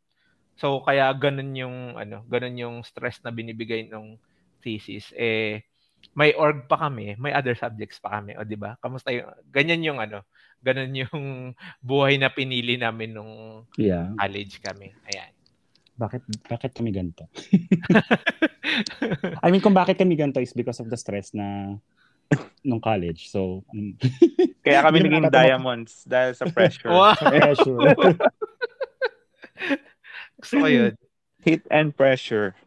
So 0.55 0.79
kaya 0.85 1.11
ganun 1.17 1.51
yung 1.57 1.99
ano, 1.99 2.23
ganun 2.31 2.55
yung 2.55 2.75
stress 2.87 3.19
na 3.25 3.33
binibigay 3.33 3.91
ng 3.91 4.15
thesis 4.61 5.09
eh 5.17 5.65
may 6.17 6.33
org 6.33 6.65
pa 6.65 6.89
kami, 6.89 7.13
may 7.21 7.31
other 7.31 7.53
subjects 7.53 8.01
pa 8.01 8.19
kami, 8.19 8.33
o 8.35 8.43
di 8.43 8.57
ba? 8.57 8.75
Kamusta 8.81 9.13
yung 9.13 9.31
ganyan 9.53 9.85
yung 9.85 9.99
ano, 10.01 10.25
ganun 10.59 10.91
yung 10.91 11.53
buhay 11.89 12.17
na 12.17 12.33
pinili 12.33 12.75
namin 12.75 13.15
nung 13.15 13.63
yeah. 13.77 14.09
college 14.17 14.59
kami. 14.59 14.91
Ayan. 15.07 15.31
Bakit 16.01 16.21
bakit 16.49 16.71
kami 16.73 16.89
ganito? 16.89 17.29
I 19.45 19.53
mean, 19.53 19.61
kung 19.61 19.77
bakit 19.77 20.01
kami 20.01 20.17
ganito 20.17 20.41
is 20.41 20.57
because 20.57 20.81
of 20.81 20.89
the 20.89 20.97
stress 20.97 21.37
na 21.37 21.77
nung 22.65 22.81
college. 22.81 23.29
So, 23.29 23.61
um, 23.69 23.93
kaya 24.65 24.81
kami 24.81 25.05
naging 25.05 25.29
diamonds 25.29 26.01
dahil 26.09 26.33
sa 26.33 26.49
pressure. 26.49 26.89
Wow. 26.89 27.13
pressure. 27.29 27.77
Gusto 30.41 30.55
ko 30.57 30.67
yun. 30.67 30.93
Heat 31.45 31.61
and 31.69 31.93
pressure. 31.93 32.57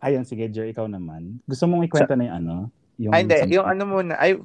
Ayun, 0.00 0.24
sige, 0.24 0.48
Jer, 0.48 0.66
ikaw 0.66 0.88
naman. 0.88 1.44
Gusto 1.44 1.68
mong 1.68 1.86
ikwento 1.86 2.14
na 2.16 2.26
yung 2.26 2.36
ano? 2.42 2.56
Yung 2.96 3.12
ay, 3.12 3.22
hindi. 3.22 3.36
Yung 3.54 3.66
ano 3.68 3.82
muna. 3.84 4.16
Ay, 4.16 4.40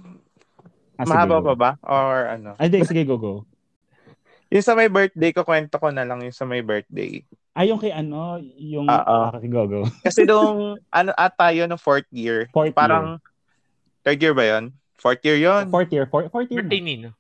ah, 1.00 1.08
mahaba 1.08 1.40
pa 1.40 1.54
ba? 1.56 1.72
Or 1.82 2.28
ano? 2.28 2.54
Ay, 2.60 2.68
hindi. 2.68 2.84
Sige, 2.84 3.08
go, 3.08 3.16
go. 3.16 3.48
Yung 4.52 4.66
sa 4.66 4.78
may 4.78 4.90
birthday 4.90 5.32
ko, 5.34 5.42
kwento 5.42 5.76
ko 5.82 5.90
na 5.90 6.06
lang 6.06 6.22
yung 6.22 6.36
sa 6.36 6.46
may 6.46 6.62
birthday. 6.62 7.26
Ay, 7.56 7.72
yung 7.72 7.80
kay 7.80 7.92
ano, 7.96 8.38
yung 8.60 8.86
uh, 8.86 9.32
uh, 9.32 9.40
go, 9.48 9.64
go. 9.66 9.82
Kasi 10.06 10.28
nung, 10.28 10.76
ano, 10.92 11.12
ata 11.16 11.56
yun, 11.56 11.72
no, 11.72 11.80
fourth 11.80 12.08
year. 12.12 12.52
Fourth 12.52 12.76
parang, 12.76 13.18
year. 13.18 14.04
third 14.04 14.20
year 14.22 14.36
ba 14.36 14.46
yun? 14.46 14.64
Fourth 15.00 15.24
year 15.24 15.40
yun? 15.40 15.72
Fourth 15.72 15.92
year. 15.92 16.06
Fourth, 16.06 16.30
fourth 16.30 16.50
year. 16.52 16.62
Birthday 16.62 16.84
nino. 16.84 17.16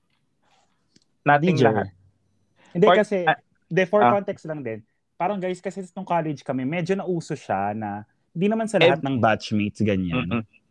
Nating 1.25 1.63
lahat. 1.63 1.89
Hindi 2.75 2.85
fourth, 2.85 2.99
kasi, 3.01 3.17
uh, 3.25 3.39
de, 3.71 3.81
for 3.87 4.03
uh, 4.03 4.11
context 4.11 4.43
lang 4.45 4.61
din. 4.61 4.83
Parang 5.15 5.39
guys, 5.39 5.63
kasi 5.63 5.81
nung 5.95 6.05
college 6.05 6.43
kami, 6.43 6.67
medyo 6.67 6.93
nauso 6.93 7.33
siya 7.33 7.71
na, 7.71 8.03
hindi 8.35 8.51
naman 8.51 8.67
sa 8.67 8.77
lahat 8.77 8.99
eh, 8.99 9.05
ng 9.07 9.17
batchmates 9.17 9.79
ganyan. 9.81 10.27
Mm-hmm 10.27 10.65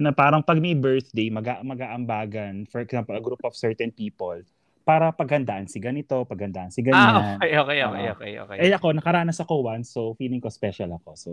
na 0.00 0.16
parang 0.16 0.40
pag 0.40 0.56
may 0.56 0.72
birthday, 0.72 1.28
mag- 1.28 1.60
mag-aambagan, 1.60 2.64
for 2.72 2.80
example, 2.80 3.12
a 3.12 3.20
group 3.20 3.44
of 3.44 3.52
certain 3.52 3.92
people, 3.92 4.40
para 4.82 5.12
paghandaan 5.12 5.68
si 5.68 5.78
ganito, 5.78 6.24
paghandaan 6.24 6.72
si 6.72 6.80
ganyan. 6.80 7.36
Ah, 7.36 7.36
okay, 7.36 7.52
okay, 7.56 7.78
okay, 7.84 8.04
uh, 8.04 8.12
okay, 8.16 8.32
okay. 8.40 8.56
Eh 8.64 8.72
ako, 8.72 8.96
nakaranas 8.96 9.38
ako 9.38 9.62
once, 9.64 9.92
so 9.92 10.16
feeling 10.16 10.40
ko 10.40 10.48
special 10.48 10.96
ako. 10.96 11.10
So, 11.14 11.30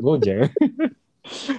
go, 0.00 0.14
Jer. 0.24 0.52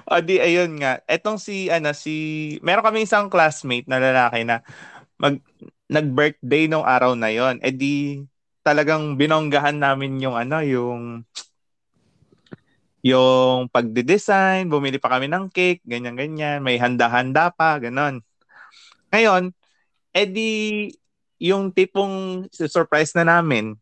o 0.07 0.21
di, 0.23 0.39
ayun 0.39 0.79
nga. 0.79 1.03
Etong 1.09 1.41
si, 1.41 1.67
ano, 1.67 1.91
si, 1.91 2.15
meron 2.63 2.85
kami 2.85 3.03
isang 3.03 3.27
classmate 3.27 3.89
na 3.89 3.99
lalaki 3.99 4.45
na 4.47 4.63
mag, 5.19 5.41
nag-birthday 5.89 6.69
nung 6.69 6.85
araw 6.85 7.17
na 7.17 7.33
yon. 7.33 7.59
Eh 7.65 7.73
di, 7.73 8.23
talagang 8.61 9.17
binonggahan 9.17 9.75
namin 9.75 10.21
yung, 10.21 10.37
ano, 10.37 10.61
yung, 10.63 11.25
yung 13.03 13.67
pagde-design, 13.71 14.69
bumili 14.69 15.01
pa 15.01 15.11
kami 15.17 15.27
ng 15.27 15.49
cake, 15.51 15.83
ganyan-ganyan, 15.83 16.63
may 16.63 16.79
handa-handa 16.79 17.51
pa, 17.51 17.79
ganon. 17.81 18.23
Ngayon, 19.11 19.55
edi 20.11 20.91
yung 21.37 21.69
tipong 21.69 22.45
surprise 22.49 23.13
na 23.13 23.25
namin. 23.25 23.77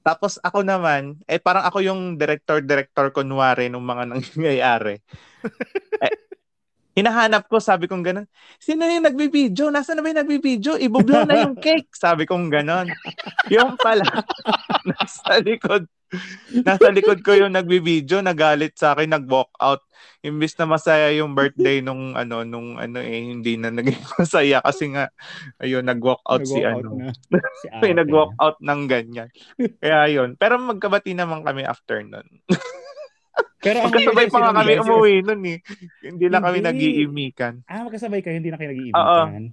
Tapos 0.00 0.40
ako 0.40 0.64
naman, 0.64 1.20
eh 1.28 1.36
parang 1.36 1.68
ako 1.68 1.84
yung 1.84 2.16
director-director 2.16 3.12
kunwari 3.12 3.68
ng 3.68 3.84
mga 3.84 4.04
nangyayari. 4.12 4.96
eh, 6.00 6.14
hinahanap 6.96 7.44
ko, 7.52 7.60
sabi 7.60 7.84
kong 7.84 8.00
ganun, 8.00 8.26
sino 8.56 8.88
yung 8.88 9.04
nagbibideo? 9.04 9.68
Nasaan 9.68 10.00
na 10.00 10.02
ba 10.02 10.12
yung 10.12 10.22
nagbibideo? 10.24 10.80
Ibublow 10.80 11.28
na 11.28 11.44
yung 11.44 11.56
cake. 11.56 11.92
Sabi 11.92 12.24
kong 12.24 12.48
ganun. 12.48 12.88
yung 13.52 13.76
pala, 13.76 14.24
nasa 14.88 15.36
likod 15.44 15.84
Nasa 16.66 16.90
likod 16.90 17.22
ko 17.22 17.34
yung 17.38 17.54
nagbibideo, 17.54 18.18
nagalit 18.20 18.74
sa 18.74 18.94
akin, 18.94 19.14
nag-walk 19.14 19.50
out. 19.62 19.82
Imbis 20.20 20.56
na 20.60 20.66
masaya 20.68 21.08
yung 21.16 21.32
birthday 21.32 21.80
nung 21.80 22.12
ano 22.12 22.44
nung 22.44 22.76
ano 22.76 23.00
eh 23.00 23.20
hindi 23.24 23.56
na 23.56 23.72
naging 23.72 24.00
masaya 24.20 24.60
kasi 24.60 24.92
nga 24.92 25.08
ayun 25.60 25.84
nag-walk 25.84 26.20
out 26.28 26.44
nag-walk 26.44 26.60
si 26.60 26.64
out 26.64 26.84
ano. 26.84 26.90
Na. 26.96 27.12
Si 27.60 27.66
May 27.80 27.92
nag-walk 27.96 28.32
out 28.36 28.56
ng 28.60 28.80
ganyan. 28.84 29.28
Kaya 29.80 29.96
ayun. 30.08 30.36
Pero 30.36 30.60
magkabati 30.60 31.16
naman 31.16 31.40
kami 31.40 31.64
after 31.64 32.04
nun. 32.04 32.26
Pero 33.60 33.84
ang 33.84 33.92
Magkasabay 33.92 34.26
pa 34.32 34.38
nga 34.40 34.56
kami 34.64 34.72
umuwi 34.80 35.14
nun 35.20 35.42
eh. 35.44 35.58
Hindi 36.00 36.26
lang 36.32 36.42
kami 36.44 36.58
nag-iimikan. 36.64 37.60
Ah, 37.68 37.84
magkasabay 37.84 38.24
kayo, 38.24 38.40
hindi 38.40 38.48
na 38.48 38.56
kayo 38.56 38.72
Oo. 38.72 38.76
nag-iibigan. 38.76 39.52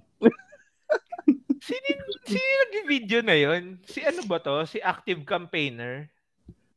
Sino, 1.58 1.88
sino 2.24 2.62
nag-video 2.72 3.20
na 3.20 3.36
yon? 3.36 3.82
Si 3.84 4.00
ano 4.00 4.24
ba 4.24 4.40
to? 4.40 4.64
Si 4.64 4.80
active 4.80 5.26
campaigner? 5.28 6.08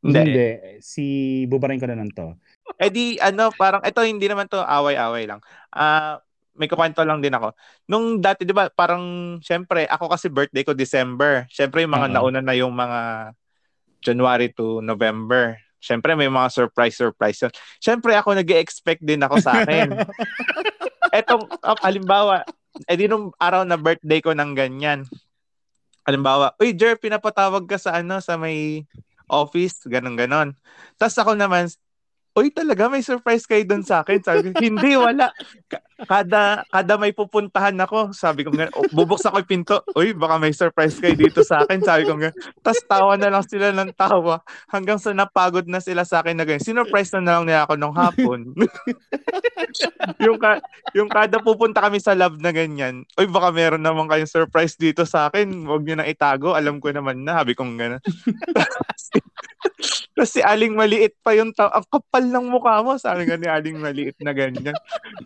Hindi. 0.02 0.18
Hindi. 0.18 0.48
Si 0.82 1.04
bubarain 1.46 1.78
ko 1.78 1.86
na 1.86 1.96
lang 1.96 2.10
to. 2.10 2.34
Eh 2.76 2.90
di, 2.90 3.16
ano, 3.22 3.54
parang, 3.54 3.82
ito 3.86 4.02
hindi 4.02 4.26
naman 4.26 4.50
to 4.50 4.58
away-away 4.58 5.30
lang. 5.30 5.38
Ah, 5.70 6.18
may 6.58 6.66
kukwento 6.68 7.00
lang 7.06 7.22
din 7.22 7.32
ako. 7.32 7.54
Nung 7.86 8.18
dati, 8.18 8.42
di 8.42 8.52
ba, 8.52 8.68
parang, 8.68 9.38
syempre, 9.40 9.86
ako 9.86 10.10
kasi 10.10 10.26
birthday 10.28 10.66
ko 10.66 10.74
December. 10.74 11.46
Syempre, 11.48 11.86
yung 11.86 11.94
mga 11.94 12.12
Oo. 12.12 12.14
nauna 12.18 12.40
na 12.42 12.54
yung 12.58 12.74
mga 12.74 13.32
January 14.02 14.50
to 14.52 14.82
November. 14.82 15.56
Syempre, 15.78 16.14
may 16.18 16.28
mga 16.28 16.50
surprise-surprise 16.50 17.38
yun. 17.46 17.52
Syempre, 17.78 18.14
ako 18.18 18.34
nag 18.34 18.50
expect 18.58 19.02
din 19.02 19.22
ako 19.22 19.38
sa 19.38 19.62
akin. 19.62 20.02
Etong, 21.18 21.46
uh, 21.62 21.78
halimbawa, 21.82 22.42
eh 22.90 22.96
di 22.98 23.06
nung 23.06 23.30
araw 23.38 23.62
na 23.62 23.78
birthday 23.78 24.18
ko 24.18 24.34
ng 24.34 24.52
ganyan. 24.58 25.06
Halimbawa, 26.02 26.58
uy, 26.58 26.74
Jer, 26.74 26.98
pinapatawag 26.98 27.66
ka 27.70 27.78
sa 27.78 28.02
ano, 28.02 28.18
sa 28.18 28.34
may 28.34 28.82
office, 29.32 29.88
ganun 29.88 30.14
ganon 30.20 30.52
Tapos 31.00 31.16
ako 31.18 31.32
naman, 31.34 31.72
uy, 32.32 32.48
talaga 32.48 32.88
may 32.88 33.04
surprise 33.04 33.44
kayo 33.44 33.60
doon 33.68 33.84
sa 33.84 34.00
akin. 34.00 34.20
Sabi 34.24 34.52
ko, 34.52 34.56
hindi, 34.60 34.96
wala. 34.96 35.28
Ka- 35.68 35.84
Kada, 36.02 36.66
kada 36.66 36.98
may 36.98 37.14
pupuntahan 37.14 37.78
ako, 37.78 38.10
sabi 38.10 38.42
ko, 38.42 38.50
oh, 38.50 38.86
bubuksan 38.90 39.30
ko 39.30 39.38
yung 39.38 39.50
pinto, 39.50 39.76
uy, 39.94 40.10
baka 40.10 40.34
may 40.34 40.50
surprise 40.50 40.98
kayo 40.98 41.14
dito 41.14 41.46
sa 41.46 41.62
akin. 41.62 41.78
Sabi 41.78 42.10
ko. 42.10 42.18
Tapos 42.58 42.82
tawa 42.90 43.14
na 43.14 43.30
lang 43.30 43.46
sila 43.46 43.70
ng 43.70 43.94
tawa 43.94 44.42
hanggang 44.66 44.98
sa 44.98 45.14
napagod 45.14 45.62
na 45.70 45.78
sila 45.78 46.02
sa 46.02 46.24
akin 46.24 46.34
na 46.34 46.42
ganyan. 46.42 46.64
Sinurprise 46.64 47.14
na, 47.14 47.22
na 47.22 47.32
lang 47.38 47.44
nila 47.46 47.70
ako 47.70 47.74
nung 47.78 47.94
hapon. 47.94 48.50
yung, 50.26 50.42
ka, 50.42 50.58
yung 50.90 51.06
kada 51.06 51.38
pupunta 51.38 51.78
kami 51.78 52.02
sa 52.02 52.18
lab 52.18 52.34
na 52.42 52.50
ganyan, 52.50 53.06
uy, 53.14 53.30
baka 53.30 53.54
meron 53.54 53.86
naman 53.86 54.10
kayong 54.10 54.30
surprise 54.30 54.74
dito 54.74 55.06
sa 55.06 55.30
akin. 55.30 55.70
Huwag 55.70 55.86
niyo 55.86 55.94
nang 55.94 56.10
itago. 56.10 56.58
Alam 56.58 56.82
ko 56.82 56.90
naman 56.90 57.22
na. 57.22 57.38
Sabi 57.42 57.54
kong 57.54 57.78
gano'n. 57.78 58.02
Kasi 60.18 60.44
aling 60.44 60.78
maliit 60.78 61.18
pa 61.22 61.34
yung 61.34 61.50
tao. 61.50 61.70
Ang 61.72 61.86
kapal 62.22 62.30
ng 62.30 62.46
mukha 62.50 62.74
mo. 62.86 62.92
Sabi 62.98 63.26
nga 63.26 63.34
ni 63.34 63.48
aling 63.50 63.78
maliit 63.82 64.16
na 64.22 64.30
ganyan. 64.30 64.76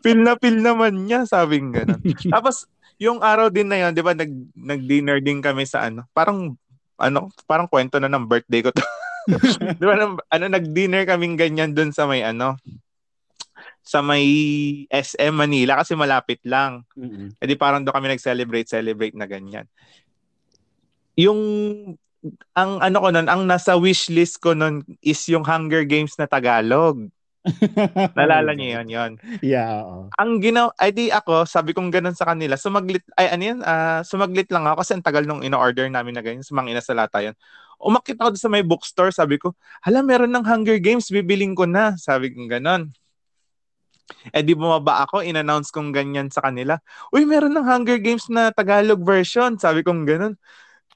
Feel 0.01 0.21
na 0.25 0.41
feel 0.41 0.59
naman 0.61 1.05
niya. 1.05 1.29
Sabi 1.29 1.61
nga. 1.61 1.85
Tapos, 2.33 2.65
yung 2.97 3.21
araw 3.21 3.53
din 3.53 3.69
na 3.69 3.77
yun, 3.77 3.93
di 3.93 4.01
ba, 4.01 4.17
nag, 4.17 4.33
nag-dinner 4.57 5.21
din 5.21 5.45
kami 5.45 5.69
sa 5.69 5.85
ano. 5.85 6.09
Parang, 6.17 6.57
ano, 6.97 7.29
parang 7.45 7.69
kwento 7.69 8.01
na 8.01 8.09
ng 8.09 8.25
birthday 8.25 8.65
ko 8.65 8.73
to. 8.73 8.81
di 9.81 9.85
ba, 9.85 10.17
ano, 10.17 10.45
nag-dinner 10.49 11.05
kaming 11.05 11.37
ganyan 11.37 11.77
dun 11.77 11.93
sa 11.93 12.09
may 12.09 12.25
ano, 12.25 12.57
sa 13.87 14.03
may 14.03 14.27
SM 14.91 15.31
Manila 15.31 15.79
kasi 15.79 15.95
malapit 15.95 16.43
lang. 16.43 16.83
Mm-mm. 16.99 17.37
E 17.39 17.45
di 17.47 17.55
parang 17.55 17.85
doon 17.85 17.95
kami 17.95 18.17
nag-celebrate, 18.17 18.67
celebrate 18.67 19.15
na 19.15 19.29
ganyan. 19.29 19.69
Yung, 21.15 21.41
ang 22.57 22.81
ano 22.81 22.97
ko 23.03 23.09
nun, 23.13 23.29
ang 23.29 23.43
nasa 23.45 23.77
wish 23.79 24.09
list 24.11 24.41
ko 24.41 24.53
nun 24.53 24.83
is 25.03 25.21
yung 25.29 25.45
Hunger 25.45 25.85
Games 25.85 26.15
na 26.19 26.27
Tagalog. 26.27 27.09
Nalala 28.19 28.59
niyo 28.59 28.83
yun, 28.83 28.89
yun. 28.91 29.13
Yeah, 29.39 29.87
oo. 29.87 30.11
Ang 30.19 30.43
ginaw, 30.43 30.75
ay 30.83 30.91
di 30.91 31.15
ako, 31.15 31.47
sabi 31.47 31.71
kong 31.71 31.95
ganun 31.95 32.17
sa 32.17 32.27
kanila, 32.27 32.59
sumaglit, 32.59 33.07
ay 33.15 33.31
ano 33.31 33.43
yun, 33.43 33.59
ah, 33.63 34.03
sumaglit 34.03 34.51
lang 34.51 34.67
ako 34.67 34.83
kasi 34.83 34.93
ang 34.99 35.07
tagal 35.07 35.23
nung 35.23 35.47
ino-order 35.47 35.87
namin 35.87 36.19
na 36.19 36.23
ganyan, 36.27 36.43
sa 36.43 36.59
mga 36.59 36.75
inasalata 36.75 37.23
yun. 37.23 37.39
Umakit 37.79 38.19
ako 38.19 38.35
sa 38.35 38.51
may 38.51 38.67
bookstore, 38.67 39.15
sabi 39.15 39.39
ko, 39.39 39.55
hala, 39.85 40.03
meron 40.03 40.33
ng 40.35 40.43
Hunger 40.43 40.81
Games, 40.83 41.07
bibiling 41.13 41.55
ko 41.55 41.69
na. 41.69 41.95
Sabi 41.95 42.33
kong 42.35 42.51
ganun. 42.51 42.91
Eh 44.31 44.43
di 44.43 44.55
bumaba 44.55 45.03
ako, 45.03 45.23
in-announce 45.23 45.75
kong 45.75 45.91
ganyan 45.91 46.31
sa 46.31 46.43
kanila. 46.47 46.79
Uy, 47.11 47.27
meron 47.27 47.55
ng 47.55 47.67
Hunger 47.67 47.99
Games 47.99 48.31
na 48.31 48.55
Tagalog 48.55 49.03
version. 49.03 49.59
Sabi 49.59 49.83
kong 49.83 50.07
ganun. 50.07 50.35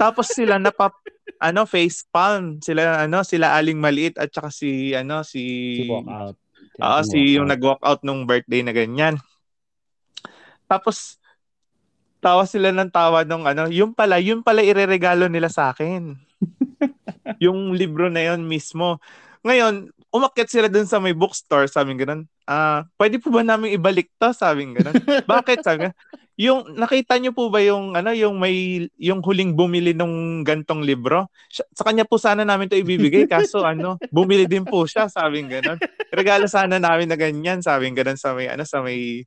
Tapos 0.01 0.33
sila 0.33 0.57
napap 0.57 0.97
ano 1.37 1.69
face 1.69 2.09
palm 2.09 2.57
sila 2.65 3.05
ano 3.05 3.21
sila 3.21 3.53
aling 3.57 3.77
maliit 3.77 4.17
at 4.17 4.33
saka 4.33 4.49
si 4.49 4.97
ano 4.97 5.21
si 5.21 5.45
Si 5.77 5.85
walk 5.93 6.09
out. 6.09 6.37
Oo, 6.81 7.01
si 7.05 7.37
yung 7.37 7.53
nag-walk 7.53 7.85
out 7.85 8.01
nung 8.01 8.25
birthday 8.25 8.65
na 8.65 8.73
ganyan. 8.73 9.21
Tapos 10.65 11.21
tawa 12.21 12.45
sila 12.45 12.71
ng 12.71 12.93
tawa 12.93 13.25
nung 13.25 13.49
ano, 13.49 13.67
yung 13.73 13.97
pala, 13.97 14.21
yung 14.21 14.45
pala 14.45 14.61
ireregalo 14.61 15.27
nila 15.27 15.49
sa 15.49 15.73
akin. 15.73 16.15
yung 17.45 17.73
libro 17.73 18.13
na 18.13 18.33
yon 18.33 18.45
mismo. 18.45 19.01
Ngayon, 19.41 19.89
umakyat 20.13 20.49
sila 20.53 20.69
dun 20.69 20.85
sa 20.85 21.01
may 21.01 21.17
bookstore, 21.17 21.67
sabi 21.67 21.97
ganun, 21.97 22.29
ah, 22.51 22.83
pwede 22.99 23.23
po 23.23 23.31
ba 23.31 23.47
namin 23.47 23.79
ibalik 23.79 24.11
to? 24.19 24.35
Sabi 24.35 24.67
ganun. 24.75 24.99
Bakit? 25.31 25.63
Sabi 25.63 25.87
nga, 25.87 25.95
yung 26.41 26.73
nakita 26.73 27.21
niyo 27.21 27.37
po 27.37 27.53
ba 27.53 27.61
yung 27.61 27.93
ano 27.93 28.17
yung 28.17 28.41
may 28.41 28.89
yung 28.97 29.21
huling 29.21 29.53
bumili 29.53 29.93
nung 29.93 30.41
gantong 30.41 30.81
libro 30.81 31.29
sa 31.53 31.85
kanya 31.85 32.09
po 32.09 32.17
sana 32.17 32.49
namin 32.49 32.65
to 32.65 32.81
ibibigay 32.81 33.29
kaso 33.29 33.61
ano 33.61 34.01
bumili 34.09 34.49
din 34.49 34.65
po 34.65 34.89
siya 34.89 35.05
sabing 35.05 35.53
ganon 35.53 35.77
regalo 36.09 36.49
sana 36.49 36.81
namin 36.81 37.13
na 37.13 37.21
ganyan 37.21 37.61
sabing 37.61 37.93
ganon 37.93 38.17
sa 38.17 38.33
may 38.33 38.49
ano 38.49 38.65
sa 38.65 38.81
may 38.81 39.21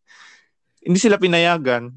hindi 0.82 0.98
sila 0.98 1.22
pinayagan 1.22 1.94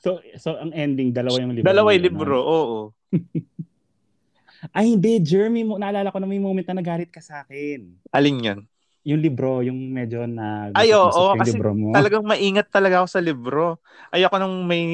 So, 0.00 0.18
so 0.40 0.56
ang 0.58 0.72
ending, 0.74 1.12
dalawa 1.14 1.38
yung 1.38 1.52
libro. 1.54 1.68
dalawa 1.68 1.88
yung 1.92 2.04
libro 2.08 2.36
no? 2.40 2.48
oo 2.48 2.78
Ay, 4.72 4.96
hindi, 4.96 5.20
Jeremy, 5.20 5.60
mo, 5.60 5.76
naalala 5.76 6.08
ko 6.08 6.16
na 6.16 6.24
may 6.24 6.40
moment 6.40 6.64
na 6.64 6.80
nagalit 6.80 7.12
ka 7.12 7.20
sa 7.20 7.44
akin. 7.44 7.92
alin 8.08 8.40
yan 8.40 8.60
Yung 9.04 9.20
libro, 9.20 9.60
yung 9.60 9.76
medyo 9.92 10.24
na 10.24 10.72
Ay, 10.72 10.96
oo, 10.96 11.04
yung 11.06 11.40
kasi 11.44 11.60
libro 11.60 11.76
mo. 11.76 11.92
talagang 11.92 12.24
maingat 12.24 12.72
talaga 12.72 13.04
ako 13.04 13.08
sa 13.12 13.20
libro. 13.20 13.64
Ayoko 14.08 14.36
nung 14.40 14.64
may 14.64 14.84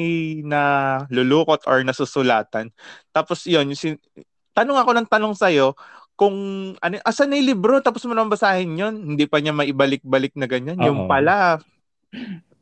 na 0.43 0.61
lulukot 1.07 1.63
or 1.63 1.79
nasusulatan. 1.87 2.75
Tapos 3.15 3.47
yun, 3.47 3.71
yung 3.71 3.79
sin- 3.79 4.03
tanong 4.51 4.77
ako 4.83 4.91
ng 4.99 5.07
tanong 5.07 5.31
sa'yo, 5.31 5.79
kung 6.19 6.35
ano, 6.77 6.93
asan 7.07 7.31
na 7.31 7.39
yung 7.39 7.55
libro? 7.55 7.79
Tapos 7.79 8.03
mo 8.05 8.11
naman 8.13 8.29
basahin 8.29 8.75
yun. 8.77 9.15
Hindi 9.15 9.25
pa 9.25 9.39
niya 9.39 9.55
maibalik-balik 9.55 10.35
na 10.35 10.45
ganyan. 10.45 10.77
Yung 10.83 11.07
Oo. 11.07 11.09
pala, 11.09 11.57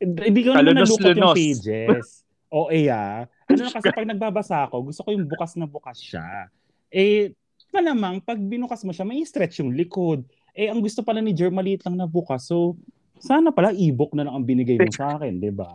Hindi 0.00 0.40
ko 0.46 0.56
naman 0.56 0.80
nalukot 0.80 1.12
yung 1.12 1.36
pages. 1.36 2.24
O 2.50 2.66
eh 2.66 2.90
ah. 2.90 3.30
Ano 3.46 3.62
na 3.62 3.70
kasi 3.70 3.94
pag 3.94 4.10
nagbabasa 4.10 4.66
ako, 4.66 4.90
gusto 4.90 5.06
ko 5.06 5.14
yung 5.14 5.26
bukas 5.30 5.54
na 5.54 5.70
bukas 5.70 6.02
siya. 6.02 6.50
Eh, 6.90 7.30
malamang 7.70 8.18
pag 8.18 8.34
binukas 8.42 8.82
mo 8.82 8.90
siya, 8.90 9.06
may 9.06 9.22
stretch 9.22 9.62
yung 9.62 9.70
likod. 9.70 10.26
Eh, 10.60 10.68
ang 10.68 10.84
gusto 10.84 11.00
pala 11.00 11.24
ni 11.24 11.32
Jer, 11.32 11.48
maliit 11.48 11.80
lang 11.88 11.96
na 11.96 12.04
bukas. 12.04 12.44
So, 12.44 12.76
sana 13.16 13.48
pala 13.48 13.72
e-book 13.72 14.12
na 14.12 14.28
lang 14.28 14.36
ang 14.36 14.44
binigay 14.44 14.76
mo 14.76 14.92
sa 14.92 15.16
akin, 15.16 15.40
di 15.40 15.48
ba? 15.48 15.72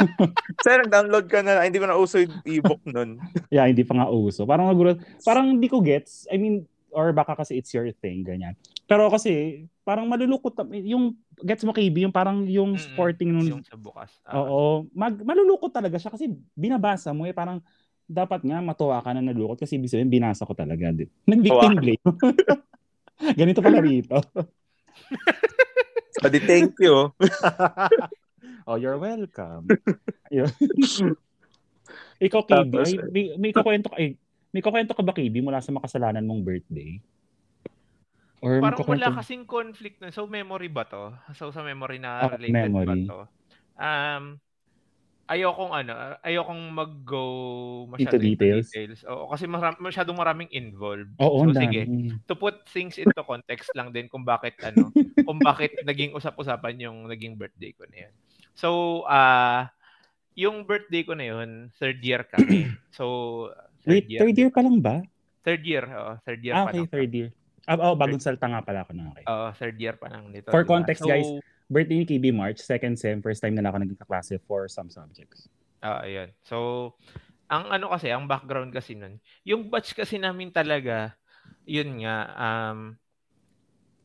sir, 0.64 0.88
download 0.88 1.28
ka 1.28 1.44
na. 1.44 1.60
Hindi 1.68 1.76
ko 1.76 1.84
na 1.84 2.00
uso 2.00 2.16
yung 2.16 2.40
ebook 2.48 2.80
nun. 2.88 3.20
Yeah, 3.52 3.68
hindi 3.68 3.84
pa 3.84 3.92
nga 3.92 4.08
uso. 4.08 4.48
Parang 4.48 4.72
nagulat. 4.72 5.04
Parang 5.20 5.52
hindi 5.52 5.68
ko 5.68 5.84
gets. 5.84 6.24
I 6.32 6.40
mean, 6.40 6.64
or 6.96 7.12
baka 7.12 7.36
kasi 7.36 7.60
it's 7.60 7.76
your 7.76 7.84
thing, 8.00 8.24
ganyan. 8.24 8.56
Pero 8.88 9.12
kasi, 9.12 9.64
parang 9.84 10.08
malulukot. 10.08 10.56
Yung, 10.80 11.12
gets 11.44 11.64
mo, 11.68 11.76
KB, 11.76 12.08
yung 12.08 12.14
parang 12.16 12.48
yung 12.48 12.80
sporting 12.80 13.36
nung 13.36 13.60
Yung 13.60 13.64
sa 13.68 13.76
bukas. 13.76 14.16
Ah. 14.24 14.40
Oo, 14.40 14.88
mag 14.96 15.12
malulukot 15.20 15.76
talaga 15.76 16.00
siya 16.00 16.08
kasi 16.08 16.32
binabasa 16.56 17.12
mo 17.12 17.28
eh 17.28 17.36
parang 17.36 17.60
dapat 18.08 18.44
nga 18.44 18.60
matuwa 18.64 19.00
ka 19.00 19.12
na 19.12 19.24
nalulukot 19.24 19.60
kasi 19.60 19.76
ibig 19.76 19.92
sabihin 19.92 20.12
binasa 20.12 20.48
ko 20.48 20.56
talaga. 20.56 20.88
Nag-victim 21.28 21.76
blame. 21.76 22.00
Ganito 23.40 23.62
pala 23.62 23.78
rito. 23.78 24.18
So, 26.18 26.28
di 26.28 26.40
thank 26.42 26.76
you. 26.78 27.10
oh, 28.68 28.76
you're 28.76 28.98
welcome. 28.98 29.66
Ikaw, 32.22 32.42
KB, 32.46 32.70
Tapos, 32.70 32.86
may, 32.86 32.94
may, 33.10 33.24
may 33.38 33.50
kukwento 33.50 33.90
ka, 33.90 33.96
eh, 33.98 34.14
may 34.54 34.62
kukwento 34.62 34.94
ka 34.94 35.02
ba, 35.02 35.10
KB, 35.10 35.42
mula 35.42 35.58
sa 35.58 35.74
makasalanan 35.74 36.22
mong 36.22 36.46
birthday? 36.46 37.02
Or 38.42 38.58
Parang 38.62 38.78
kukwento- 38.78 39.10
wala 39.10 39.18
kasing 39.18 39.46
conflict 39.46 39.98
na. 39.98 40.10
So, 40.14 40.26
memory 40.26 40.70
ba 40.70 40.86
to? 40.86 41.14
So, 41.34 41.50
sa 41.50 41.62
memory 41.66 41.98
na 41.98 42.26
Ah, 42.26 42.34
related 42.38 42.70
memory. 42.70 42.86
ba 42.86 42.94
to? 43.10 43.18
Um, 43.78 44.24
ayokong 45.32 45.72
ano, 45.72 45.92
ayokong 46.20 46.62
mag-go 46.68 47.24
masyado 47.88 48.20
Into 48.20 48.36
details? 48.36 48.68
Oo, 49.08 49.32
kasi 49.32 49.48
maram, 49.48 49.72
masyadong 49.80 50.18
maraming 50.18 50.50
involved. 50.52 51.08
Oo, 51.16 51.48
so, 51.48 51.56
sige. 51.56 51.88
To 52.28 52.36
put 52.36 52.68
things 52.68 53.00
into 53.00 53.24
context 53.24 53.72
lang 53.72 53.90
din 53.96 54.12
kung 54.12 54.28
bakit 54.28 54.60
ano, 54.60 54.92
kung 55.26 55.40
bakit 55.40 55.72
naging 55.88 56.12
usap-usapan 56.12 56.76
yung 56.84 57.08
naging 57.08 57.40
birthday 57.40 57.72
ko 57.72 57.88
na 57.88 58.08
yun. 58.08 58.12
So, 58.52 58.68
ah 59.08 59.72
yung 60.32 60.64
birthday 60.64 61.04
ko 61.04 61.12
na 61.12 61.28
yun, 61.28 61.68
third 61.76 62.00
year 62.04 62.24
kami. 62.28 62.68
So, 62.92 63.48
Wait, 63.88 64.04
third 64.04 64.36
year 64.36 64.52
pa 64.52 64.60
lang 64.60 64.84
ba? 64.84 65.00
Third 65.40 65.64
year, 65.64 65.88
oo. 65.88 66.12
Third 66.28 66.44
year 66.44 66.52
Ah, 66.52 66.68
pa 66.68 66.76
okay, 66.76 66.84
lang. 66.84 66.92
third 66.92 67.10
year. 67.16 67.30
Ah, 67.64 67.80
oh, 67.80 67.96
bagong 67.96 68.20
salta 68.20 68.46
nga 68.52 68.60
pala 68.60 68.84
ako 68.84 68.92
na. 68.92 69.16
Okay. 69.16 69.24
Oo, 69.24 69.46
third 69.56 69.76
year 69.80 69.96
pa 69.96 70.12
lang 70.12 70.28
nito. 70.28 70.52
For 70.52 70.60
diba? 70.60 70.72
context, 70.76 71.00
So, 71.00 71.08
guys, 71.08 71.24
birthday 71.72 72.04
ni 72.04 72.06
KB 72.06 72.30
March, 72.36 72.60
second 72.60 73.00
sem, 73.00 73.24
first 73.24 73.40
time 73.40 73.56
na 73.56 73.64
ako 73.72 73.80
naging 73.80 74.00
kaklase 74.00 74.36
for 74.44 74.68
some 74.68 74.92
subjects. 74.92 75.48
Ah, 75.80 76.04
ayun. 76.04 76.30
So, 76.44 76.92
ang 77.48 77.72
ano 77.72 77.90
kasi, 77.90 78.12
ang 78.12 78.28
background 78.28 78.70
kasi 78.70 78.94
nun, 78.94 79.18
yung 79.42 79.72
batch 79.72 79.96
kasi 79.96 80.20
namin 80.20 80.52
talaga, 80.52 81.16
yun 81.64 82.04
nga, 82.04 82.16
um, 82.36 82.94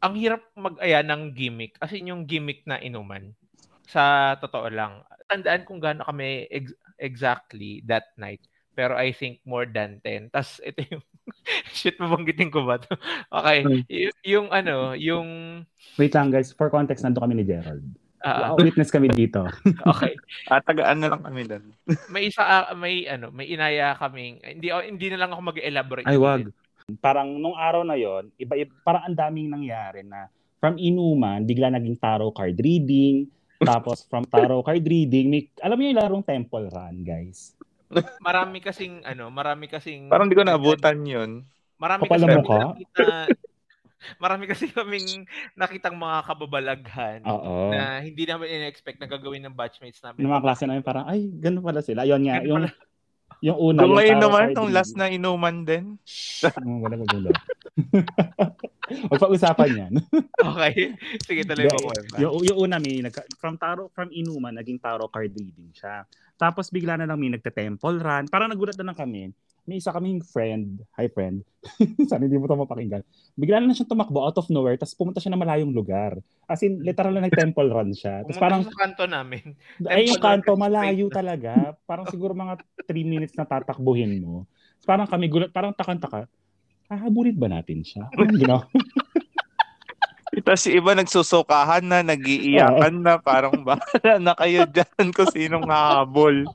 ang 0.02 0.14
hirap 0.18 0.46
mag-aya 0.54 1.02
ng 1.02 1.34
gimmick. 1.34 1.76
As 1.82 1.94
in 1.94 2.10
yung 2.10 2.24
gimmick 2.30 2.64
na 2.70 2.78
inuman. 2.78 3.34
Sa 3.90 4.36
totoo 4.38 4.70
lang. 4.70 5.02
Tandaan 5.28 5.66
kung 5.66 5.82
gaano 5.82 6.06
kami 6.06 6.46
ex- 6.54 6.78
exactly 7.02 7.82
that 7.90 8.14
night. 8.16 8.44
Pero 8.78 8.94
I 8.94 9.10
think 9.10 9.42
more 9.42 9.66
than 9.66 9.98
10. 10.06 10.30
Tapos 10.30 10.62
ito 10.62 10.86
yung 10.86 11.04
shit 11.74 11.98
mabanggitin 11.98 12.54
ko 12.54 12.62
ba 12.62 12.78
to? 12.78 12.94
Okay. 13.42 13.66
Hmm. 13.66 13.82
Y- 13.90 14.14
yung 14.38 14.54
ano, 14.54 14.94
yung 14.94 15.28
Wait 15.98 16.14
lang 16.14 16.30
guys, 16.30 16.54
for 16.54 16.70
context, 16.70 17.02
nando 17.02 17.18
kami 17.18 17.42
ni 17.42 17.46
Gerald. 17.50 17.82
ah, 18.22 18.54
Wow, 18.54 18.62
witness 18.62 18.94
kami 18.94 19.10
dito. 19.10 19.50
okay. 19.92 20.14
At 20.46 20.62
tagaan 20.70 21.02
na 21.02 21.10
lang 21.10 21.26
kami 21.26 21.50
doon. 21.50 21.74
May 22.14 22.30
isa 22.30 22.46
ah, 22.46 22.78
may 22.78 23.10
ano, 23.10 23.34
may 23.34 23.50
inaya 23.50 23.98
kaming 23.98 24.38
hindi 24.46 24.70
oh, 24.70 24.86
hindi 24.86 25.10
na 25.10 25.26
lang 25.26 25.34
ako 25.34 25.58
mag-elaborate. 25.58 26.06
Ay, 26.06 26.22
wag. 26.22 26.54
Parang 27.02 27.34
nung 27.42 27.58
araw 27.58 27.82
na 27.82 27.98
yon, 27.98 28.30
iba, 28.38 28.54
iba 28.54 28.72
parang 28.86 29.10
ang 29.10 29.18
daming 29.18 29.50
nangyari 29.50 30.06
na 30.06 30.30
from 30.58 30.78
inuman, 30.78 31.46
bigla 31.46 31.74
naging 31.74 31.98
tarot 31.98 32.34
card 32.34 32.58
reading, 32.58 33.30
tapos 33.62 34.06
from 34.06 34.26
tarot 34.30 34.62
card 34.62 34.86
reading, 34.86 35.30
may, 35.34 35.50
alam 35.62 35.78
niyo 35.78 35.94
yung 35.94 36.02
larong 36.02 36.26
temple 36.26 36.70
run, 36.70 37.02
guys. 37.02 37.57
Marami 38.20 38.60
kasing 38.60 39.04
ano, 39.04 39.32
marami 39.32 39.66
kasing 39.66 40.12
Parang 40.12 40.28
di 40.28 40.36
ko 40.36 40.44
naabutan 40.44 41.00
yun. 41.02 41.48
Marami 41.78 42.04
Kapal 42.04 42.18
kasi 42.18 42.26
na 42.26 42.30
kami 42.30 42.42
mukha? 42.42 42.60
nakita 42.74 43.06
Marami 44.24 44.44
kasi 44.46 44.70
kaming 44.70 45.26
nakitang 45.58 45.98
mga 45.98 46.18
kababalaghan 46.24 47.20
Oo. 47.26 47.74
na 47.74 47.98
hindi 48.00 48.24
namin 48.24 48.62
in-expect 48.62 49.02
na 49.02 49.10
gagawin 49.10 49.42
ng 49.44 49.58
batchmates 49.58 50.00
namin. 50.00 50.22
Yung 50.22 50.32
mga 50.32 50.46
klase 50.46 50.64
namin 50.64 50.86
parang, 50.86 51.10
ay, 51.10 51.28
ganun 51.34 51.66
pala 51.66 51.82
sila. 51.82 52.06
Ayun 52.06 52.24
nga, 52.24 52.40
Ganun 52.40 52.48
yung, 52.48 52.62
pala. 52.62 52.70
yung 53.42 53.58
una. 53.58 53.80
Kung 53.82 53.90
yung 53.90 53.98
ngayon 53.98 54.20
naman, 54.22 54.44
itong 54.54 54.72
last 54.72 54.94
na 54.96 55.10
inuman 55.10 55.66
din. 55.66 55.98
Oh, 56.46 56.80
wala 56.80 56.96
magulo. 56.96 57.30
Huwag 59.10 59.22
pa-usapan 59.26 59.70
yan. 59.76 59.94
Okay. 60.48 60.94
Sige, 61.26 61.42
tuloy 61.44 61.66
mo 61.66 61.76
Hindi, 61.76 62.14
ko. 62.14 62.18
yung, 62.22 62.34
yung 62.46 62.58
una, 62.70 62.76
may, 62.78 63.02
from 63.42 63.58
tarot, 63.58 63.90
from 63.92 64.08
inuman, 64.14 64.56
naging 64.56 64.78
tarot 64.78 65.10
card 65.10 65.34
reading 65.34 65.74
siya. 65.74 66.06
Tapos 66.38 66.70
bigla 66.70 66.96
na 66.96 67.10
lang 67.10 67.18
may 67.18 67.34
nagte-temple 67.34 67.98
run. 67.98 68.30
Parang 68.30 68.54
nagulat 68.54 68.78
na 68.78 68.94
lang 68.94 68.98
kami. 68.98 69.34
May 69.68 69.84
isa 69.84 69.92
kaming 69.92 70.24
friend, 70.24 70.80
hi 70.96 71.12
friend, 71.12 71.44
sana 72.08 72.24
hindi 72.24 72.40
mo 72.40 72.48
ito 72.48 72.56
mapakinggan. 72.56 73.04
Bigla 73.36 73.60
na 73.60 73.68
lang 73.68 73.76
siyang 73.76 73.92
tumakbo 73.92 74.24
out 74.24 74.40
of 74.40 74.48
nowhere, 74.48 74.80
tapos 74.80 74.96
pumunta 74.96 75.20
siya 75.20 75.36
na 75.36 75.42
malayong 75.44 75.76
lugar. 75.76 76.16
As 76.48 76.64
in, 76.64 76.80
literal 76.80 77.12
na 77.12 77.28
nag-temple 77.28 77.68
run 77.68 77.92
siya. 77.92 78.24
Tapos 78.24 78.40
parang, 78.40 78.64
sa 78.64 78.72
kanto 78.72 79.04
namin. 79.04 79.60
ay 79.92 80.08
yung 80.08 80.24
kanto, 80.24 80.56
malayo 80.56 81.12
talaga. 81.12 81.76
Parang 81.84 82.08
siguro 82.08 82.32
mga 82.32 82.64
3 82.88 82.96
minutes 83.04 83.36
na 83.36 83.44
tatakbuhin 83.44 84.24
mo. 84.24 84.48
Parang 84.88 85.04
kami 85.04 85.28
gulat, 85.28 85.52
parang 85.52 85.76
takang-taka, 85.76 86.32
hahabulin 86.88 87.36
ba 87.36 87.52
natin 87.52 87.84
siya? 87.84 88.08
Anong 88.16 88.40
ginawa? 88.48 88.64
Tapos 90.38 90.62
si 90.62 90.74
iba 90.74 90.94
nagsusukahan 90.94 91.82
na, 91.82 92.06
nagiiyakan 92.06 93.02
na, 93.02 93.18
parang 93.18 93.58
bahala 93.68 94.22
na 94.22 94.34
kayo 94.38 94.66
dyan 94.70 95.10
kung 95.10 95.30
sinong 95.30 95.66
hahabol. 95.66 96.46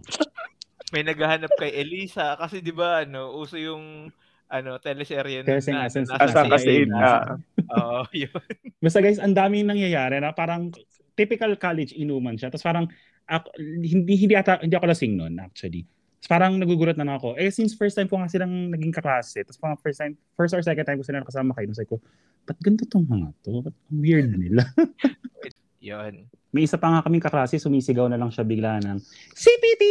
May 0.92 1.02
naghahanap 1.02 1.50
kay 1.56 1.72
Elisa 1.72 2.36
kasi 2.36 2.60
'di 2.60 2.70
ba 2.70 3.02
ano, 3.02 3.32
uso 3.32 3.56
yung 3.56 4.12
ano, 4.52 4.76
teleserye 4.76 5.40
na, 5.40 5.56
Assassin- 5.56 6.04
nasa 6.04 6.20
Asa 6.20 6.44
kasi, 6.44 6.84
CID. 6.84 6.92
ah, 6.92 7.40
Oo, 7.72 8.04
yun. 8.12 8.28
Basta 8.76 9.00
guys, 9.00 9.16
ang 9.16 9.32
daming 9.32 9.64
nangyayari 9.64 10.20
na 10.20 10.36
parang 10.36 10.68
typical 11.16 11.56
college 11.56 11.96
inuman 11.96 12.36
siya. 12.36 12.52
Tapos 12.52 12.60
parang 12.60 12.84
ako, 13.24 13.48
hindi 13.64 14.12
hindi 14.20 14.36
ata 14.36 14.60
hindi 14.60 14.76
ako 14.76 14.86
lasing 14.92 15.16
noon 15.16 15.40
actually. 15.40 15.88
Tapos 16.20 16.28
parang 16.28 16.60
nagugulat 16.60 17.00
na 17.00 17.16
ako. 17.16 17.40
Eh 17.40 17.48
since 17.48 17.72
first 17.72 17.96
time 17.96 18.12
ko 18.12 18.20
nga 18.20 18.28
silang 18.28 18.68
naging 18.68 18.92
kaklase, 18.92 19.40
tapos 19.40 19.56
parang 19.56 19.80
first 19.80 19.96
time 19.96 20.12
first 20.36 20.52
or 20.52 20.60
second 20.60 20.84
time 20.84 21.00
ko 21.00 21.04
sila 21.08 21.24
nakasama 21.24 21.56
kayo, 21.56 21.72
sabi 21.72 21.88
ko, 21.88 21.96
ba't 22.42 22.58
ganito 22.58 22.84
tong 22.90 23.06
mga 23.06 23.28
to? 23.46 23.62
Ba't 23.62 23.76
weird 23.90 24.34
nila? 24.34 24.66
Yun. 25.82 26.26
May 26.52 26.68
isa 26.68 26.76
pa 26.76 26.92
nga 26.92 27.02
kaming 27.02 27.24
kaklase, 27.24 27.56
sumisigaw 27.56 28.06
na 28.06 28.20
lang 28.20 28.28
siya 28.28 28.44
bigla 28.44 28.78
ng 28.84 29.00
CPT! 29.32 29.82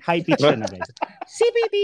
High 0.00 0.22
pitch 0.22 0.38
siya 0.38 0.56
na 0.56 0.70
guys. 0.70 0.86
CPT! 1.36 1.76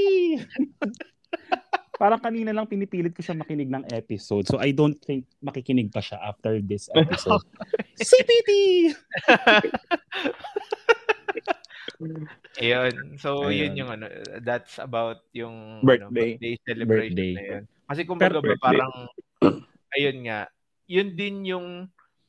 Parang 2.03 2.19
kanina 2.23 2.51
lang 2.55 2.67
pinipilit 2.67 3.15
ko 3.15 3.23
siya 3.23 3.39
makinig 3.39 3.71
ng 3.71 3.87
episode. 3.95 4.47
So 4.47 4.59
I 4.59 4.71
don't 4.75 4.99
think 5.03 5.27
makikinig 5.43 5.91
pa 5.91 6.01
siya 6.03 6.19
after 6.23 6.59
this 6.63 6.89
episode. 6.95 7.43
CPT! 7.99 8.51
Ayun. 12.59 12.95
So, 13.19 13.47
Ayun. 13.47 13.75
yun 13.75 13.87
yung 13.87 13.91
ano, 13.91 14.07
that's 14.43 14.79
about 14.83 15.23
yung 15.35 15.83
Birthday. 15.83 16.03
Ano, 16.03 16.15
birthday 16.15 16.55
celebration 16.67 17.15
Birthday. 17.15 17.33
na 17.35 17.43
yun. 17.43 17.63
Kasi 17.87 18.01
kumbaga 18.07 18.39
ba, 18.43 18.55
parang, 18.59 18.93
ayun 19.97 20.19
nga, 20.27 20.49
yun 20.89 21.09
din 21.17 21.37
yung 21.49 21.69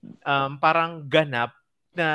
um, 0.04 0.52
parang 0.60 1.08
ganap 1.08 1.56
na 1.96 2.08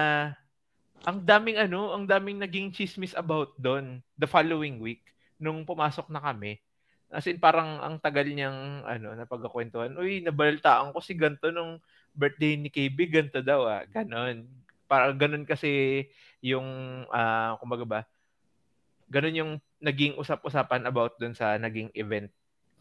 ang 1.07 1.23
daming 1.23 1.57
ano, 1.57 1.95
ang 1.95 2.05
daming 2.05 2.43
naging 2.43 2.75
chismis 2.75 3.15
about 3.15 3.55
doon 3.57 4.03
the 4.19 4.27
following 4.27 4.83
week 4.83 5.03
nung 5.39 5.63
pumasok 5.63 6.11
na 6.11 6.19
kami. 6.19 6.59
As 7.09 7.25
in 7.25 7.41
parang 7.41 7.81
ang 7.81 7.97
tagal 7.97 8.29
niyang 8.29 8.85
ano, 8.85 9.17
napagkakwentuhan. 9.17 9.97
Uy, 9.97 10.21
nabalitaan 10.21 10.93
ko 10.93 11.01
si 11.01 11.17
ganto 11.17 11.49
nung 11.49 11.81
birthday 12.13 12.59
ni 12.59 12.69
KB, 12.69 12.99
ganto 13.09 13.41
daw 13.41 13.65
ah. 13.65 13.83
Ganon. 13.89 14.45
Para 14.85 15.09
ganon 15.17 15.49
kasi 15.49 16.05
yung 16.45 16.67
ah 17.09 17.57
kumbaga 17.63 17.85
ba, 17.89 18.01
ganon 19.09 19.41
yung 19.41 19.53
naging 19.81 20.19
usap-usapan 20.21 20.85
about 20.85 21.17
doon 21.17 21.33
sa 21.33 21.57
naging 21.57 21.89
event 21.97 22.29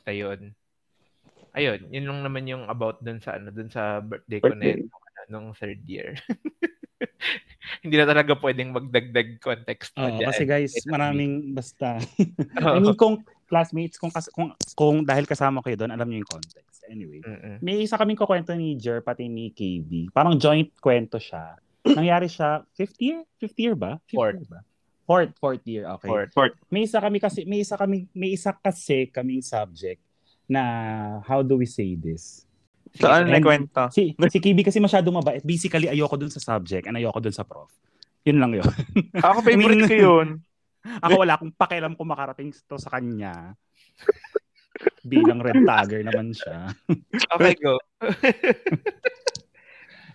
na 0.04 0.12
yun. 0.12 0.52
Ayun, 1.58 1.90
yun 1.90 2.06
lang 2.06 2.20
naman 2.22 2.46
yung 2.46 2.64
about 2.70 3.02
doon 3.02 3.18
sa 3.18 3.42
ano, 3.42 3.50
doon 3.50 3.74
sa 3.74 3.98
birthday 3.98 4.38
ko 4.38 4.54
na 4.54 4.66
yun, 4.78 4.86
nung, 4.86 5.04
ano, 5.04 5.22
nung 5.34 5.48
third 5.58 5.82
year. 5.90 6.14
Hindi 7.84 7.96
na 7.98 8.06
talaga 8.06 8.38
pwedeng 8.38 8.72
magdagdag 8.72 9.42
context 9.42 9.92
pa 9.98 10.08
Oo, 10.08 10.22
dyan. 10.22 10.28
kasi 10.30 10.44
guys, 10.46 10.74
maraming 10.86 11.52
basta. 11.58 11.98
I 12.62 12.80
mean, 12.80 12.94
kung 12.94 13.26
classmates, 13.50 13.98
kung, 13.98 14.14
kas- 14.14 14.32
kung, 14.32 14.54
kung 14.78 15.02
dahil 15.02 15.26
kasama 15.26 15.66
kayo 15.66 15.76
doon, 15.82 15.92
alam 15.92 16.06
niyo 16.08 16.24
yung 16.24 16.32
context. 16.40 16.86
Anyway. 16.88 17.20
Mm-mm. 17.26 17.58
May 17.60 17.84
isa 17.84 18.00
kaming 18.00 18.16
kukwento 18.20 18.54
ni 18.56 18.78
Jer, 18.78 19.02
pati 19.02 19.28
ni 19.28 19.52
KB. 19.52 20.14
Parang 20.14 20.38
joint 20.38 20.72
kwento 20.80 21.18
siya. 21.20 21.58
Nangyari 21.84 22.30
siya, 22.30 22.64
fifth 22.76 23.00
year? 23.02 23.24
Fifth 23.40 23.58
year 23.60 23.76
ba? 23.76 24.00
Fifth 24.08 24.20
Fourth. 24.20 24.40
year 24.40 24.48
ba? 24.48 24.62
Fourth, 25.08 25.32
fourth 25.40 25.64
year, 25.64 25.88
okay. 25.88 26.08
Fourth. 26.36 26.56
May 26.68 26.84
isa 26.84 27.00
kami 27.00 27.24
kasi, 27.24 27.48
may 27.48 27.64
isa 27.64 27.80
kami, 27.80 28.12
may 28.12 28.36
isa 28.36 28.52
kasi 28.52 29.08
kaming 29.08 29.40
subject 29.40 30.04
na, 30.48 30.64
how 31.28 31.44
do 31.44 31.60
we 31.60 31.68
say 31.68 31.94
this? 32.00 32.48
Saan 32.96 33.28
And- 33.30 33.38
na 33.38 33.44
kwento? 33.44 33.84
Si, 33.94 34.16
si 34.16 34.40
KB 34.40 34.64
kasi 34.64 34.80
masyadong 34.80 35.20
mabait. 35.22 35.44
Basically, 35.44 35.92
ayoko 35.92 36.16
dun 36.18 36.32
sa 36.32 36.42
subject 36.42 36.88
and 36.88 36.98
ayoko 36.98 37.20
dun 37.20 37.36
sa 37.36 37.44
prof. 37.46 37.70
Yun 38.24 38.40
lang 38.40 38.52
yun. 38.58 38.66
Ako 39.28 39.44
favorite 39.44 39.86
ko 39.88 39.96
yun. 39.96 40.28
Ako 41.04 41.20
wala 41.20 41.36
akong 41.36 41.52
pakialam 41.52 41.94
kung 42.00 42.08
makarating 42.08 42.56
to 42.68 42.80
sa 42.80 42.96
kanya. 42.96 43.54
Bilang 45.04 45.44
red 45.44 45.64
tagger 45.68 46.02
naman 46.04 46.32
siya. 46.32 46.72
Okay, 47.36 47.54
go. 47.60 47.76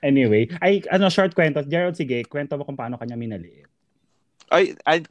Anyway, 0.03 0.51
ay 0.59 0.83
ano 0.91 1.07
short 1.13 1.31
kwento. 1.37 1.63
Gerald, 1.63 1.95
sige, 1.95 2.27
kwento 2.27 2.59
mo 2.59 2.67
kung 2.67 2.75
paano 2.75 2.99
kanya 2.99 3.15
minaliit. 3.15 3.71
Ay, 4.51 4.75
ay 4.83 5.05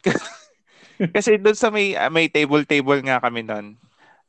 kasi 1.16 1.40
doon 1.40 1.56
sa 1.58 1.72
may 1.72 1.96
ah, 1.96 2.12
may 2.12 2.28
table-table 2.28 3.00
nga 3.08 3.24
kami 3.24 3.42
noon. 3.42 3.80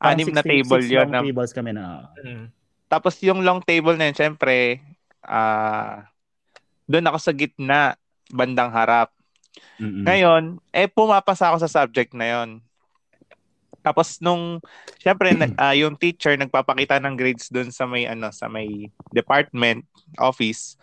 Anim 0.03 0.35
na 0.35 0.43
16 0.43 0.51
table 0.51 0.83
six 0.83 0.91
yun. 0.91 1.07
long 1.07 1.13
na- 1.15 1.23
tables 1.23 1.53
kami 1.55 1.71
na. 1.71 2.11
Mm. 2.19 2.47
Tapos 2.91 3.15
yung 3.23 3.41
long 3.47 3.63
table 3.63 3.95
na 3.95 4.11
yun, 4.11 4.17
syempre, 4.19 4.83
ah 5.23 6.11
doon 6.91 7.09
ako 7.09 7.19
sa 7.23 7.33
gitna, 7.33 7.95
bandang 8.29 8.75
harap. 8.75 9.15
Mm-mm. 9.79 10.05
Ngayon, 10.05 10.59
eh 10.75 10.89
pumapasa 10.91 11.49
ako 11.49 11.65
sa 11.65 11.71
subject 11.71 12.13
na 12.13 12.27
yon. 12.29 12.61
Tapos 13.83 14.23
nung 14.23 14.63
syempre 15.03 15.35
ah, 15.61 15.75
yung 15.75 15.99
teacher 15.99 16.39
nagpapakita 16.39 17.03
ng 17.03 17.19
grades 17.19 17.51
doon 17.51 17.69
sa 17.75 17.85
may 17.85 18.07
ano 18.07 18.31
sa 18.31 18.47
may 18.47 18.89
department 19.11 19.83
office. 20.17 20.79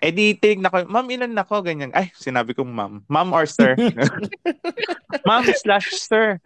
Eh 0.00 0.10
di 0.10 0.32
tinignan 0.32 0.72
ko, 0.72 0.88
ma'am 0.88 1.06
ilan 1.12 1.28
na 1.28 1.44
ko 1.44 1.60
ganyan. 1.60 1.92
Ay, 1.92 2.08
sinabi 2.16 2.56
kong 2.56 2.72
ma'am. 2.72 3.04
Ma'am 3.04 3.36
or 3.36 3.44
sir? 3.44 3.76
ma'am 5.28 5.44
slash 5.60 5.92
sir. 5.92 6.40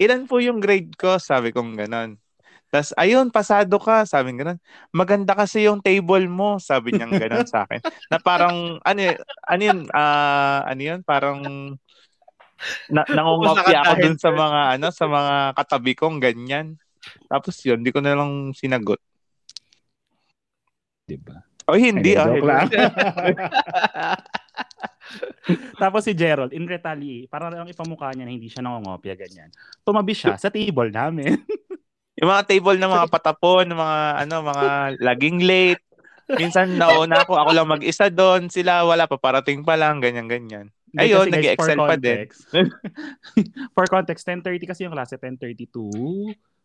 Ilan 0.00 0.24
po 0.24 0.40
yung 0.40 0.62
grade 0.62 0.96
ko? 0.96 1.20
Sabi 1.20 1.52
kong 1.52 1.76
ganon. 1.76 2.16
Tapos, 2.72 2.96
ayun, 2.96 3.28
pasado 3.28 3.76
ka. 3.76 4.08
Sabi 4.08 4.32
ng 4.32 4.40
ganon. 4.40 4.60
Maganda 4.96 5.36
kasi 5.36 5.68
yung 5.68 5.84
table 5.84 6.24
mo. 6.24 6.56
Sabi 6.56 6.96
niyang 6.96 7.12
ganon 7.20 7.44
sa 7.44 7.68
akin. 7.68 7.84
Na 8.10 8.16
parang, 8.16 8.80
ano, 8.80 9.00
ano 9.44 9.62
yun, 9.62 9.80
ah, 9.92 10.64
ano 10.64 10.80
yun, 10.80 11.00
parang, 11.04 11.38
na, 12.88 13.02
nangungopia 13.12 13.84
ako 13.84 13.92
dun 14.00 14.16
sa 14.16 14.30
mga, 14.32 14.60
ano, 14.80 14.86
sa 14.88 15.04
mga 15.04 15.34
katabi 15.58 15.92
kong 15.92 16.16
ganyan. 16.22 16.80
Tapos 17.28 17.60
yun, 17.66 17.84
di 17.84 17.92
ko 17.92 18.00
na 18.00 18.16
lang 18.16 18.56
sinagot. 18.56 19.02
Diba? 21.04 21.44
Oh, 21.68 21.76
hindi. 21.76 22.16
Ay, 22.16 22.22
ah, 22.22 22.26
hindi. 22.30 22.40
lang. 22.46 22.68
Tapos 25.82 26.06
si 26.06 26.12
Gerald, 26.16 26.52
in 26.54 26.66
retaliate, 26.66 27.28
para 27.28 27.50
lang 27.50 27.68
ipamukha 27.68 28.12
niya 28.12 28.24
na 28.26 28.32
hindi 28.32 28.48
siya 28.48 28.64
nangongopya, 28.64 29.14
ganyan. 29.16 29.50
Tumabi 29.82 30.12
siya 30.16 30.38
sa 30.38 30.48
table 30.48 30.92
namin. 30.92 31.36
Yung 32.20 32.30
mga 32.30 32.46
table 32.46 32.78
ng 32.78 32.92
mga 32.92 33.08
patapon, 33.08 33.72
mga 33.72 34.00
ano, 34.26 34.36
mga 34.46 34.68
laging 35.00 35.38
late. 35.42 35.82
Minsan 36.32 36.78
nauna 36.78 37.26
ako, 37.26 37.34
ako 37.34 37.50
lang 37.50 37.68
mag-isa 37.68 38.06
doon. 38.12 38.46
Sila 38.46 38.86
wala 38.86 39.10
pa, 39.10 39.18
parating 39.18 39.66
pa 39.66 39.74
lang, 39.74 39.98
ganyan-ganyan. 39.98 40.70
Ayun, 40.92 41.32
nag-excel 41.32 41.80
pa 41.80 41.96
din. 41.96 42.28
for 43.74 43.88
context, 43.88 44.28
10.30 44.28 44.68
kasi 44.68 44.84
yung 44.84 44.92
klase, 44.92 45.16
10.30 45.16 45.72
to, 45.72 45.88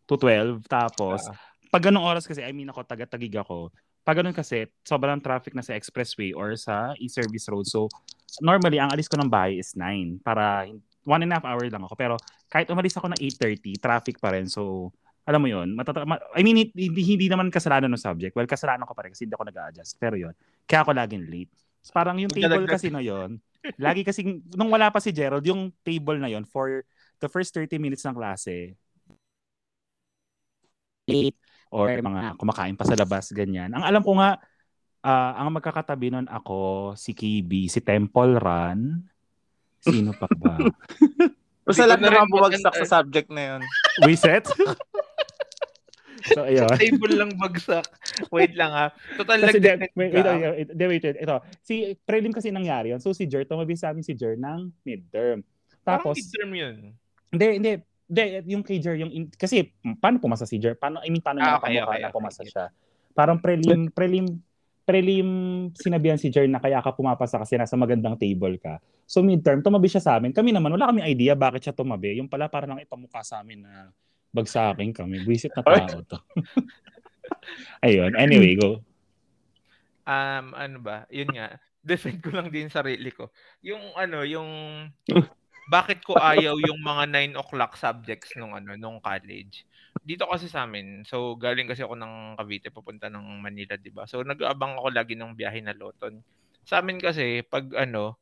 to 0.04 0.14
12. 0.20 0.68
Tapos, 0.68 1.24
uh, 1.26 1.34
pag 1.72 1.88
ganong 1.88 2.04
oras 2.04 2.28
kasi, 2.28 2.44
I 2.44 2.52
mean 2.52 2.68
ako, 2.68 2.84
taga-tagig 2.84 3.32
ako. 3.40 3.72
Pag 4.08 4.24
ganun 4.24 4.32
kasi, 4.32 4.64
sobrang 4.88 5.20
traffic 5.20 5.52
na 5.52 5.60
sa 5.60 5.76
expressway 5.76 6.32
or 6.32 6.56
sa 6.56 6.96
e-service 6.96 7.44
road. 7.52 7.68
So, 7.68 7.92
normally, 8.40 8.80
ang 8.80 8.88
alis 8.88 9.04
ko 9.04 9.20
ng 9.20 9.28
bahay 9.28 9.60
is 9.60 9.76
9 9.76 10.24
para 10.24 10.64
one 11.04 11.28
and 11.28 11.32
a 11.32 11.36
half 11.36 11.44
hour 11.44 11.60
lang 11.68 11.84
ako. 11.84 11.92
Pero 11.92 12.14
kahit 12.48 12.72
umalis 12.72 12.96
ako 12.96 13.12
ng 13.12 13.20
8.30, 13.20 13.76
traffic 13.76 14.16
pa 14.16 14.32
rin. 14.32 14.48
So, 14.48 14.96
alam 15.28 15.44
mo 15.44 15.48
yun, 15.52 15.76
matata- 15.76 16.08
ma- 16.08 16.24
I 16.32 16.40
mean, 16.40 16.72
hindi, 16.72 17.04
hindi 17.04 17.28
naman 17.28 17.52
kasalanan 17.52 17.92
ng 17.92 18.00
subject. 18.00 18.32
Well, 18.32 18.48
kasalanan 18.48 18.88
ko 18.88 18.96
pa 18.96 19.04
rin 19.04 19.12
kasi 19.12 19.28
hindi 19.28 19.36
ako 19.36 19.44
nag-adjust. 19.44 20.00
Pero 20.00 20.16
yun, 20.16 20.32
kaya 20.64 20.80
ako 20.88 20.96
laging 20.96 21.28
late. 21.28 21.52
Parang 21.92 22.16
yung 22.16 22.32
table 22.32 22.64
kasi 22.64 22.88
na 22.88 23.04
yun, 23.04 23.36
lagi 23.76 24.08
kasi, 24.08 24.24
nung 24.56 24.72
wala 24.72 24.88
pa 24.88 25.04
si 25.04 25.12
Gerald, 25.12 25.44
yung 25.44 25.68
table 25.84 26.16
na 26.16 26.32
yun, 26.32 26.48
for 26.48 26.80
the 27.20 27.28
first 27.28 27.52
30 27.52 27.76
minutes 27.76 28.08
ng 28.08 28.16
klase, 28.16 28.72
late, 31.04 31.36
or 31.68 31.92
mga 31.92 32.36
kumakain 32.40 32.76
pa 32.76 32.84
sa 32.88 32.96
labas, 32.96 33.30
ganyan. 33.32 33.72
Ang 33.72 33.84
alam 33.84 34.02
ko 34.04 34.16
nga, 34.16 34.40
uh, 35.04 35.32
ang 35.36 35.52
magkakatabi 35.52 36.12
nun 36.12 36.28
ako, 36.28 36.92
si 36.96 37.12
KB, 37.12 37.68
si 37.68 37.80
Temple 37.84 38.40
Run, 38.40 39.04
sino 39.80 40.12
pa 40.16 40.26
ba? 40.28 40.56
Basta 41.68 41.84
lahat 41.84 42.00
na 42.00 42.24
mga 42.24 42.32
bumagsak 42.32 42.74
sa 42.84 42.86
subject 43.00 43.28
na 43.28 43.42
yun. 43.56 43.60
Wiset? 44.08 44.48
So, 46.34 46.44
ayun. 46.44 46.68
Sa 46.68 46.76
table 46.76 47.14
lang 47.16 47.32
bagsak. 47.40 47.88
Wait 48.34 48.52
lang 48.52 48.68
ha. 48.74 48.92
Total 49.16 49.48
Kasi 49.48 49.62
de, 49.62 49.88
wait, 49.96 50.12
ito, 50.12 50.28
ito, 50.28 50.72
wait, 50.76 51.00
wait, 51.00 51.16
ito. 51.24 51.36
Si 51.64 51.96
prelim 52.04 52.34
kasi 52.34 52.52
nangyari 52.52 52.92
yun. 52.92 53.00
So 53.00 53.16
si 53.16 53.24
Jer, 53.24 53.48
tumabi 53.48 53.78
sa 53.78 53.94
amin 53.94 54.04
si 54.04 54.12
Jer 54.12 54.36
ng 54.36 54.68
midterm. 54.84 55.40
Tapos, 55.86 56.12
Parang 56.12 56.20
midterm 56.20 56.52
yun. 56.52 56.76
Hindi, 57.32 57.48
hindi. 57.60 57.72
Hindi, 58.08 58.22
yung 58.48 58.64
kay 58.64 58.80
Jer, 58.80 58.96
yung, 58.96 59.12
kasi 59.36 59.68
paano 60.00 60.16
pumasa 60.16 60.48
si 60.48 60.56
Jer? 60.56 60.80
Paano, 60.80 61.04
I 61.04 61.12
mean, 61.12 61.20
paano 61.20 61.44
niya 61.44 61.52
ah, 61.54 61.60
okay, 61.60 61.76
okay, 61.76 62.00
na 62.00 62.08
pumasa 62.08 62.40
okay. 62.40 62.50
siya? 62.50 62.66
Parang 63.12 63.36
prelim, 63.36 63.92
prelim, 63.92 64.40
prelim 64.88 65.28
sinabihan 65.76 66.16
si 66.16 66.32
Jer 66.32 66.48
na 66.48 66.56
kaya 66.56 66.80
ka 66.80 66.96
pumapasa 66.96 67.36
kasi 67.36 67.60
nasa 67.60 67.76
magandang 67.76 68.16
table 68.16 68.56
ka. 68.56 68.80
So 69.04 69.20
midterm, 69.20 69.60
tumabi 69.60 69.92
siya 69.92 70.00
sa 70.00 70.16
amin. 70.16 70.32
Kami 70.32 70.56
naman, 70.56 70.72
wala 70.72 70.88
kami 70.88 71.04
idea 71.04 71.36
bakit 71.36 71.68
siya 71.68 71.76
tumabi. 71.76 72.16
Yung 72.16 72.32
pala 72.32 72.48
parang 72.48 72.72
nang 72.72 72.80
ipamukha 72.80 73.20
sa 73.20 73.44
amin 73.44 73.68
na 73.68 73.92
bagsakin 74.32 74.96
kami. 74.96 75.20
Buisit 75.28 75.52
na 75.52 75.60
tao 75.60 76.00
to. 76.08 76.18
Ayun. 77.84 78.16
Anyway, 78.16 78.56
go. 78.56 78.80
Um, 80.08 80.56
ano 80.56 80.80
ba? 80.80 81.04
Yun 81.12 81.36
nga. 81.36 81.60
Defend 81.84 82.24
ko 82.24 82.32
lang 82.32 82.48
din 82.48 82.72
sarili 82.72 83.12
ko. 83.12 83.28
Yung 83.60 83.92
ano, 83.92 84.24
yung 84.24 84.48
bakit 85.68 86.00
ko 86.00 86.16
ayaw 86.16 86.56
yung 86.64 86.80
mga 86.80 87.04
9 87.36 87.40
o'clock 87.44 87.76
subjects 87.76 88.32
nung 88.40 88.56
ano, 88.56 88.72
nung 88.74 89.04
college. 89.04 89.68
Dito 90.00 90.24
kasi 90.24 90.48
sa 90.48 90.64
amin, 90.64 91.04
so 91.04 91.36
galing 91.36 91.68
kasi 91.68 91.84
ako 91.84 91.92
ng 91.92 92.40
Cavite 92.40 92.72
papunta 92.72 93.12
ng 93.12 93.44
Manila, 93.44 93.76
'di 93.76 93.92
ba? 93.92 94.08
So 94.08 94.24
nag-aabang 94.24 94.80
ako 94.80 94.88
lagi 94.96 95.12
ng 95.12 95.36
biyahe 95.36 95.60
na 95.60 95.76
Loton. 95.76 96.24
Sa 96.64 96.80
amin 96.80 96.96
kasi 96.96 97.44
pag 97.44 97.68
ano, 97.76 98.16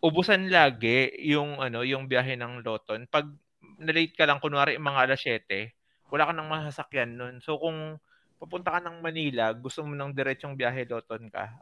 ubusan 0.00 0.48
lagi 0.48 1.12
yung 1.20 1.60
ano, 1.60 1.84
yung 1.84 2.08
biyahe 2.08 2.40
ng 2.40 2.64
Loton. 2.64 3.04
Pag 3.12 3.28
na-late 3.76 4.16
ka 4.16 4.24
lang, 4.24 4.40
kunwari 4.40 4.80
mga 4.80 5.00
alas 5.04 5.20
7, 5.20 5.76
wala 6.08 6.28
ka 6.28 6.32
nang 6.32 6.48
masasakyan 6.48 7.10
nun. 7.16 7.34
So 7.44 7.60
kung 7.60 8.00
papunta 8.40 8.72
ka 8.72 8.80
ng 8.80 9.04
Manila, 9.04 9.52
gusto 9.52 9.84
mo 9.84 9.92
ng 9.92 10.16
diretsong 10.16 10.56
biyahe 10.56 10.88
Loton 10.88 11.28
ka, 11.28 11.52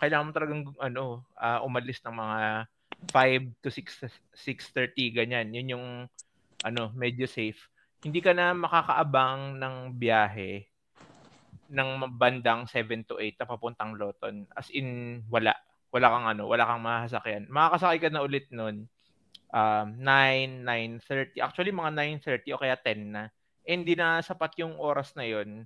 kailangan 0.00 0.26
mo 0.28 0.32
talagang 0.32 0.62
ano, 0.80 1.04
uh, 1.36 1.60
umalis 1.60 2.00
ng 2.00 2.16
mga 2.16 2.38
5 3.10 3.62
to 3.62 3.68
6 3.70 4.08
6:30 4.34 5.16
ganyan. 5.16 5.50
Yun 5.54 5.72
yung 5.78 5.86
ano, 6.64 6.82
medyo 6.96 7.28
safe. 7.28 7.60
Hindi 8.04 8.20
ka 8.20 8.32
na 8.36 8.52
makakaabang 8.52 9.60
ng 9.60 9.76
biyahe 9.96 10.68
ng 11.74 11.90
bandang 12.20 12.68
7 12.68 13.08
to 13.08 13.16
8 13.16 13.40
na 13.40 13.48
papuntang 13.48 13.92
Loton. 13.96 14.44
As 14.52 14.68
in 14.70 15.20
wala. 15.28 15.56
Wala 15.94 16.10
kang 16.10 16.26
ano, 16.26 16.50
wala 16.50 16.66
kang 16.66 16.82
masasakyan. 16.82 17.46
Makakasakay 17.48 17.98
ka 18.02 18.10
na 18.10 18.24
ulit 18.26 18.50
nun 18.50 18.90
um, 19.54 19.86
9, 20.02 20.66
9.30. 20.66 21.38
Actually, 21.38 21.70
mga 21.70 21.94
9.30 22.42 22.54
o 22.54 22.60
kaya 22.60 22.76
10 22.76 23.14
na. 23.14 23.24
Eh, 23.64 23.72
hindi 23.78 23.94
na 23.94 24.20
sapat 24.20 24.58
yung 24.60 24.76
oras 24.76 25.14
na 25.14 25.24
yon 25.24 25.64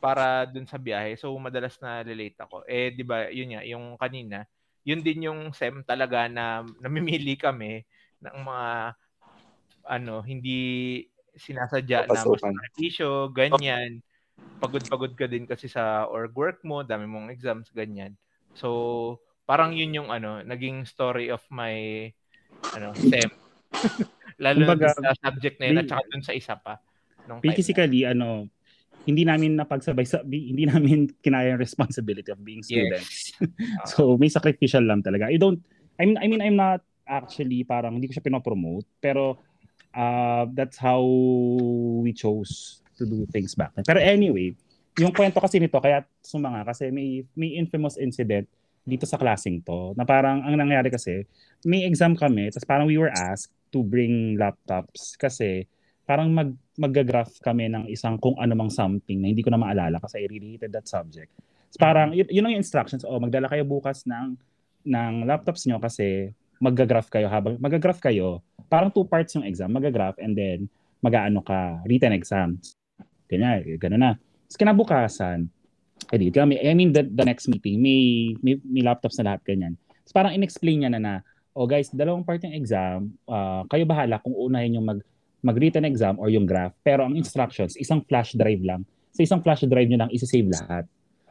para 0.00 0.48
dun 0.48 0.64
sa 0.64 0.80
biyahe. 0.80 1.18
So, 1.18 1.34
madalas 1.36 1.76
na 1.82 2.00
late 2.06 2.38
ako. 2.40 2.64
Eh, 2.64 2.94
di 2.94 3.04
ba, 3.04 3.28
yun 3.28 3.52
nga, 3.52 3.62
yung 3.66 3.98
kanina, 4.00 4.46
yun 4.84 5.00
din 5.04 5.28
yung 5.30 5.52
SEM 5.52 5.84
talaga 5.84 6.26
na 6.30 6.64
namimili 6.80 7.36
kami 7.36 7.84
ng 8.20 8.36
mga 8.40 8.68
ano, 9.88 10.20
hindi 10.24 10.58
sinasadya 11.34 12.10
Papasukan. 12.10 12.52
na 12.52 12.54
mas 12.56 12.74
ganyan. 13.32 13.90
Pagod-pagod 14.60 15.16
ka 15.16 15.24
din 15.24 15.48
kasi 15.48 15.66
sa 15.72 16.04
org 16.04 16.36
work 16.36 16.60
mo, 16.68 16.84
dami 16.84 17.08
mong 17.08 17.32
exams, 17.32 17.72
ganyan. 17.72 18.12
So, 18.52 19.18
parang 19.48 19.72
yun 19.72 19.96
yung 19.96 20.08
ano, 20.12 20.44
naging 20.44 20.84
story 20.84 21.32
of 21.32 21.40
my 21.48 22.06
ano, 22.76 22.92
STEM. 22.92 23.30
Lalo 24.44 24.62
Kumbaga, 24.62 24.92
na 24.92 24.96
sa 24.96 25.10
subject 25.16 25.56
na 25.60 25.66
yun 25.72 25.80
at 25.80 25.88
saka 25.88 26.02
dun 26.12 26.24
sa 26.24 26.34
isa 26.36 26.54
pa. 26.60 26.76
Nung 27.28 27.40
physically, 27.40 28.04
time 28.04 28.16
ano, 28.16 28.48
hindi 29.08 29.24
namin 29.24 29.56
napagsabay 29.56 30.04
sa 30.04 30.20
hindi 30.24 30.64
namin 30.68 31.08
kinaya 31.24 31.56
yung 31.56 31.62
responsibility 31.62 32.28
of 32.28 32.40
being 32.44 32.60
students. 32.60 33.32
Yes. 33.40 33.48
so 33.96 34.20
may 34.20 34.28
sacrificial 34.28 34.84
lang 34.84 35.00
talaga. 35.00 35.28
I 35.28 35.40
don't 35.40 35.60
I 35.96 36.04
mean 36.04 36.18
I 36.20 36.26
mean 36.28 36.42
I'm 36.44 36.56
not 36.56 36.84
actually 37.08 37.64
parang 37.64 37.98
hindi 37.98 38.06
ko 38.06 38.20
siya 38.20 38.26
pinopromote 38.26 38.86
pero 39.00 39.40
uh, 39.96 40.44
that's 40.52 40.78
how 40.78 41.02
we 42.04 42.12
chose 42.12 42.84
to 43.00 43.08
do 43.08 43.24
things 43.32 43.56
back 43.56 43.72
then. 43.74 43.84
Pero 43.88 43.98
anyway, 43.98 44.52
yung 45.00 45.14
kwento 45.16 45.40
kasi 45.40 45.56
nito 45.58 45.80
kaya 45.80 46.04
sumanga 46.20 46.68
kasi 46.68 46.92
may 46.92 47.24
may 47.32 47.56
infamous 47.56 47.96
incident 47.96 48.46
dito 48.84 49.04
sa 49.04 49.20
klaseng 49.20 49.60
to 49.64 49.92
na 49.96 50.04
parang 50.08 50.40
ang 50.44 50.56
nangyari 50.56 50.88
kasi 50.88 51.24
may 51.64 51.84
exam 51.84 52.16
kami 52.16 52.48
tapos 52.48 52.66
parang 52.66 52.88
we 52.88 52.96
were 52.96 53.12
asked 53.12 53.52
to 53.70 53.84
bring 53.84 54.34
laptops 54.40 55.14
kasi 55.20 55.68
parang 56.10 56.26
mag 56.34 56.50
magga-graph 56.74 57.38
kami 57.38 57.70
ng 57.70 57.86
isang 57.86 58.18
kung 58.18 58.34
ano 58.34 58.58
mang 58.58 58.66
something 58.66 59.22
na 59.22 59.30
hindi 59.30 59.46
ko 59.46 59.54
na 59.54 59.62
maalala 59.62 60.02
kasi 60.02 60.18
I 60.18 60.26
really 60.26 60.58
that 60.58 60.90
subject. 60.90 61.30
So 61.70 61.78
parang 61.78 62.10
yun, 62.10 62.26
yun 62.26 62.50
ang 62.50 62.58
instructions. 62.58 63.06
Oh, 63.06 63.22
magdala 63.22 63.46
kayo 63.46 63.62
bukas 63.62 64.02
ng 64.10 64.34
ng 64.90 65.30
laptops 65.30 65.70
nyo 65.70 65.78
kasi 65.78 66.34
magga-graph 66.58 67.06
kayo 67.14 67.30
habang 67.30 67.62
magga-graph 67.62 68.02
kayo. 68.02 68.42
Parang 68.66 68.90
two 68.90 69.06
parts 69.06 69.38
yung 69.38 69.46
exam, 69.46 69.70
magga-graph 69.70 70.18
and 70.18 70.34
then 70.34 70.66
mag-aano 70.98 71.46
ka, 71.46 71.78
written 71.86 72.10
exams. 72.10 72.74
Ganyan, 73.30 73.62
ganun 73.78 74.02
na. 74.02 74.12
Tapos 74.50 74.58
kinabukasan, 74.58 75.46
edi 76.10 76.34
kami, 76.34 76.58
I 76.58 76.74
mean 76.74 76.90
the, 76.90 77.06
the 77.06 77.22
next 77.22 77.46
meeting, 77.46 77.78
may, 77.78 78.34
may, 78.42 78.58
may 78.66 78.82
laptops 78.82 79.14
na 79.22 79.30
lahat 79.32 79.46
ganyan. 79.46 79.78
So 80.10 80.12
parang 80.18 80.34
in-explain 80.34 80.82
niya 80.82 80.90
na 80.90 81.00
na, 81.00 81.14
oh 81.54 81.70
guys, 81.70 81.94
dalawang 81.94 82.26
part 82.26 82.42
ng 82.42 82.50
exam, 82.50 83.14
uh, 83.30 83.62
kayo 83.70 83.86
bahala 83.86 84.18
kung 84.18 84.34
unahin 84.34 84.74
yung 84.74 84.90
mag, 84.90 85.00
mag-written 85.40 85.84
exam 85.88 86.16
or 86.20 86.28
yung 86.28 86.44
graph. 86.44 86.72
Pero 86.84 87.04
ang 87.04 87.16
instructions, 87.16 87.76
isang 87.76 88.04
flash 88.04 88.36
drive 88.36 88.60
lang. 88.60 88.84
Sa 89.12 89.24
isang 89.24 89.40
flash 89.40 89.64
drive 89.66 89.88
nyo 89.88 90.06
lang, 90.06 90.10
isi-save 90.12 90.48
lahat. 90.48 90.84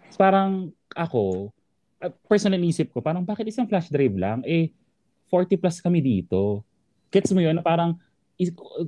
So 0.09 0.17
parang 0.19 0.73
ako, 0.93 1.53
uh, 2.01 2.11
personal 2.25 2.61
isip 2.65 2.89
ko, 2.91 2.99
parang 2.99 3.23
bakit 3.23 3.47
isang 3.47 3.69
flash 3.69 3.87
drive 3.87 4.15
lang? 4.17 4.41
Eh, 4.43 4.73
40 5.31 5.61
plus 5.61 5.77
kami 5.79 6.01
dito. 6.01 6.65
Gets 7.13 7.33
mo 7.33 7.41
yun? 7.41 7.61
Parang, 7.61 7.97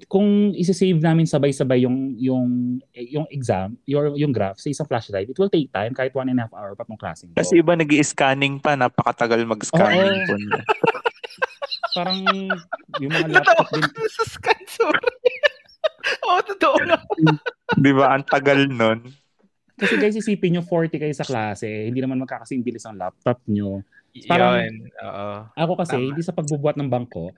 kung 0.07 0.55
i-save 0.55 0.95
namin 1.03 1.27
sabay-sabay 1.27 1.83
yung 1.83 2.15
yung 2.15 2.79
yung 2.95 3.27
exam, 3.27 3.75
your 3.83 4.15
yung 4.15 4.31
graph 4.31 4.63
sa 4.63 4.71
isang 4.71 4.87
flash 4.87 5.11
drive, 5.11 5.27
it 5.27 5.35
will 5.35 5.51
take 5.51 5.67
time 5.75 5.91
kahit 5.91 6.15
one 6.15 6.31
and 6.31 6.39
a 6.39 6.47
half 6.47 6.55
hour 6.55 6.71
pa 6.71 6.87
tong 6.87 6.95
klaseng 6.95 7.35
Kasi 7.35 7.59
iba 7.59 7.75
nag 7.75 7.91
scanning 7.99 8.63
pa, 8.63 8.79
napakatagal 8.79 9.43
mag-scanning 9.43 10.23
po. 10.23 10.35
Parang 11.91 12.17
yung 12.99 13.11
mga 13.11 13.27
laptop 13.39 13.67
din. 13.73 13.83
sa 14.17 14.25
scan, 14.27 14.61
sorry. 14.67 15.01
Oo, 16.25 16.39
oh, 16.39 16.41
totoo 16.45 16.77
na. 16.85 16.97
Di 17.77 17.91
ba? 17.93 18.15
Ang 18.15 18.25
tagal 18.25 18.69
nun. 18.69 19.09
Kasi 19.77 19.97
guys, 19.97 20.17
isipin 20.17 20.57
nyo 20.57 20.63
40 20.65 21.01
kayo 21.01 21.13
sa 21.17 21.25
klase, 21.25 21.65
hindi 21.89 21.99
naman 21.99 22.21
magkakasing 22.21 22.61
bilis 22.61 22.85
ang 22.85 23.01
laptop 23.01 23.41
nyo. 23.49 23.81
Parang, 24.29 24.61
Yun, 24.61 24.93
oo. 24.93 25.29
Ako 25.57 25.73
kasi, 25.73 25.97
Tama. 25.97 26.07
hindi 26.13 26.21
sa 26.21 26.35
pagbubuhat 26.37 26.77
ng 26.77 26.89
bangko, 26.91 27.33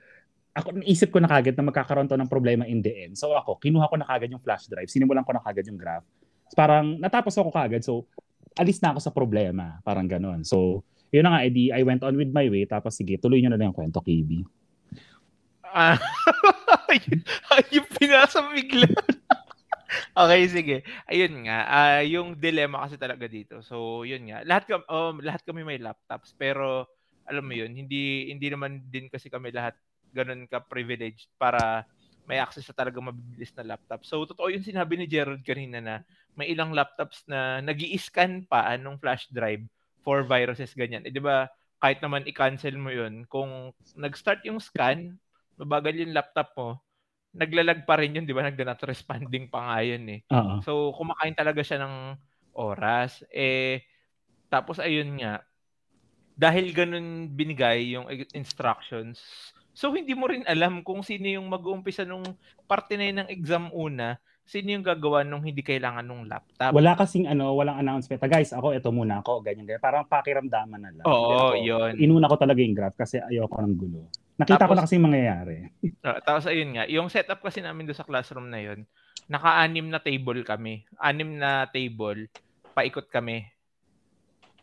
ako 0.53 0.69
naisip 0.77 1.09
ko 1.09 1.17
na 1.17 1.29
kagad 1.29 1.57
na 1.57 1.65
magkakaroon 1.65 2.05
to 2.05 2.13
ng 2.13 2.29
problema 2.29 2.63
in 2.69 2.83
the 2.85 3.09
end. 3.09 3.17
So 3.17 3.33
ako, 3.33 3.57
kinuha 3.57 3.89
ko 3.89 3.95
na 3.97 4.05
kagad 4.05 4.29
yung 4.29 4.43
flash 4.43 4.69
drive, 4.69 4.85
sinimulan 4.85 5.25
ko 5.25 5.33
na 5.33 5.41
kagad 5.41 5.65
yung 5.65 5.81
graph. 5.81 6.05
Parang 6.53 7.01
natapos 7.01 7.33
ako 7.33 7.49
kagad, 7.49 7.81
so 7.81 8.05
alis 8.53 8.77
na 8.77 8.93
ako 8.93 8.99
sa 9.01 9.09
problema, 9.09 9.81
parang 9.81 10.05
ganoon. 10.05 10.45
So, 10.45 10.85
yun 11.13 11.29
na 11.29 11.37
nga, 11.37 11.45
edi, 11.45 11.69
I 11.69 11.85
went 11.85 12.01
on 12.01 12.17
with 12.17 12.33
my 12.33 12.49
way, 12.49 12.65
tapos 12.65 12.97
sige, 12.97 13.21
tuloy 13.21 13.37
nyo 13.37 13.53
na 13.53 13.61
lang 13.61 13.69
yung 13.69 13.77
kwento, 13.77 14.01
KB. 14.01 14.41
Ah, 15.61 15.97
yung 17.73 17.85
pinasa 17.93 18.41
bigla. 18.49 18.89
okay, 20.25 20.41
sige. 20.49 20.77
Ayun 21.05 21.45
nga, 21.45 21.59
ah, 21.69 22.01
yung 22.01 22.33
dilemma 22.33 22.85
kasi 22.89 22.97
talaga 22.97 23.29
dito. 23.29 23.61
So, 23.61 24.01
yun 24.01 24.25
nga. 24.29 24.41
Lahat 24.41 24.65
kami 24.65 24.83
um, 24.89 25.21
lahat 25.21 25.41
kami 25.45 25.61
may 25.61 25.77
laptops, 25.77 26.33
pero 26.33 26.89
alam 27.29 27.45
mo 27.45 27.53
yun, 27.53 27.71
hindi 27.73 28.33
hindi 28.33 28.49
naman 28.49 28.81
din 28.89 29.07
kasi 29.07 29.29
kami 29.29 29.53
lahat 29.53 29.77
ganun 30.13 30.45
ka 30.49 30.61
privileged 30.65 31.29
para 31.37 31.85
may 32.23 32.39
access 32.39 32.69
sa 32.69 32.75
talaga 32.77 33.01
mabilis 33.01 33.51
na 33.57 33.75
laptop. 33.75 34.01
So, 34.05 34.25
totoo 34.25 34.49
yung 34.49 34.65
sinabi 34.65 34.97
ni 34.97 35.05
Gerald 35.05 35.45
kanina 35.45 35.77
na 35.77 35.95
may 36.33 36.49
ilang 36.49 36.73
laptops 36.73 37.25
na 37.29 37.61
nag 37.61 37.77
scan 37.97 38.45
pa 38.49 38.73
anong 38.73 38.97
flash 38.97 39.29
drive 39.29 39.65
for 40.03 40.27
viruses 40.27 40.75
ganyan. 40.75 41.07
Eh, 41.07 41.11
di 41.15 41.23
ba, 41.23 41.47
kahit 41.79 42.03
naman 42.03 42.27
i-cancel 42.27 42.75
mo 42.75 42.91
yun, 42.91 43.23
kung 43.27 43.71
nag-start 43.95 44.43
yung 44.47 44.59
scan, 44.59 45.15
mabagal 45.59 45.95
yung 45.99 46.15
laptop 46.15 46.51
mo, 46.55 46.69
naglalag 47.33 47.87
pa 47.87 47.97
rin 47.97 48.13
yun, 48.13 48.27
di 48.27 48.35
ba? 48.35 48.45
Nagda-not 48.45 48.83
responding 48.85 49.49
pa 49.49 49.73
nga 49.73 49.79
yun 49.81 50.05
eh. 50.07 50.21
Oo. 50.29 50.61
So, 50.61 50.71
kumakain 50.93 51.33
talaga 51.33 51.65
siya 51.65 51.81
ng 51.81 52.19
oras. 52.53 53.25
Eh, 53.33 53.81
tapos 54.53 54.77
ayun 54.77 55.17
nga, 55.17 55.41
dahil 56.37 56.73
ganun 56.73 57.29
binigay 57.33 57.93
yung 57.93 58.09
instructions, 58.33 59.21
so 59.73 59.93
hindi 59.93 60.13
mo 60.13 60.29
rin 60.29 60.45
alam 60.45 60.85
kung 60.85 61.01
sino 61.01 61.29
yung 61.29 61.49
mag-uumpisa 61.49 62.05
nung 62.05 62.25
parte 62.69 62.97
na 62.97 63.05
yun 63.05 63.17
ng 63.21 63.29
exam 63.33 63.69
una, 63.73 64.17
sino 64.43 64.75
yung 64.75 64.83
gagawa 64.83 65.23
nung 65.23 65.41
hindi 65.41 65.63
kailangan 65.63 66.03
nung 66.03 66.27
laptop. 66.27 66.75
Wala 66.75 66.99
kasing 66.99 67.25
ano, 67.25 67.55
walang 67.55 67.79
announcement. 67.79 68.19
Guys, 68.19 68.51
ako, 68.51 68.75
ito 68.75 68.91
muna 68.91 69.23
ako, 69.23 69.39
ganyan, 69.39 69.63
ganyan. 69.63 69.81
Parang 69.81 70.03
pakiramdaman 70.03 70.79
na 70.79 70.91
lang. 70.91 71.05
Oo, 71.07 71.55
Pero 71.55 71.63
yun. 71.63 71.91
Inuna 71.95 72.27
ko 72.27 72.35
talaga 72.35 72.59
yung 72.59 72.75
graph 72.75 72.99
kasi 72.99 73.23
ayoko 73.23 73.63
ng 73.63 73.75
gulo. 73.75 74.11
Nakita 74.35 74.65
ko 74.65 74.73
Tapos- 74.73 74.77
na 74.77 74.83
kasi 74.83 74.93
yung 74.99 75.07
mangyayari. 75.07 75.55
Ah, 76.03 76.19
tapos 76.19 76.51
ayun 76.51 76.75
nga, 76.75 76.83
yung 76.91 77.07
setup 77.07 77.39
kasi 77.39 77.63
namin 77.63 77.87
doon 77.87 77.95
sa 77.95 78.03
classroom 78.03 78.51
na 78.51 78.59
yun, 78.59 78.83
naka-anim 79.31 79.87
na 79.87 80.03
table 80.03 80.43
kami. 80.43 80.83
Anim 80.99 81.39
na 81.39 81.63
table, 81.71 82.27
paikot 82.75 83.07
kami. 83.07 83.47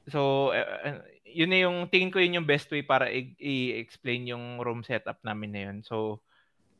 So, 0.05 0.51
eh, 0.53 0.61
eh, 0.85 0.97
yun 1.25 1.49
na 1.49 1.65
yung, 1.65 1.89
tingin 1.89 2.11
ko 2.11 2.21
yun 2.21 2.37
yung 2.37 2.49
best 2.49 2.69
way 2.69 2.83
para 2.83 3.09
i- 3.09 3.33
i-explain 3.39 4.29
yung 4.29 4.61
room 4.61 4.83
setup 4.83 5.17
namin 5.23 5.51
na 5.51 5.61
yun. 5.65 5.81
So, 5.81 6.21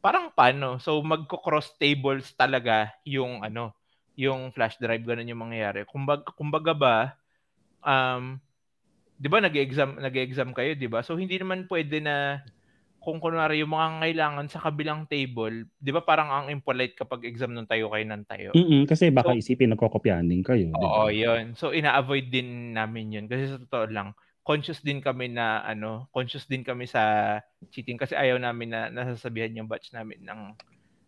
parang 0.01 0.33
paano? 0.33 0.81
So, 0.81 0.99
magko-cross 1.05 1.77
tables 1.77 2.33
talaga 2.35 2.93
yung 3.05 3.45
ano, 3.45 3.77
yung 4.17 4.53
flash 4.53 4.77
drive, 4.81 5.05
ganun 5.05 5.29
yung 5.31 5.45
mangyayari. 5.49 5.85
Kumbaga, 5.89 6.29
kumbaga 6.37 6.73
ba, 6.77 6.97
um, 7.85 8.37
di 9.17 9.29
ba 9.29 9.39
nag-exam, 9.41 10.01
nag-exam 10.01 10.53
kayo, 10.57 10.73
di 10.77 10.89
ba? 10.89 11.01
So, 11.05 11.17
hindi 11.17 11.37
naman 11.37 11.69
pwede 11.69 12.01
na 12.01 12.41
kung 13.01 13.17
kunwari 13.17 13.65
yung 13.65 13.73
mga 13.73 14.05
kailangan 14.05 14.47
sa 14.53 14.61
kabilang 14.61 15.09
table, 15.09 15.65
'di 15.81 15.91
ba 15.91 16.05
parang 16.05 16.29
ang 16.29 16.47
impolite 16.53 16.93
kapag 16.93 17.25
exam 17.25 17.49
nung 17.49 17.65
tayo 17.65 17.89
kayo 17.89 18.05
ng 18.05 18.25
tayo. 18.29 18.53
Mm 18.53 18.85
kasi 18.85 19.09
baka 19.09 19.33
So- 19.33 19.41
isipin 19.41 19.73
nagkokopyahan 19.73 20.29
din 20.29 20.45
kayo. 20.45 20.69
Oo? 20.77 21.09
'yun. 21.09 21.57
So 21.57 21.73
ina-avoid 21.73 22.29
din 22.29 22.77
namin 22.77 23.09
'yun 23.17 23.25
kasi 23.25 23.49
sa 23.49 23.57
totoo 23.57 23.89
lang, 23.89 24.13
conscious 24.51 24.83
din 24.83 24.99
kami 24.99 25.31
na 25.31 25.63
ano, 25.63 26.11
conscious 26.11 26.51
din 26.51 26.67
kami 26.67 26.91
sa 26.91 27.39
cheating 27.71 27.95
kasi 27.95 28.19
ayaw 28.19 28.35
namin 28.35 28.75
na 28.75 28.91
nasasabihan 28.91 29.55
yung 29.55 29.71
batch 29.71 29.95
namin 29.95 30.19
ng 30.27 30.43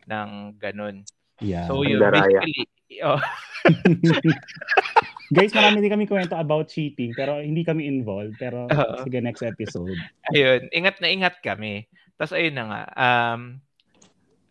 ng 0.06 0.30
ganun. 0.62 1.02
Yeah. 1.42 1.66
So 1.66 1.82
yun, 1.82 1.98
basically, 1.98 2.70
oh, 3.10 3.18
Guys, 5.34 5.50
marami 5.56 5.82
din 5.82 5.90
kami 5.90 6.06
kwento 6.06 6.38
about 6.38 6.70
cheating 6.70 7.10
pero 7.18 7.42
hindi 7.42 7.66
kami 7.66 7.90
involved. 7.90 8.38
Pero 8.38 8.70
Oo. 8.70 9.02
sige, 9.02 9.18
next 9.18 9.42
episode. 9.42 9.98
ayun, 10.30 10.70
ingat 10.70 11.02
na 11.02 11.10
ingat 11.10 11.42
kami. 11.42 11.90
Tapos 12.14 12.38
ayun 12.38 12.54
na 12.54 12.64
nga, 12.70 12.82
um, 12.94 13.58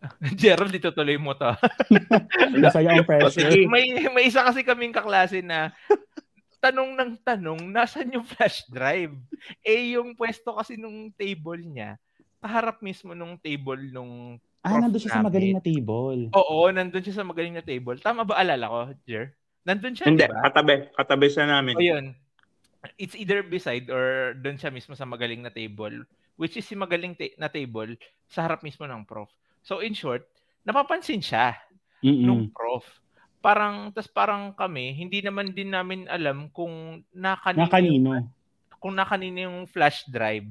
Gerald, 0.40 0.74
itutuloy 0.74 1.16
mo 1.16 1.32
to. 1.38 1.48
Masaya 2.60 2.92
ang 2.92 3.08
pressure. 3.08 3.48
May 3.70 4.04
may 4.10 4.28
isa 4.28 4.42
kasi 4.44 4.66
kaming 4.66 4.92
kaklase 4.92 5.40
na 5.40 5.72
tanong 6.62 6.94
ng 6.94 7.12
tanong, 7.20 7.60
nasan 7.68 8.14
yung 8.14 8.22
flash 8.24 8.62
drive? 8.70 9.12
Eh, 9.60 9.98
yung 9.98 10.14
pwesto 10.14 10.54
kasi 10.54 10.78
nung 10.78 11.10
table 11.12 11.58
niya, 11.58 11.98
kaharap 12.38 12.78
mismo 12.80 13.12
nung 13.12 13.34
table 13.36 13.90
nung 13.90 14.38
Ah, 14.62 14.78
nandun 14.78 15.02
siya 15.02 15.10
sa 15.10 15.18
namin. 15.18 15.26
magaling 15.26 15.52
na 15.52 15.64
table. 15.64 16.20
Oo, 16.32 16.70
nandun 16.70 17.02
siya 17.02 17.18
sa 17.18 17.26
magaling 17.26 17.54
na 17.58 17.66
table. 17.66 17.98
Tama 17.98 18.22
ba 18.22 18.38
alala 18.38 18.70
ko, 18.70 18.80
Jer? 19.02 19.34
Nandun 19.62 19.98
siya, 19.98 20.06
Hindi, 20.06 20.22
di 20.22 20.30
ba? 20.30 20.38
katabi. 20.40 20.86
Katabi 20.94 21.26
siya 21.26 21.50
namin. 21.50 21.74
O 21.74 21.82
yun. 21.82 22.14
It's 22.94 23.14
either 23.14 23.42
beside 23.42 23.90
or 23.90 24.34
doon 24.38 24.54
siya 24.54 24.70
mismo 24.70 24.94
sa 24.94 25.02
magaling 25.02 25.42
na 25.42 25.50
table. 25.50 26.06
Which 26.34 26.54
is 26.54 26.66
si 26.66 26.74
magaling 26.74 27.14
ta- 27.14 27.34
na 27.38 27.46
table 27.46 27.94
sa 28.26 28.46
harap 28.46 28.62
mismo 28.62 28.86
ng 28.86 29.02
prof. 29.02 29.30
So 29.62 29.78
in 29.78 29.94
short, 29.94 30.26
napapansin 30.62 31.22
siya 31.22 31.58
nung 32.02 32.46
Mm-mm. 32.46 32.54
prof. 32.54 32.86
Parang, 33.42 33.90
tas 33.90 34.06
parang 34.06 34.54
kami, 34.54 34.94
hindi 34.94 35.18
naman 35.18 35.50
din 35.50 35.68
namin 35.68 36.06
alam 36.06 36.46
kung 36.48 37.02
nakanino, 37.10 37.58
Na 37.58 37.68
kanino? 37.68 38.10
kung 38.78 38.94
nakanino 38.94 39.38
yung 39.42 39.58
flash 39.66 40.06
drive. 40.06 40.46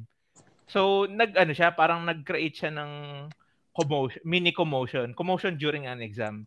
So, 0.67 1.03
nag, 1.05 1.31
ano 1.33 1.51
siya, 1.51 1.71
parang 1.71 2.03
nag-create 2.03 2.51
siya 2.53 2.71
ng 2.71 2.91
commotion, 3.71 4.19
mini 4.21 4.51
commotion. 4.51 5.11
Commotion 5.11 5.55
during 5.55 5.83
an 5.85 5.99
exam. 5.99 6.43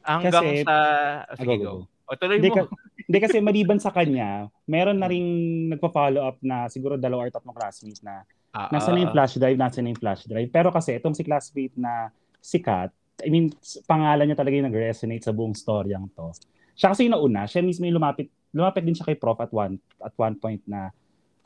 Hanggang 0.00 0.44
Kasi- 0.54 0.62
sa, 0.62 0.76
ah, 1.24 1.34
sige, 1.34 1.56
Ah, 1.56 1.58
go, 1.58 1.64
go. 1.80 1.88
O, 2.04 2.12
tuloy 2.14 2.36
Hindi, 2.36 2.52
mo. 2.52 2.56
ka- 2.60 2.72
hindi 3.00 3.18
kasi 3.18 3.36
maliban 3.48 3.80
sa 3.80 3.88
kanya, 3.88 4.28
meron 4.64 5.00
na 5.00 5.08
ring 5.08 5.24
nagpa-follow 5.70 6.20
up 6.22 6.36
na 6.40 6.68
siguro 6.68 7.00
dalawa 7.00 7.24
or 7.24 7.32
tatlong 7.32 7.56
classmate 7.56 8.04
na 8.04 8.28
Ah, 8.52 8.68
nasa 8.70 8.92
na 8.92 9.00
yung 9.00 9.10
ah, 9.10 9.16
flash 9.16 9.34
drive, 9.34 9.56
nasa 9.56 9.80
na 9.80 9.90
yung 9.90 9.98
flash 9.98 10.22
drive. 10.24 10.46
Pero 10.46 10.68
kasi 10.70 10.94
itong 10.94 11.10
si 11.10 11.24
classmate 11.24 11.74
na 11.74 12.12
sikat, 12.38 12.92
I 13.22 13.28
mean, 13.30 13.54
pangalan 13.86 14.26
niya 14.26 14.38
talaga 14.38 14.58
yung 14.58 14.68
nag-resonate 14.72 15.22
sa 15.22 15.30
buong 15.30 15.54
storyang 15.54 16.10
to. 16.18 16.34
Siya 16.74 16.90
kasi 16.90 17.06
yung 17.06 17.14
nauna, 17.14 17.46
siya 17.46 17.62
mismo 17.62 17.86
yung 17.86 18.02
lumapit, 18.02 18.26
lumapit 18.50 18.82
din 18.82 18.96
siya 18.98 19.06
kay 19.06 19.18
prof 19.18 19.38
at 19.38 19.54
one, 19.54 19.78
at 20.02 20.14
one 20.18 20.34
point 20.34 20.62
na, 20.66 20.90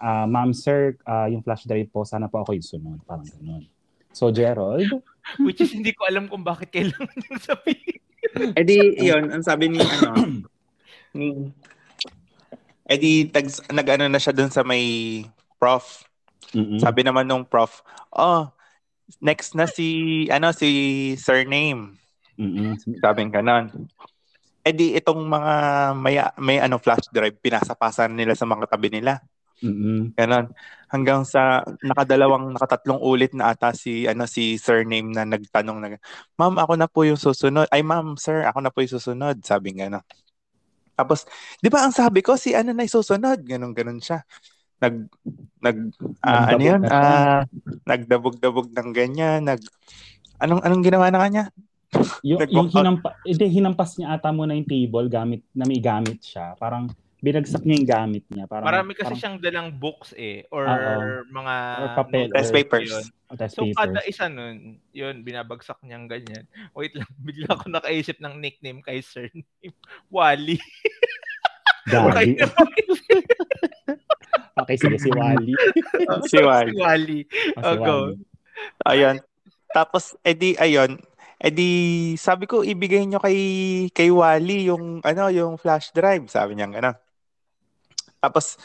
ah, 0.00 0.24
ma'am 0.24 0.56
sir, 0.56 0.96
ah, 1.04 1.28
yung 1.28 1.44
flash 1.44 1.68
drive 1.68 1.92
po, 1.92 2.08
sana 2.08 2.30
po 2.32 2.40
ako 2.40 2.56
yung 2.56 2.64
sunod. 2.64 2.98
Parang 3.04 3.28
ganun. 3.28 3.68
So, 4.16 4.32
Gerald, 4.32 4.88
Which 5.44 5.60
is 5.60 5.76
hindi 5.76 5.92
ko 5.92 6.08
alam 6.08 6.26
kung 6.30 6.40
bakit 6.40 6.72
kailangan 6.72 7.12
niyang 7.20 7.42
sabihin. 7.44 8.00
Eh 8.56 8.64
di, 8.64 8.76
yun, 9.04 9.28
ang 9.28 9.44
sabi 9.44 9.68
ni, 9.68 9.80
ano, 9.80 10.40
ni, 11.18 11.52
eh 12.88 12.96
di, 12.96 13.28
nag-ano 13.68 14.08
na 14.08 14.20
siya 14.20 14.32
dun 14.32 14.48
sa 14.48 14.64
may 14.64 15.24
prof. 15.60 16.08
mm 16.56 16.80
Sabi 16.80 17.04
naman 17.04 17.28
nung 17.28 17.44
prof, 17.44 17.84
oh, 18.16 18.48
next 19.20 19.56
na 19.56 19.64
si, 19.64 20.26
ano, 20.28 20.52
si 20.52 20.68
surname. 21.16 21.96
Sabi 23.00 23.26
nga 23.28 23.42
nun. 23.42 23.88
Eh 24.62 24.74
di, 24.74 24.92
itong 24.94 25.24
mga 25.24 25.54
may, 25.96 26.20
may 26.38 26.58
ano, 26.60 26.76
flash 26.76 27.08
drive, 27.08 27.40
pinasapasan 27.40 28.12
nila 28.12 28.36
sa 28.36 28.44
mga 28.44 28.68
tabi 28.68 28.92
nila. 28.92 29.18
mm 29.64 30.14
Ganon. 30.14 30.52
Hanggang 30.88 31.24
sa 31.24 31.64
nakadalawang, 31.84 32.52
nakatatlong 32.52 33.00
ulit 33.00 33.32
na 33.36 33.52
ata 33.52 33.72
si, 33.72 34.04
ano, 34.04 34.24
si 34.24 34.56
surname 34.60 35.12
na 35.12 35.24
nagtanong 35.24 35.78
na, 35.80 35.98
Ma'am, 36.36 36.56
ako 36.60 36.72
na 36.76 36.88
po 36.88 37.04
yung 37.04 37.20
susunod. 37.20 37.68
Ay, 37.72 37.84
ma'am, 37.84 38.16
sir, 38.16 38.44
ako 38.44 38.58
na 38.60 38.70
po 38.72 38.80
yung 38.84 38.94
susunod. 38.96 39.36
Sabi 39.44 39.76
nga 39.76 39.88
na. 39.88 40.00
Tapos, 40.98 41.24
di 41.62 41.70
ba 41.70 41.86
ang 41.86 41.94
sabi 41.94 42.20
ko, 42.26 42.34
si 42.34 42.58
ano 42.58 42.74
na 42.74 42.88
susunod? 42.88 43.38
Ganon, 43.46 43.70
ganon 43.70 44.02
siya. 44.02 44.26
Nag, 44.78 44.94
nag, 45.58 45.76
ah, 46.22 46.54
ano 46.54 46.62
yun? 46.62 46.82
Ah, 46.86 47.42
nagdabog-dabog 47.82 48.70
ng 48.70 48.90
ganyan. 48.94 49.42
Nag, 49.42 49.58
anong, 50.38 50.62
anong 50.62 50.82
ginawa 50.86 51.10
na 51.10 51.18
kanya? 51.18 51.44
Yung, 52.22 52.38
yung 52.46 52.68
hinampa, 52.70 53.18
hindi, 53.26 53.46
hinampas 53.50 53.98
niya 53.98 54.14
ata 54.14 54.30
muna 54.30 54.54
yung 54.54 54.68
table 54.68 55.10
gamit, 55.10 55.42
na 55.50 55.66
may 55.66 55.82
gamit 55.82 56.22
siya. 56.22 56.54
Parang 56.54 56.86
binagsak 57.18 57.66
niya 57.66 57.74
yung 57.74 57.90
gamit 57.90 58.24
niya. 58.30 58.46
Parang, 58.46 58.70
Marami 58.70 58.94
kasi 58.94 59.10
parang, 59.10 59.18
siyang 59.18 59.38
dalang 59.42 59.68
books 59.74 60.14
eh 60.14 60.46
or 60.54 60.62
Oo. 60.62 61.26
mga 61.26 61.54
Or 61.82 61.88
papel, 61.98 62.26
Test 62.30 62.54
papers. 62.54 62.86
yun. 62.86 63.04
oh, 63.26 63.34
test 63.34 63.58
So 63.58 63.66
kada 63.74 63.98
papers. 63.98 64.06
isa 64.06 64.24
nun, 64.30 64.78
yun, 64.94 65.26
binabagsak 65.26 65.82
niyang 65.82 66.06
ganyan. 66.06 66.46
Wait 66.70 66.94
lang, 66.94 67.10
bigla 67.26 67.50
ako 67.50 67.66
nakaisip 67.66 68.22
ng 68.22 68.38
nickname 68.38 68.78
kay 68.78 69.02
surname. 69.02 69.42
Wally. 70.14 70.62
Daddy. 71.90 72.38
Okay, 74.58 74.76
sige, 74.76 74.96
si 74.98 75.10
Wally. 75.10 75.54
si 76.26 76.38
Wally. 76.38 76.72
si 76.72 76.78
Wally. 76.78 77.20
Oh, 77.54 77.62
si 77.62 77.68
Oh, 77.68 77.76
go. 77.76 77.96
Wally. 78.10 78.18
Ayun. 78.84 79.16
Tapos, 79.68 80.04
edi, 80.20 80.56
ayun, 80.56 80.98
edi, 81.38 81.70
sabi 82.16 82.44
ko, 82.44 82.60
ibigay 82.60 83.04
nyo 83.04 83.18
kay, 83.18 83.38
kay 83.90 84.10
Wally 84.10 84.66
yung, 84.66 84.98
ano, 85.00 85.28
yung 85.28 85.54
flash 85.54 85.92
drive. 85.92 86.26
Sabi 86.26 86.54
niya, 86.54 86.66
gano'n. 86.66 86.96
Tapos, 88.18 88.58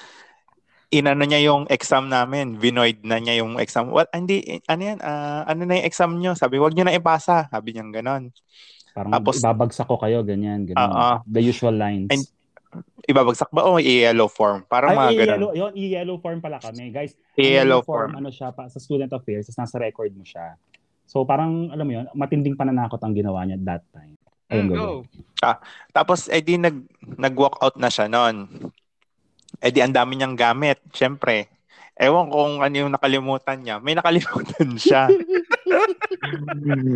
inano 0.89 1.21
niya 1.21 1.41
yung 1.43 1.69
exam 1.69 2.07
namin. 2.07 2.57
Vinoid 2.57 3.05
na 3.05 3.21
niya 3.21 3.45
yung 3.45 3.61
exam. 3.61 3.93
What? 3.93 4.09
Hindi, 4.09 4.61
ano 4.65 4.81
yan? 4.81 4.99
ah, 4.99 5.45
ano 5.45 5.61
na 5.63 5.77
yung 5.77 5.85
exam 5.85 6.11
nyo? 6.17 6.33
Sabi, 6.33 6.57
wag 6.57 6.73
nyo 6.73 6.89
na 6.89 6.97
ipasa. 6.97 7.45
Sabi 7.49 7.77
niya, 7.77 7.85
gano'n. 7.85 8.33
Parang 8.93 9.11
Tapos- 9.11 9.37
ibabagsak 9.37 9.85
ko 9.85 9.97
kayo, 9.97 10.25
ganyan, 10.25 10.65
ganyan. 10.65 10.77
Oo. 10.79 11.21
The 11.25 11.41
usual 11.43 11.77
lines. 11.77 12.09
And- 12.09 12.29
Ibabagsak 13.03 13.49
ba 13.49 13.63
o 13.63 13.75
i-yellow 13.75 14.25
form? 14.25 14.63
Parang 14.63 14.93
mga 14.93 15.03
Ay, 15.05 15.15
gano'n. 15.15 15.27
i-yellow, 15.27 15.51
yun, 15.53 15.71
i-yellow 15.73 16.17
form 16.17 16.39
pala 16.39 16.57
kami. 16.57 16.89
Guys, 16.89 17.13
I-yellow 17.33 17.81
form. 17.81 18.15
ano 18.15 18.29
siya, 18.29 18.49
pa, 18.49 18.65
sa 18.65 18.77
student 18.77 19.11
affairs, 19.11 19.45
tapos 19.45 19.59
nasa 19.59 19.77
record 19.77 20.11
mo 20.11 20.23
siya. 20.23 20.55
So 21.03 21.21
parang, 21.21 21.67
alam 21.69 21.83
mo 21.83 21.93
yun, 21.93 22.05
matinding 22.11 22.55
pananakot 22.55 22.97
ang 22.97 23.11
ginawa 23.11 23.43
niya 23.43 23.55
at 23.55 23.65
that 23.65 23.83
time. 23.91 24.15
Ayun, 24.47 24.63
Mm, 24.63 24.69
go, 24.69 24.75
go. 24.75 24.87
go. 25.03 25.51
Tapos, 25.89 26.27
edi 26.27 26.55
nag, 26.55 26.77
nag-walk 27.01 27.59
out 27.59 27.75
na 27.75 27.87
siya 27.87 28.05
noon. 28.05 28.47
Edi 29.59 29.79
ang 29.79 29.91
dami 29.91 30.15
niyang 30.15 30.33
gamit, 30.33 30.79
syempre. 30.89 31.51
Ewan 31.93 32.27
kung 32.27 32.57
ano 32.57 32.73
yung 32.73 32.89
nakalimutan 32.89 33.59
niya. 33.59 33.77
May 33.77 33.93
nakalimutan 33.93 34.73
siya. 34.81 35.11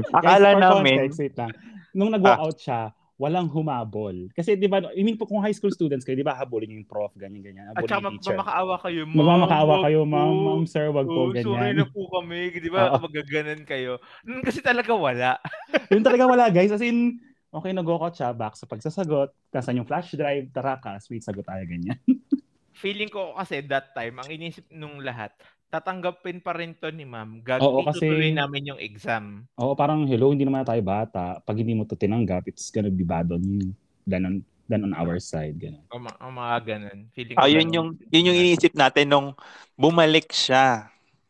Akala 0.09 0.49
Guys, 0.51 0.61
namin, 0.61 0.97
context, 1.03 1.19
wait 1.19 1.35
lang. 1.35 1.51
Nung 1.91 2.11
nag-walk 2.11 2.39
out 2.41 2.57
siya, 2.57 2.81
walang 3.17 3.49
humabol. 3.49 4.29
Kasi 4.31 4.53
di 4.53 4.69
ba, 4.69 4.77
I 4.93 5.01
mean 5.01 5.17
po 5.17 5.25
kung 5.25 5.41
high 5.41 5.53
school 5.53 5.73
students 5.73 6.05
kayo, 6.05 6.13
di 6.13 6.25
ba 6.25 6.37
habulin 6.37 6.69
yung 6.69 6.85
prof, 6.85 7.09
ganyan, 7.17 7.41
ganyan. 7.41 7.65
At 7.73 7.81
Habulin 7.81 7.89
yung 7.89 8.21
teacher. 8.21 8.37
magmamakaawa 8.37 8.75
kayo, 8.85 9.01
ma'am. 9.03 9.17
Magmamakaawa 9.17 9.73
wag 9.73 9.83
kayo, 9.89 9.99
ma'am, 10.05 10.35
ma'am, 10.37 10.63
sir, 10.69 10.85
wag 10.93 11.07
po, 11.09 11.21
Oh, 11.25 11.33
sorry 11.33 11.41
ganyan. 11.73 11.75
na 11.81 11.85
po 11.89 12.01
kami. 12.13 12.39
Di 12.53 12.69
ba? 12.69 12.93
Oo. 12.93 13.09
Magaganan 13.09 13.61
kayo. 13.65 13.97
Mm, 14.21 14.41
Kasi 14.45 14.59
talaga 14.61 14.93
wala. 14.93 15.31
Yun 15.93 16.05
talaga 16.05 16.23
wala, 16.29 16.45
guys. 16.53 16.69
As 16.69 16.85
in, 16.85 17.17
okay, 17.49 17.73
out 17.73 18.13
siya, 18.13 18.37
back 18.37 18.53
sa 18.53 18.69
pagsasagot, 18.69 19.33
kasan 19.49 19.81
yung 19.81 19.89
flash 19.89 20.13
drive, 20.13 20.53
tara 20.53 20.77
ka, 20.77 21.01
sweet, 21.01 21.25
sagot 21.25 21.41
tayo, 21.43 21.65
ganyan. 21.65 21.97
Feeling 22.77 23.09
ko 23.09 23.33
kasi 23.33 23.65
that 23.65 23.97
time, 23.97 24.21
ang 24.21 24.29
inisip 24.29 24.69
nung 24.69 25.01
lahat, 25.01 25.33
tatanggapin 25.67 26.39
pa 26.39 26.55
rin 26.55 26.71
to 26.75 26.87
ni 26.91 27.03
ma'am. 27.03 27.43
Gag 27.43 27.59
Oo, 27.59 27.83
kasi- 27.83 28.31
namin 28.31 28.71
yung 28.75 28.79
exam. 28.79 29.43
Oo, 29.59 29.75
parang, 29.75 30.07
hello, 30.07 30.31
hindi 30.31 30.47
naman 30.47 30.63
tayo 30.63 30.79
bata. 30.79 31.43
Pag 31.43 31.59
hindi 31.59 31.75
mo 31.75 31.83
to 31.83 31.99
tinanggap, 31.99 32.47
it's 32.47 32.71
gonna 32.71 32.91
be 32.91 33.03
bad 33.03 33.27
on 33.31 33.43
you 33.43 33.75
than 34.07 34.23
on, 34.23 34.35
than 34.71 34.87
on 34.87 34.95
our 34.95 35.19
side. 35.19 35.59
Ganun. 35.59 35.83
O, 35.91 35.99
ma- 35.99 36.19
o 36.23 36.31
mga 36.31 36.57
ganun. 36.63 36.99
Feeling 37.11 37.35
ko 37.35 37.43
ah, 37.43 37.51
yun 37.51 37.67
yung, 37.71 37.89
yun 38.11 38.27
yung 38.31 38.37
iniisip 38.39 38.71
natin 38.75 39.11
nung 39.11 39.27
bumalik 39.75 40.31
siya. 40.31 40.87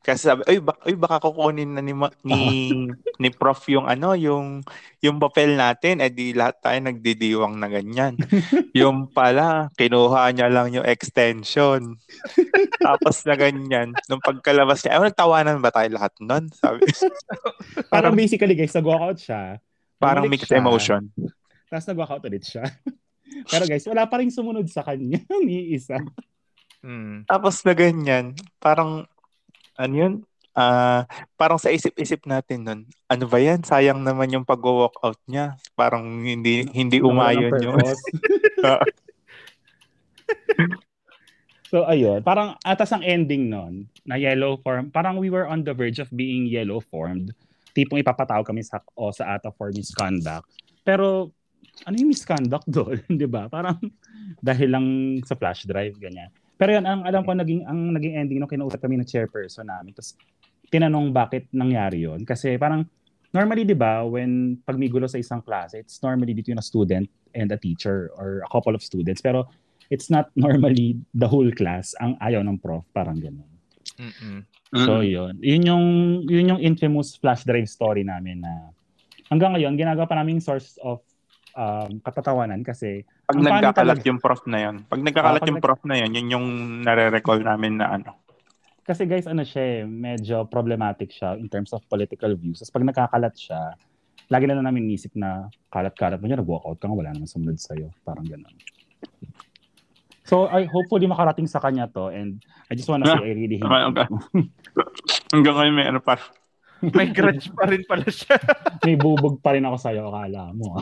Kasi 0.08 0.32
sabi, 0.32 0.48
ay, 0.48 0.64
bak- 0.64 0.88
ay 0.88 0.96
baka 0.96 1.20
kukunin 1.20 1.76
na 1.76 1.84
ni, 1.84 1.92
ma- 1.92 2.16
ni, 2.24 2.72
ni 3.20 3.28
prof 3.28 3.60
yung 3.68 3.84
ano, 3.92 4.16
yung, 4.16 4.64
yung 5.04 5.20
papel 5.20 5.60
natin, 5.60 6.00
eh 6.00 6.08
di 6.08 6.32
lahat 6.32 6.64
tayo 6.64 6.80
nagdidiwang 6.80 7.60
na 7.60 7.68
ganyan. 7.68 8.16
yung 8.80 9.12
pala, 9.12 9.68
kinuha 9.76 10.32
niya 10.32 10.48
lang 10.48 10.72
yung 10.72 10.88
extension. 10.88 12.00
Tapos 12.80 13.28
na 13.28 13.36
ganyan. 13.36 13.92
Nung 14.08 14.24
pagkalabas 14.24 14.80
niya, 14.88 14.96
ay, 14.96 15.12
nagtawanan 15.12 15.60
ba 15.60 15.76
tayo 15.76 15.92
lahat 15.92 16.16
nun? 16.24 16.48
Sabi, 16.56 16.88
Parang 17.92 18.16
basically, 18.16 18.56
guys, 18.56 18.72
nag-walk 18.72 19.04
out 19.04 19.20
siya. 19.20 19.60
parang 20.00 20.30
mixed 20.32 20.48
siya, 20.48 20.64
emotion. 20.64 21.12
Tapos 21.68 21.84
nag-walk 21.84 22.16
out 22.16 22.24
ulit 22.24 22.48
siya. 22.48 22.64
Pero 23.52 23.68
guys, 23.68 23.84
wala 23.84 24.08
pa 24.08 24.24
rin 24.24 24.32
sumunod 24.32 24.72
sa 24.72 24.88
kanya 24.88 25.20
ni 25.44 25.76
isa. 25.76 26.00
Mm. 26.80 27.28
Tapos 27.28 27.60
na 27.68 27.74
ganyan, 27.76 28.32
parang, 28.64 29.04
ano 29.78 29.94
yun? 29.94 30.14
Ah, 30.58 31.06
parang 31.38 31.62
sa 31.62 31.70
isip-isip 31.70 32.26
natin 32.26 32.66
nun, 32.66 32.82
ano 33.06 33.26
ba 33.30 33.38
yan? 33.38 33.62
Sayang 33.62 34.02
naman 34.02 34.34
yung 34.34 34.42
pag-walk 34.42 34.98
out 35.06 35.22
niya. 35.30 35.54
Parang 35.78 36.02
hindi 36.26 36.66
hindi 36.74 36.98
umayon 36.98 37.54
yung... 37.62 37.78
so 41.72 41.86
ayun, 41.86 42.26
parang 42.26 42.58
atas 42.66 42.90
ang 42.90 43.06
ending 43.06 43.54
nun, 43.54 43.86
na 44.02 44.18
yellow 44.18 44.58
form, 44.66 44.90
parang 44.90 45.22
we 45.22 45.30
were 45.30 45.46
on 45.46 45.62
the 45.62 45.78
verge 45.78 46.02
of 46.02 46.10
being 46.10 46.50
yellow 46.50 46.82
formed. 46.82 47.36
Tipong 47.78 48.02
ipapatawag 48.02 48.48
kami 48.48 48.66
sa 48.66 48.82
o 48.98 49.14
sa 49.14 49.38
ATA 49.38 49.54
for 49.54 49.70
misconduct. 49.70 50.50
Pero 50.82 51.30
ano 51.86 51.96
yung 52.00 52.10
misconduct 52.10 52.66
doon, 52.66 52.98
'di 53.20 53.28
ba? 53.30 53.46
Parang 53.46 53.78
dahil 54.42 54.74
lang 54.74 54.86
sa 55.22 55.38
flash 55.38 55.70
drive 55.70 56.00
ganyan. 56.02 56.34
Pero 56.58 56.74
yan 56.74 56.86
ang 56.90 57.06
alam 57.06 57.22
ko 57.22 57.38
naging 57.38 57.64
ang 57.70 57.94
naging 57.94 58.18
ending 58.18 58.38
nung 58.42 58.50
kinausap 58.50 58.82
kami 58.82 58.98
ng 58.98 59.08
chairperson 59.08 59.70
namin. 59.70 59.94
Tapos 59.94 60.18
tinanong 60.68 61.16
bakit 61.16 61.48
nangyari 61.56 62.04
yon 62.04 62.28
kasi 62.28 62.60
parang 62.60 62.84
normally 63.32 63.64
'di 63.64 63.76
ba 63.76 64.04
when 64.04 64.60
pag 64.64 64.76
may 64.76 64.92
gulo 64.92 65.08
sa 65.08 65.20
isang 65.20 65.40
klase 65.40 65.80
it's 65.80 66.00
normally 66.04 66.36
between 66.36 66.60
a 66.60 66.66
student 66.66 67.08
and 67.36 67.52
a 67.52 67.60
teacher 67.60 68.12
or 68.20 68.44
a 68.44 68.50
couple 68.52 68.76
of 68.76 68.84
students 68.84 69.24
pero 69.24 69.48
it's 69.88 70.12
not 70.12 70.28
normally 70.36 71.00
the 71.16 71.28
whole 71.28 71.48
class 71.56 71.96
ang 72.04 72.20
ayaw 72.20 72.44
ng 72.44 72.60
prof 72.60 72.84
parang 72.92 73.20
Mm-mm. 73.98 74.44
so 74.84 75.00
yun 75.00 75.40
yun 75.40 75.64
yung 75.64 75.86
yun 76.28 76.52
yung 76.56 76.62
infamous 76.62 77.16
flash 77.16 77.48
drive 77.48 77.72
story 77.72 78.04
namin 78.04 78.44
na 78.44 78.76
hanggang 79.32 79.56
ngayon 79.56 79.80
ginagawa 79.80 80.08
pa 80.08 80.20
namin 80.20 80.44
source 80.44 80.76
of 80.84 81.00
um, 81.58 81.98
katatawanan 82.00 82.62
kasi 82.62 83.02
pag 83.26 83.36
nagkakalat 83.36 83.74
talaga- 83.98 84.06
yung 84.06 84.22
prof 84.22 84.46
na 84.46 84.60
yun. 84.62 84.76
Pag 84.86 85.02
nagkakalat 85.02 85.36
Ah, 85.36 85.42
pag 85.42 85.50
yung 85.50 85.58
nag- 85.58 85.66
prof 85.66 85.82
na 85.84 85.96
yun, 85.98 86.12
yun 86.14 86.28
yung 86.30 86.46
nare-recall 86.86 87.42
namin 87.42 87.82
na 87.82 87.92
ano. 87.92 88.14
kasi 88.84 89.04
guys 89.04 89.28
ano 89.28 89.44
siya 89.44 89.64
eh, 89.64 89.84
medyo 89.84 90.48
problematic 90.48 91.12
siya 91.12 91.36
in 91.36 91.52
terms 91.52 91.76
of 91.76 91.84
political 91.86 92.32
views 92.34 92.64
tapos 92.64 92.72
pag 92.72 92.88
nakakalat 92.88 93.36
siya 93.36 93.76
lagi 94.28 94.48
na 94.48 94.56
lang 94.56 94.64
namin 94.64 94.88
inisip 94.88 95.12
na 95.14 95.44
kalat-kalat 95.68 96.16
mo 96.16 96.26
niya 96.26 96.40
nag-walkout 96.40 96.80
ka 96.80 96.88
nga 96.88 96.96
wala 96.96 97.12
naman 97.12 97.28
sumunod 97.28 97.60
sa'yo 97.60 97.92
parang 98.02 98.24
ganun 98.24 98.56
so 100.24 100.48
I 100.48 100.64
hopefully 100.66 101.04
makarating 101.04 101.48
sa 101.48 101.60
kanya 101.60 101.88
to 101.90 102.08
and 102.10 102.40
I 102.68 102.76
just 102.76 102.88
wanna 102.88 103.08
say 103.10 103.20
I 103.22 103.36
really 103.36 103.58
hate 103.58 103.68
Okay, 103.68 103.84
okay. 103.86 104.08
Hanggang 105.32 105.56
ngayon 105.58 105.74
may 105.74 105.88
ano 105.88 106.00
pa. 106.00 106.16
May 106.80 107.10
grudge 107.10 107.52
pa 107.52 107.66
rin 107.66 107.84
pala 107.84 108.06
siya. 108.06 108.38
may 108.86 108.96
bubog 108.96 109.42
pa 109.42 109.52
rin 109.52 109.66
ako 109.66 109.76
sa'yo, 109.76 110.08
akala 110.08 110.54
mo. 110.54 110.78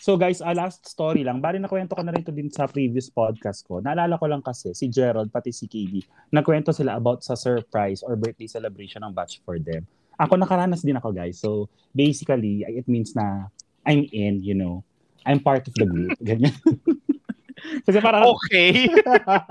So 0.00 0.16
guys, 0.16 0.40
uh, 0.40 0.56
last 0.56 0.88
story 0.88 1.22
lang. 1.22 1.38
Bali 1.38 1.60
nakwento 1.60 1.92
ko 1.92 2.02
na 2.02 2.10
rin 2.10 2.24
to 2.24 2.32
din 2.32 2.48
sa 2.48 2.64
previous 2.66 3.12
podcast 3.12 3.62
ko. 3.68 3.78
Naalala 3.84 4.16
ko 4.16 4.26
lang 4.26 4.40
kasi, 4.40 4.72
si 4.72 4.88
Gerald 4.88 5.28
pati 5.28 5.52
si 5.52 5.68
KB, 5.68 6.00
nagkwento 6.32 6.72
sila 6.72 6.96
about 6.96 7.20
sa 7.20 7.36
surprise 7.36 8.00
or 8.00 8.16
birthday 8.16 8.48
celebration 8.48 9.04
ng 9.04 9.12
batch 9.12 9.44
for 9.44 9.60
them. 9.60 9.84
Ako 10.16 10.36
nakaranas 10.36 10.80
din 10.80 10.96
ako 10.96 11.12
guys. 11.12 11.38
So 11.40 11.68
basically, 11.92 12.64
it 12.64 12.88
means 12.88 13.12
na 13.12 13.52
I'm 13.84 14.08
in, 14.10 14.40
you 14.40 14.56
know. 14.56 14.84
I'm 15.24 15.40
part 15.40 15.68
of 15.68 15.76
the 15.76 15.84
group. 15.84 16.16
Ganyan. 16.24 16.56
kasi 17.86 17.98
parang, 18.00 18.24
Okay. 18.24 18.88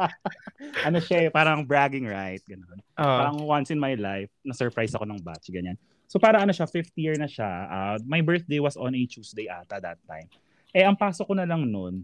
ano 0.88 0.97
siya 0.97 1.26
eh, 1.26 1.30
parang 1.30 1.62
bragging 1.66 2.10
right. 2.10 2.41
Ganun. 2.45 2.82
Ah, 2.97 3.26
Parang 3.30 3.38
once 3.45 3.70
in 3.70 3.78
my 3.78 3.93
life, 3.95 4.30
na-surprise 4.41 4.93
ako 4.97 5.06
ng 5.06 5.22
batch, 5.22 5.54
ganyan. 5.54 5.78
So 6.10 6.18
para 6.18 6.41
ano 6.41 6.49
siya, 6.49 6.66
fifth 6.66 6.97
year 6.97 7.14
na 7.22 7.30
siya. 7.30 7.70
Uh, 7.70 7.95
my 8.10 8.26
birthday 8.26 8.57
was 8.57 8.74
on 8.74 8.97
a 8.97 9.03
Tuesday 9.05 9.45
ata 9.45 9.78
that 9.78 10.01
time. 10.10 10.26
Eh, 10.74 10.82
ang 10.82 10.97
pasok 10.97 11.30
ko 11.30 11.34
na 11.38 11.45
lang 11.45 11.70
noon, 11.70 12.01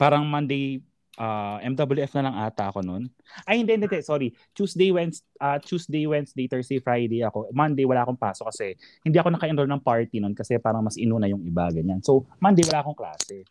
parang 0.00 0.24
Monday, 0.24 0.80
uh, 1.20 1.60
MWF 1.60 2.12
na 2.16 2.24
lang 2.28 2.34
ata 2.48 2.72
ako 2.72 2.80
noon. 2.80 3.12
Ay, 3.44 3.60
hindi, 3.60 3.76
hindi, 3.76 3.88
sorry. 4.00 4.32
Tuesday, 4.56 4.88
Wednesday, 4.88 5.28
uh, 5.40 5.60
Tuesday, 5.60 6.08
Wednesday, 6.08 6.48
Thursday, 6.48 6.80
Friday 6.80 7.20
ako. 7.24 7.52
Monday, 7.52 7.84
wala 7.84 8.08
akong 8.08 8.16
pasok 8.16 8.48
kasi 8.52 8.72
hindi 9.04 9.20
ako 9.20 9.36
naka-enroll 9.36 9.68
ng 9.68 9.84
party 9.84 10.16
noon 10.20 10.32
kasi 10.32 10.56
parang 10.56 10.84
mas 10.84 10.96
inuna 10.96 11.28
yung 11.28 11.44
iba, 11.44 11.68
ganyan. 11.68 12.00
So, 12.00 12.24
Monday, 12.40 12.64
wala 12.72 12.84
akong 12.84 12.96
klase. 12.96 13.44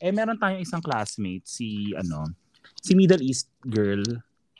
Eh, 0.00 0.12
meron 0.12 0.36
tayong 0.36 0.64
isang 0.64 0.84
classmate, 0.84 1.44
si, 1.44 1.92
ano, 1.96 2.28
si 2.80 2.92
Middle 2.92 3.24
East 3.24 3.52
girl. 3.64 4.04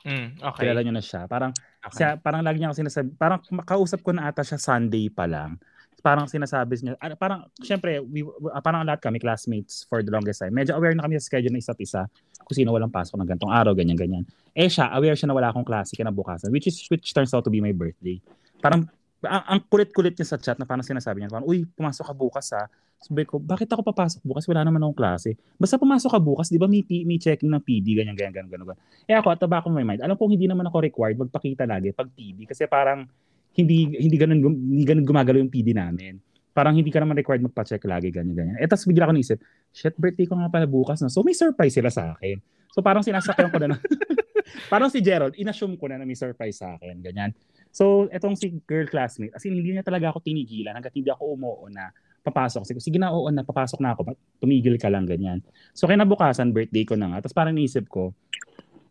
mm, 0.05 0.41
okay. 0.41 0.68
Kilala 0.68 0.81
nyo 0.85 0.93
na 0.97 1.05
siya. 1.05 1.24
Parang, 1.24 1.53
okay. 1.85 1.97
siya, 1.97 2.09
parang 2.20 2.45
lagi 2.45 2.61
niya 2.61 2.72
ako 2.72 2.85
sinasabi, 2.85 3.09
parang 3.16 3.41
makausap 3.53 4.01
ko 4.05 4.11
na 4.12 4.28
ata 4.28 4.45
siya 4.45 4.61
Sunday 4.61 5.09
pa 5.09 5.24
lang. 5.24 5.57
Parang 6.01 6.24
sinasabi 6.24 6.81
niya, 6.81 6.97
ah, 6.97 7.12
parang, 7.12 7.45
syempre, 7.61 8.01
we, 8.01 8.24
ah, 8.53 8.64
parang 8.64 8.85
lahat 8.89 9.05
kami, 9.05 9.20
classmates 9.20 9.85
for 9.85 10.01
the 10.01 10.09
longest 10.09 10.41
time. 10.41 10.53
Medyo 10.57 10.72
aware 10.76 10.97
na 10.97 11.05
kami 11.05 11.20
sa 11.20 11.28
schedule 11.28 11.53
ng 11.53 11.61
isa't 11.61 11.81
isa 11.81 12.09
kung 12.41 12.57
sino 12.57 12.72
walang 12.72 12.89
pasok 12.89 13.20
ng 13.20 13.28
gantong 13.28 13.53
araw, 13.53 13.76
ganyan, 13.76 14.01
ganyan. 14.01 14.24
Eh 14.57 14.68
siya, 14.68 14.89
aware 14.97 15.12
siya 15.12 15.28
na 15.28 15.37
wala 15.37 15.53
akong 15.53 15.64
klase 15.64 15.93
kinabukasan, 15.93 16.49
which 16.49 16.68
is, 16.68 16.81
which 16.89 17.12
turns 17.12 17.33
out 17.37 17.45
to 17.45 17.53
be 17.53 17.61
my 17.61 17.72
birthday. 17.76 18.16
Parang, 18.64 18.89
ang, 19.25 19.45
ang 19.45 19.61
kulit-kulit 19.68 20.16
niya 20.16 20.29
sa 20.29 20.37
chat 20.41 20.57
na 20.57 20.64
parang 20.64 20.85
sinasabi 20.85 21.21
niya, 21.21 21.29
parang, 21.29 21.49
uy, 21.49 21.68
pumasok 21.68 22.05
ka 22.09 22.14
bukas 22.16 22.47
ha. 22.57 22.64
Sabi 23.01 23.25
ko, 23.25 23.41
bakit 23.41 23.68
ako 23.73 23.81
papasok 23.81 24.21
bukas? 24.25 24.45
Wala 24.45 24.61
naman 24.61 24.81
akong 24.85 24.97
klase. 24.97 25.37
Basta 25.57 25.81
pumasok 25.81 26.11
ka 26.12 26.21
bukas, 26.21 26.53
di 26.53 26.61
ba 26.61 26.68
may, 26.68 26.85
may 26.85 27.16
checking 27.16 27.49
ng 27.49 27.64
PD, 27.64 27.97
ganyan, 27.97 28.12
ganyan, 28.12 28.37
ganyan, 28.37 28.64
ganyan. 28.64 28.79
Eh 29.09 29.16
ako, 29.16 29.33
at 29.33 29.41
of 29.41 29.73
my 29.73 29.85
mind, 29.85 30.05
alam 30.05 30.16
kong 30.21 30.37
hindi 30.37 30.45
naman 30.45 30.68
ako 30.68 30.85
required 30.85 31.16
magpakita 31.16 31.64
lagi 31.64 31.97
pag 31.97 32.12
PD 32.12 32.45
kasi 32.45 32.68
parang 32.68 33.09
hindi 33.57 33.99
hindi 33.99 34.16
ganun, 34.21 34.41
hindi 34.45 34.85
ganun 34.85 35.05
gumagalaw 35.09 35.41
yung 35.41 35.53
PD 35.53 35.73
namin. 35.73 36.21
Parang 36.51 36.77
hindi 36.77 36.91
ka 36.93 37.01
naman 37.01 37.16
required 37.16 37.41
magpa-check 37.47 37.81
lagi, 37.89 38.12
ganyan, 38.12 38.37
ganyan. 38.37 38.57
Eh, 38.61 38.68
tapos 38.68 38.85
bigla 38.85 39.09
ko 39.09 39.14
naisip, 39.14 39.39
shit, 39.73 39.95
birthday 39.97 40.27
ko 40.27 40.37
nga 40.37 40.51
pala 40.51 40.66
bukas 40.66 41.01
na. 41.01 41.09
So, 41.09 41.23
may 41.23 41.33
surprise 41.33 41.73
sila 41.73 41.89
sa 41.89 42.12
akin. 42.12 42.37
So, 42.75 42.83
parang 42.83 43.07
sinasakyan 43.07 43.49
ko 43.49 43.59
na 43.62 43.75
na. 43.75 43.77
parang 44.73 44.91
si 44.91 44.99
Gerald, 44.99 45.39
inassume 45.39 45.79
ko 45.79 45.87
na 45.87 46.03
na 46.03 46.05
may 46.05 46.18
surprise 46.18 46.59
sa 46.59 46.75
akin, 46.75 46.99
ganyan. 47.01 47.31
So, 47.71 48.11
etong 48.11 48.35
si 48.35 48.59
girl 48.66 48.87
classmate, 48.91 49.31
as 49.35 49.47
in, 49.47 49.55
hindi 49.55 49.75
niya 49.75 49.87
talaga 49.87 50.11
ako 50.11 50.27
tinigilan 50.27 50.75
hanggat 50.75 50.95
hindi 50.95 51.11
ako 51.11 51.39
umuo 51.39 51.66
na 51.71 51.95
papasok. 52.21 52.66
Sige, 52.66 52.81
sige 52.83 52.99
na, 52.99 53.14
oo 53.14 53.31
na, 53.31 53.47
papasok 53.47 53.81
na 53.81 53.95
ako. 53.97 54.12
Tumigil 54.43 54.77
ka 54.77 54.91
lang, 54.93 55.07
ganyan. 55.09 55.41
So, 55.73 55.89
kinabukasan, 55.89 56.53
birthday 56.53 56.85
ko 56.85 56.99
na 56.99 57.14
nga. 57.14 57.25
Tapos 57.25 57.37
parang 57.37 57.55
naisip 57.57 57.89
ko, 57.89 58.12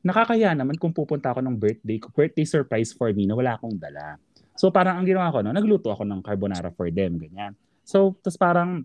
nakakaya 0.02 0.56
naman 0.56 0.80
kung 0.80 0.96
pupunta 0.96 1.36
ako 1.36 1.44
ng 1.44 1.56
birthday 1.60 1.98
ko, 2.00 2.10
birthday 2.16 2.48
surprise 2.48 2.96
for 2.96 3.12
me 3.12 3.28
na 3.28 3.36
wala 3.36 3.60
akong 3.60 3.76
dala. 3.76 4.18
So, 4.56 4.72
parang 4.72 5.00
ang 5.00 5.08
ginawa 5.08 5.32
ko, 5.32 5.44
no, 5.44 5.52
nagluto 5.52 5.92
ako 5.92 6.04
ng 6.08 6.20
carbonara 6.24 6.72
for 6.74 6.88
them, 6.92 7.20
ganyan. 7.20 7.54
So, 7.84 8.16
tapos 8.20 8.40
parang, 8.40 8.84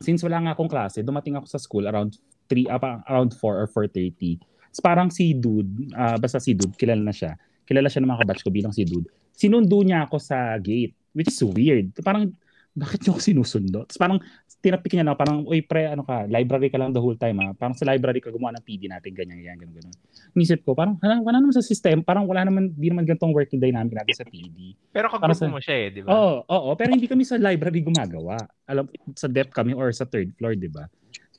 since 0.00 0.22
wala 0.24 0.38
nga 0.44 0.52
akong 0.54 0.70
klase, 0.70 1.02
dumating 1.02 1.36
ako 1.36 1.46
sa 1.48 1.58
school 1.60 1.84
around 1.88 2.16
3, 2.48 2.66
uh, 2.66 3.00
around 3.10 3.30
4 3.36 3.40
or 3.42 3.68
4.30. 3.68 4.40
Tapos 4.70 4.82
parang 4.82 5.08
si 5.10 5.34
dude, 5.34 5.90
ah, 5.98 6.14
basta 6.14 6.38
si 6.38 6.54
dude, 6.54 6.74
kilala 6.78 7.02
na 7.02 7.14
siya. 7.14 7.34
Kilala 7.66 7.90
siya 7.90 8.02
ng 8.02 8.10
mga 8.10 8.20
kabatch 8.26 8.42
ko 8.46 8.50
bilang 8.54 8.74
si 8.74 8.86
dude. 8.86 9.06
Sinundo 9.34 9.80
niya 9.82 10.06
ako 10.06 10.16
sa 10.20 10.56
gate, 10.60 10.94
which 11.12 11.30
is 11.30 11.40
weird. 11.42 11.92
Parang 12.02 12.30
bakit 12.70 13.02
nyo 13.02 13.18
ako 13.18 13.20
sinusundo? 13.20 13.82
Tapos 13.82 13.98
parang 13.98 14.18
tinapik 14.60 14.92
niya 14.92 15.04
na, 15.08 15.16
parang, 15.16 15.42
uy 15.48 15.64
pre, 15.64 15.88
ano 15.88 16.04
ka, 16.04 16.28
library 16.28 16.68
ka 16.68 16.76
lang 16.76 16.92
the 16.92 17.00
whole 17.00 17.16
time 17.16 17.40
ha. 17.40 17.56
Parang 17.56 17.72
sa 17.72 17.88
library 17.88 18.20
ka 18.20 18.28
gumawa 18.28 18.60
ng 18.60 18.64
PD 18.64 18.92
natin, 18.92 19.16
ganyan, 19.16 19.40
ganyan, 19.40 19.56
ganyan, 19.56 19.74
ganyan. 19.80 19.96
Nisip 20.36 20.62
ko, 20.62 20.76
parang, 20.76 21.00
wala, 21.00 21.16
wala 21.24 21.36
naman 21.40 21.56
sa 21.56 21.64
system, 21.64 22.04
parang 22.04 22.28
wala 22.28 22.44
naman, 22.44 22.68
di 22.76 22.92
naman 22.92 23.08
ganitong 23.08 23.32
working 23.32 23.56
dynamic 23.56 23.96
natin 23.96 24.14
sa 24.14 24.28
PD. 24.28 24.76
Pero 24.92 25.08
kagrupo 25.08 25.32
sa, 25.32 25.48
mo 25.48 25.58
siya 25.64 25.76
eh, 25.80 25.86
di 25.96 26.00
ba? 26.04 26.12
Oo, 26.12 26.44
oo, 26.44 26.70
pero 26.76 26.92
hindi 26.92 27.08
kami 27.08 27.24
sa 27.24 27.40
library 27.40 27.80
gumagawa. 27.80 28.36
Alam, 28.68 28.84
sa 29.16 29.26
depth 29.32 29.56
kami 29.56 29.72
or 29.72 29.90
sa 29.96 30.04
third 30.04 30.28
floor, 30.36 30.52
di 30.54 30.68
ba? 30.68 30.84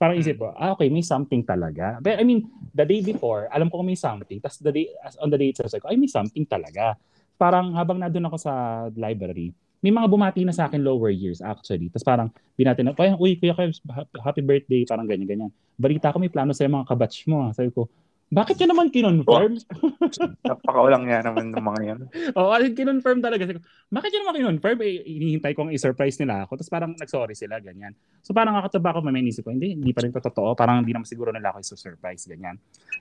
Parang 0.01 0.17
isip 0.17 0.41
ko, 0.41 0.49
ah, 0.57 0.73
okay, 0.73 0.89
may 0.89 1.05
something 1.05 1.45
talaga. 1.45 2.01
But 2.01 2.17
I 2.17 2.25
mean, 2.25 2.49
the 2.73 2.89
day 2.89 3.05
before, 3.05 3.45
alam 3.53 3.69
ko 3.69 3.85
may 3.85 3.93
something. 3.93 4.41
Tapos 4.41 4.57
the 4.57 4.73
day, 4.73 4.89
on 5.21 5.29
the 5.29 5.37
day 5.37 5.53
itself, 5.53 5.77
ay, 5.85 5.93
may 5.93 6.09
something 6.09 6.41
talaga. 6.49 6.97
Parang 7.41 7.73
habang 7.73 7.97
nandun 7.97 8.29
ako 8.29 8.37
sa 8.37 8.53
library, 8.93 9.49
may 9.81 9.89
mga 9.89 10.05
bumati 10.05 10.45
na 10.45 10.53
sa 10.53 10.69
akin 10.69 10.85
lower 10.85 11.09
years 11.09 11.41
actually. 11.41 11.89
Tapos 11.89 12.05
parang 12.05 12.29
binati 12.53 12.85
na, 12.85 12.93
parang, 12.93 13.17
uy, 13.17 13.33
kuya 13.33 13.57
Kevs, 13.57 13.81
happy 14.21 14.45
birthday, 14.45 14.85
parang 14.85 15.09
ganyan, 15.09 15.25
ganyan. 15.25 15.51
Balita 15.73 16.13
ko 16.13 16.21
may 16.21 16.29
plano 16.29 16.53
sa 16.53 16.69
mga 16.69 16.85
kabatch 16.85 17.25
mo. 17.25 17.49
Ah. 17.49 17.51
Sabi 17.57 17.73
ko, 17.73 17.89
bakit 18.31 18.61
yun 18.61 18.71
naman 18.71 18.93
kinonfirm? 18.93 19.59
Napakaulang 20.47 21.03
nga 21.03 21.19
naman 21.19 21.51
ng 21.51 21.65
mga 21.65 21.81
yan. 21.83 21.99
Oo, 22.37 22.53
oh, 22.53 22.61
kinonfirm 22.61 23.19
talaga. 23.19 23.43
Sabi 23.43 23.59
ko, 23.59 23.65
bakit 23.91 24.09
yun 24.13 24.21
naman 24.23 24.35
kinonfirm? 24.39 24.77
Eh, 24.85 25.03
inihintay 25.03 25.51
kong 25.57 25.73
i-surprise 25.73 26.15
nila 26.21 26.45
ako. 26.47 26.61
Tapos 26.61 26.71
parang 26.71 26.93
nag-sorry 26.95 27.35
sila, 27.35 27.57
ganyan. 27.59 27.91
So 28.23 28.31
parang 28.31 28.55
nakataba 28.55 28.95
ko, 28.95 29.03
may 29.03 29.19
inisip 29.19 29.43
ko, 29.43 29.51
hindi, 29.51 29.75
hindi 29.75 29.91
pa 29.91 30.05
rin 30.05 30.13
to 30.13 30.21
totoo. 30.21 30.53
Parang 30.55 30.85
hindi 30.85 30.93
naman 30.93 31.09
siguro 31.09 31.33
nila 31.33 31.51
ako 31.51 31.59
i-surprise, 31.59 32.23
ganyan. 32.29 32.55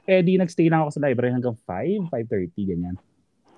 Eh 0.09 0.24
di 0.24 0.34
nag-stay 0.34 0.66
lang 0.66 0.82
ako 0.82 0.99
sa 0.99 1.05
library 1.07 1.30
hanggang 1.30 1.55
5, 1.55 2.09
5.30, 2.11 2.72
ganyan. 2.72 2.97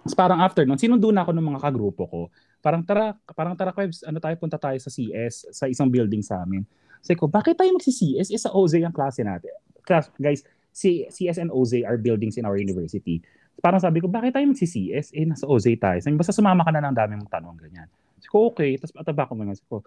Tapos 0.03 0.17
parang 0.19 0.43
after 0.43 0.67
nun, 0.67 0.79
sinundo 0.79 1.09
na 1.15 1.23
ako 1.23 1.31
ng 1.31 1.47
mga 1.47 1.61
kagrupo 1.63 2.05
ko 2.11 2.23
parang 2.63 2.87
tara, 2.87 3.19
parang 3.35 3.59
tara 3.59 3.75
Kwebs, 3.75 4.07
ano 4.07 4.23
tayo, 4.23 4.39
punta 4.39 4.57
tayo 4.57 4.79
sa 4.79 4.89
CS, 4.89 5.51
sa 5.51 5.67
isang 5.67 5.91
building 5.91 6.23
sa 6.23 6.47
amin. 6.47 6.63
Sabi 7.03 7.19
ko, 7.19 7.27
bakit 7.27 7.59
tayo 7.59 7.75
magsi-CS? 7.75 8.31
Eh, 8.31 8.39
sa 8.39 8.55
OZE 8.55 8.87
ang 8.87 8.95
klase 8.95 9.27
natin. 9.27 9.51
Class, 9.83 10.07
guys, 10.15 10.47
si 10.71 11.03
CS 11.11 11.43
and 11.43 11.51
OZE 11.51 11.83
are 11.83 11.99
buildings 11.99 12.39
in 12.39 12.47
our 12.47 12.55
university. 12.55 13.19
Parang 13.59 13.83
sabi 13.83 13.99
ko, 13.99 14.07
bakit 14.07 14.39
tayo 14.39 14.47
magsi-CS? 14.47 15.11
Eh, 15.11 15.27
nasa 15.27 15.51
OZE 15.51 15.75
tayo. 15.75 15.99
Sabi 15.99 16.15
basta 16.15 16.31
sumama 16.31 16.63
ka 16.63 16.71
na 16.71 16.87
ng 16.87 16.95
dami 16.95 17.19
mong 17.19 17.33
tanong, 17.35 17.59
ganyan. 17.59 17.91
Sabi 18.23 18.31
ko, 18.31 18.55
okay. 18.55 18.79
Tapos 18.79 18.95
ataba 18.95 19.27
ko 19.27 19.35
mga, 19.35 19.59
sabi 19.59 19.69
ko, 19.69 19.79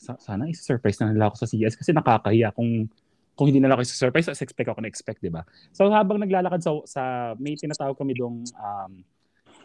sana 0.00 0.48
isa-surprise 0.48 0.98
na 1.04 1.12
nila 1.12 1.28
ako 1.28 1.44
sa 1.44 1.46
CS 1.46 1.78
kasi 1.78 1.92
nakakahiya 1.94 2.50
kung 2.56 2.88
kung 3.32 3.48
hindi 3.48 3.64
nila 3.64 3.76
ako 3.76 3.88
isa-surprise, 3.88 4.28
as 4.28 4.44
expect 4.44 4.68
ako 4.68 4.84
na-expect, 4.84 5.24
di 5.24 5.32
ba? 5.32 5.40
So 5.72 5.88
habang 5.88 6.20
naglalakad 6.20 6.60
sa, 6.60 6.72
sa 6.84 7.02
may 7.40 7.56
tinatawag 7.56 7.96
kami 7.96 8.12
dong 8.12 8.44
um, 8.44 8.92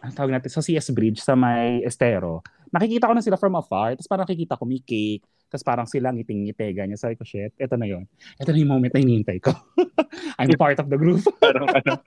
ang 0.02 0.14
tawag 0.14 0.32
natin, 0.34 0.50
sa 0.52 0.62
CS 0.64 0.94
Bridge, 0.94 1.20
sa 1.22 1.34
may 1.34 1.82
Estero, 1.86 2.42
nakikita 2.72 3.08
ko 3.08 3.14
na 3.16 3.24
sila 3.24 3.40
from 3.40 3.56
afar, 3.56 3.96
tapos 3.96 4.10
parang 4.10 4.26
nakikita 4.28 4.60
ko 4.60 4.64
may 4.68 4.82
cake, 4.84 5.24
tapos 5.48 5.64
parang 5.64 5.88
sila 5.88 6.12
ngiting-ngiti, 6.12 6.76
ganyan. 6.76 7.00
Sabi 7.00 7.16
ko, 7.16 7.24
shit, 7.24 7.56
eto 7.56 7.80
na 7.80 7.88
yon 7.88 8.04
Eto 8.36 8.52
na 8.52 8.60
yung 8.60 8.72
moment 8.76 8.92
na 8.92 9.00
hinihintay 9.00 9.40
ko. 9.40 9.56
I'm 10.40 10.52
part 10.60 10.76
of 10.84 10.92
the 10.92 11.00
group. 11.00 11.24
parang 11.44 11.72
ano, 11.72 12.04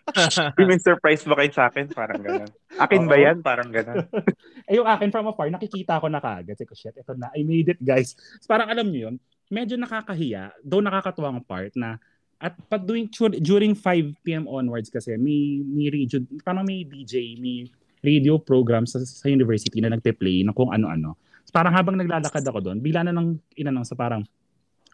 may 0.60 0.76
surprise 0.76 1.24
ba 1.24 1.40
kayo 1.40 1.50
sa 1.56 1.72
akin? 1.72 1.88
Parang 1.88 2.20
gano'n. 2.20 2.50
Akin 2.76 3.08
ba 3.08 3.16
yan? 3.16 3.40
Parang 3.40 3.72
gano'n. 3.72 4.04
eh 4.68 4.76
yung 4.76 4.84
akin 4.84 5.08
from 5.08 5.32
afar, 5.32 5.48
nakikita 5.48 5.96
ko 5.96 6.12
na 6.12 6.20
kagad. 6.20 6.52
Sabi 6.60 6.68
ko, 6.68 6.76
shit, 6.76 6.96
eto 7.00 7.16
na, 7.16 7.32
I 7.32 7.40
made 7.40 7.72
it, 7.72 7.80
guys. 7.80 8.12
So, 8.44 8.46
parang 8.52 8.68
alam 8.68 8.92
niyo 8.92 9.08
yun, 9.08 9.16
medyo 9.48 9.80
nakakahiya, 9.80 10.60
though 10.60 10.84
nakakatuwang 10.84 11.40
part 11.48 11.72
na 11.80 11.96
at 12.40 12.56
pag 12.72 12.84
during, 12.88 13.08
during 13.40 13.72
5 13.76 14.20
p.m. 14.24 14.44
onwards 14.48 14.92
kasi, 14.92 15.16
may, 15.16 15.64
may 15.64 15.88
region, 15.88 16.28
parang 16.44 16.68
may 16.68 16.84
DJ, 16.84 17.40
may 17.40 17.68
radio 18.00 18.40
program 18.40 18.84
sa, 18.88 19.00
sa 19.00 19.28
university 19.28 19.78
na 19.80 19.92
nagpe-play 19.92 20.44
ng 20.44 20.56
kung 20.56 20.72
ano-ano. 20.72 21.16
Parang 21.50 21.74
habang 21.74 21.98
naglalakad 21.98 22.46
ako 22.46 22.58
doon, 22.62 22.78
bila 22.78 23.02
na 23.02 23.10
nang 23.10 23.36
inanong 23.58 23.82
sa 23.82 23.98
parang 23.98 24.22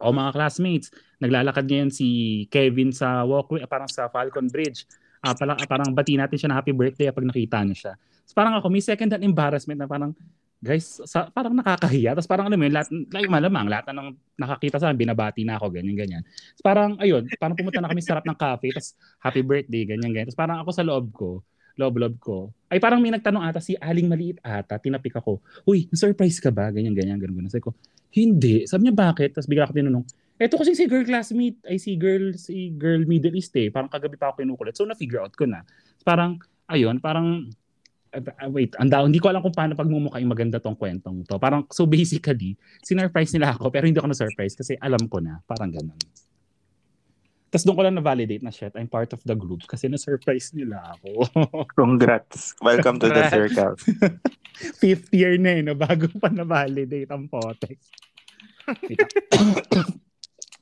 o 0.00 0.12
oh, 0.12 0.12
mga 0.12 0.36
classmates, 0.36 0.92
naglalakad 1.20 1.64
ngayon 1.64 1.88
si 1.88 2.08
Kevin 2.52 2.92
sa 2.92 3.24
walkway, 3.24 3.64
parang 3.64 3.88
sa 3.88 4.12
Falcon 4.12 4.48
Bridge. 4.52 4.84
Uh, 5.24 5.32
parang, 5.32 5.56
parang 5.64 5.88
bati 5.96 6.20
natin 6.20 6.36
siya 6.36 6.48
na 6.52 6.56
happy 6.60 6.76
birthday 6.76 7.08
pag 7.08 7.24
nakita 7.24 7.64
niya 7.64 7.76
siya. 7.76 7.92
So, 8.28 8.36
parang 8.36 8.60
ako, 8.60 8.68
may 8.68 8.84
second 8.84 9.08
hand 9.08 9.24
embarrassment 9.24 9.80
na 9.80 9.88
parang, 9.88 10.12
guys, 10.60 11.00
sa, 11.08 11.32
parang 11.32 11.56
nakakahiya. 11.56 12.12
Tapos 12.12 12.28
parang 12.28 12.44
alam 12.44 12.60
mo 12.60 12.68
yun, 12.68 12.74
lahat, 12.76 12.92
like, 12.92 13.30
malamang, 13.32 13.66
lahat 13.72 13.88
ng 13.88 14.12
nakakita 14.36 14.76
sa 14.76 14.92
binabati 14.92 15.48
na 15.48 15.56
ako, 15.56 15.72
ganyan, 15.72 15.96
ganyan. 15.96 16.22
Tapos 16.28 16.64
parang, 16.64 16.90
ayun, 17.00 17.24
parang 17.40 17.56
pumunta 17.56 17.80
na 17.80 17.88
kami 17.88 18.04
sa 18.04 18.16
sarap 18.16 18.24
ng 18.28 18.36
cafe, 18.36 18.68
tapos 18.76 18.92
happy 19.24 19.40
birthday, 19.40 19.82
ganyan, 19.88 20.12
ganyan. 20.12 20.26
Tapos 20.28 20.40
parang 20.44 20.58
ako 20.60 20.70
sa 20.76 20.84
loob 20.84 21.08
ko, 21.16 21.40
loob-loob 21.76 22.14
ko. 22.18 22.50
Ay 22.66 22.82
parang 22.82 22.98
may 22.98 23.12
nagtanong 23.14 23.44
ata 23.46 23.60
si 23.62 23.78
Aling 23.78 24.08
Maliit 24.10 24.40
ata, 24.42 24.80
tinapik 24.80 25.16
ako. 25.20 25.38
Uy, 25.68 25.86
surprise 25.92 26.40
ka 26.42 26.50
ba? 26.50 26.72
Ganyan, 26.72 26.96
ganyan, 26.96 27.20
ganyan, 27.20 27.36
ganyan. 27.36 27.52
Sabi 27.52 27.68
ko, 27.68 27.76
hindi. 28.16 28.64
Sabi 28.64 28.88
niya, 28.88 28.96
bakit? 28.96 29.36
Tapos 29.36 29.46
bigla 29.46 29.68
ako 29.68 29.76
tinanong, 29.76 30.04
eto 30.36 30.56
kasi 30.56 30.72
si 30.72 30.84
girl 30.88 31.04
classmate, 31.04 31.60
ay 31.68 31.76
si 31.76 31.96
girl, 31.96 32.32
si 32.36 32.72
girl 32.74 33.04
Middle 33.04 33.36
East 33.36 33.52
eh. 33.60 33.68
Parang 33.68 33.92
kagabi 33.92 34.16
pa 34.16 34.32
ako 34.32 34.42
kinukulit. 34.42 34.74
So 34.74 34.88
na-figure 34.88 35.20
out 35.22 35.36
ko 35.36 35.44
na. 35.44 35.62
Parang, 36.02 36.40
ayun, 36.68 36.96
parang, 36.98 37.48
uh, 38.16 38.50
wait, 38.50 38.72
anda, 38.80 39.04
hindi 39.04 39.20
ko 39.20 39.28
alam 39.28 39.44
kung 39.44 39.54
paano 39.54 39.76
pagmumukha 39.76 40.16
yung 40.20 40.32
maganda 40.32 40.56
tong 40.56 40.76
kwentong 40.76 41.28
to. 41.28 41.36
Parang, 41.36 41.68
so 41.68 41.84
basically, 41.84 42.56
sinurprise 42.80 43.36
nila 43.36 43.52
ako, 43.52 43.68
pero 43.68 43.84
hindi 43.84 44.00
ako 44.00 44.12
na-surprise 44.12 44.56
kasi 44.56 44.72
alam 44.80 45.04
ko 45.08 45.20
na. 45.20 45.40
Parang 45.44 45.68
ganun. 45.68 45.96
Tapos 47.56 47.72
doon 47.72 47.76
ko 47.80 47.84
lang 47.88 47.96
na-validate 47.96 48.44
na 48.44 48.52
shit, 48.52 48.76
I'm 48.76 48.84
part 48.84 49.16
of 49.16 49.24
the 49.24 49.32
group 49.32 49.64
kasi 49.64 49.88
na-surprise 49.88 50.52
nila 50.52 50.76
ako. 50.92 51.24
Congrats. 51.80 52.52
Welcome 52.60 53.00
to 53.00 53.08
the 53.08 53.32
circle. 53.32 53.80
Fifth 54.84 55.08
year 55.08 55.40
na 55.40 55.56
eh, 55.56 55.64
no? 55.64 55.72
bago 55.72 56.04
pa 56.20 56.28
na-validate 56.28 57.08
ang 57.08 57.32
Potex. 57.32 57.80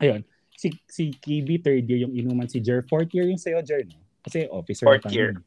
Ayun. 0.06 0.22
Si, 0.54 0.70
si 0.86 1.10
Kibi, 1.18 1.58
third 1.58 1.82
year 1.90 2.06
yung 2.06 2.14
inuman. 2.14 2.46
Si 2.46 2.62
Jer, 2.62 2.86
fourth 2.86 3.10
year 3.10 3.26
yung 3.26 3.42
sa'yo, 3.42 3.58
Jer. 3.66 3.82
No? 3.90 3.98
Kasi 4.22 4.46
officer 4.54 4.86
fourth 4.86 5.10
year. 5.10 5.42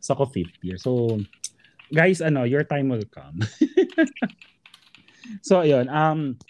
So 0.00 0.16
ako 0.16 0.32
fifth 0.32 0.56
year. 0.64 0.80
So, 0.80 1.20
guys, 1.92 2.24
ano, 2.24 2.48
your 2.48 2.64
time 2.64 2.88
will 2.88 3.04
come. 3.12 3.44
so, 5.44 5.60
ayun. 5.60 5.92
Um, 5.92 6.40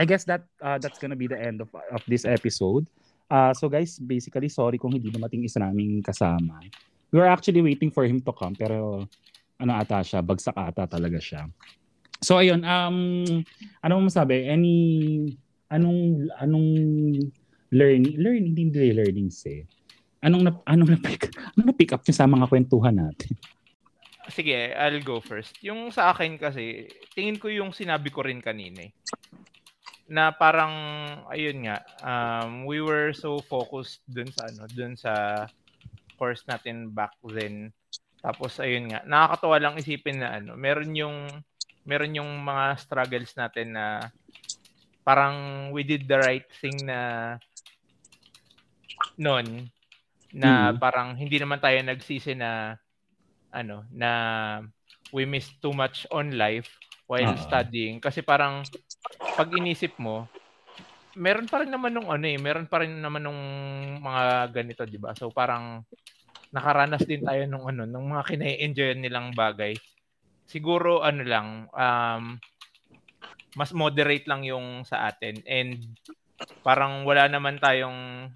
I 0.00 0.08
guess 0.08 0.24
that 0.32 0.48
uh, 0.64 0.80
that's 0.80 0.96
gonna 0.96 1.20
be 1.20 1.28
the 1.28 1.36
end 1.36 1.60
of 1.60 1.68
of 1.92 2.00
this 2.08 2.24
episode. 2.24 2.88
Uh, 3.32 3.56
so 3.56 3.72
guys, 3.72 3.96
basically, 3.96 4.52
sorry 4.52 4.76
kung 4.76 4.92
hindi 4.92 5.08
dumating 5.08 5.40
isa 5.48 5.56
naming 5.64 6.04
kasama. 6.04 6.60
We 7.08 7.16
were 7.16 7.32
actually 7.32 7.64
waiting 7.64 7.88
for 7.88 8.04
him 8.04 8.20
to 8.20 8.32
come, 8.36 8.52
pero 8.52 9.08
ano 9.56 9.72
ata 9.72 10.04
siya, 10.04 10.20
bagsak 10.20 10.52
ata 10.52 10.84
talaga 10.84 11.16
siya. 11.16 11.48
So 12.20 12.36
ayun, 12.36 12.60
um, 12.60 13.24
ano 13.80 13.92
mo 13.96 14.12
masabi? 14.12 14.52
Any, 14.52 14.76
anong, 15.72 16.28
anong 16.44 16.68
learning, 17.72 18.20
learning, 18.20 18.52
hindi 18.52 18.92
learning 18.92 19.32
eh. 19.48 19.64
Anong, 20.20 20.42
na, 20.44 20.52
anong 20.68 21.00
na-pick, 21.00 21.32
anong 21.56 21.72
na-pick 21.72 21.96
up 21.96 22.04
niyo 22.04 22.14
sa 22.14 22.28
mga 22.28 22.46
kwentuhan 22.52 23.00
natin? 23.00 23.32
Sige, 24.28 24.76
I'll 24.76 25.02
go 25.02 25.24
first. 25.24 25.56
Yung 25.64 25.88
sa 25.88 26.12
akin 26.12 26.36
kasi, 26.36 26.86
tingin 27.16 27.40
ko 27.40 27.48
yung 27.48 27.72
sinabi 27.72 28.12
ko 28.12 28.22
rin 28.22 28.44
kanina 28.44 28.86
eh 28.86 28.92
na 30.10 30.34
parang 30.34 30.74
ayun 31.30 31.66
nga 31.66 31.78
um, 32.02 32.66
we 32.66 32.82
were 32.82 33.14
so 33.14 33.38
focused 33.46 34.02
dun 34.10 34.28
sa 34.30 34.50
ano 34.50 34.62
dun 34.70 34.94
sa 34.98 35.44
course 36.18 36.42
natin 36.46 36.90
back 36.90 37.14
then 37.32 37.70
tapos 38.22 38.58
ayun 38.62 38.90
nga 38.90 39.02
nakakatuwa 39.06 39.56
lang 39.58 39.78
isipin 39.78 40.22
na 40.22 40.38
ano 40.38 40.54
meron 40.54 40.92
yung 40.94 41.26
meron 41.82 42.14
yung 42.18 42.30
mga 42.42 42.78
struggles 42.78 43.34
natin 43.34 43.74
na 43.74 44.10
parang 45.02 45.68
we 45.74 45.82
did 45.82 46.06
the 46.06 46.18
right 46.18 46.46
thing 46.62 46.78
na 46.86 47.34
noon 49.18 49.66
na 50.32 50.72
mm. 50.72 50.78
parang 50.78 51.18
hindi 51.18 51.36
naman 51.36 51.58
tayo 51.58 51.76
nagsisi 51.82 52.38
na 52.38 52.78
ano 53.52 53.84
na 53.92 54.10
we 55.12 55.28
missed 55.28 55.60
too 55.60 55.74
much 55.74 56.08
on 56.08 56.32
life 56.38 56.70
while 57.10 57.34
uh-huh. 57.34 57.44
studying 57.44 58.00
kasi 58.00 58.24
parang 58.24 58.64
pag 59.36 59.50
inisip 59.52 59.96
mo, 59.98 60.28
meron 61.16 61.48
pa 61.48 61.64
rin 61.64 61.72
naman 61.72 61.92
nung 61.92 62.08
ano 62.08 62.24
eh, 62.24 62.40
meron 62.40 62.68
pa 62.68 62.84
rin 62.84 63.00
naman 63.00 63.24
nung 63.24 63.42
mga 64.00 64.52
ganito, 64.52 64.82
'di 64.88 64.98
ba? 65.00 65.12
So 65.16 65.28
parang 65.32 65.84
nakaranas 66.52 67.04
din 67.08 67.24
tayo 67.24 67.44
nung 67.48 67.64
ano, 67.68 67.88
nung 67.88 68.12
mga 68.12 68.24
kina-enjoy 68.28 68.96
nilang 68.96 69.32
bagay. 69.32 69.76
Siguro 70.48 71.00
ano 71.00 71.22
lang, 71.24 71.48
um, 71.72 72.24
mas 73.56 73.72
moderate 73.76 74.24
lang 74.28 74.44
yung 74.48 74.84
sa 74.84 75.08
atin 75.12 75.40
and 75.44 75.96
parang 76.64 77.04
wala 77.04 77.28
naman 77.28 77.60
tayong 77.60 78.32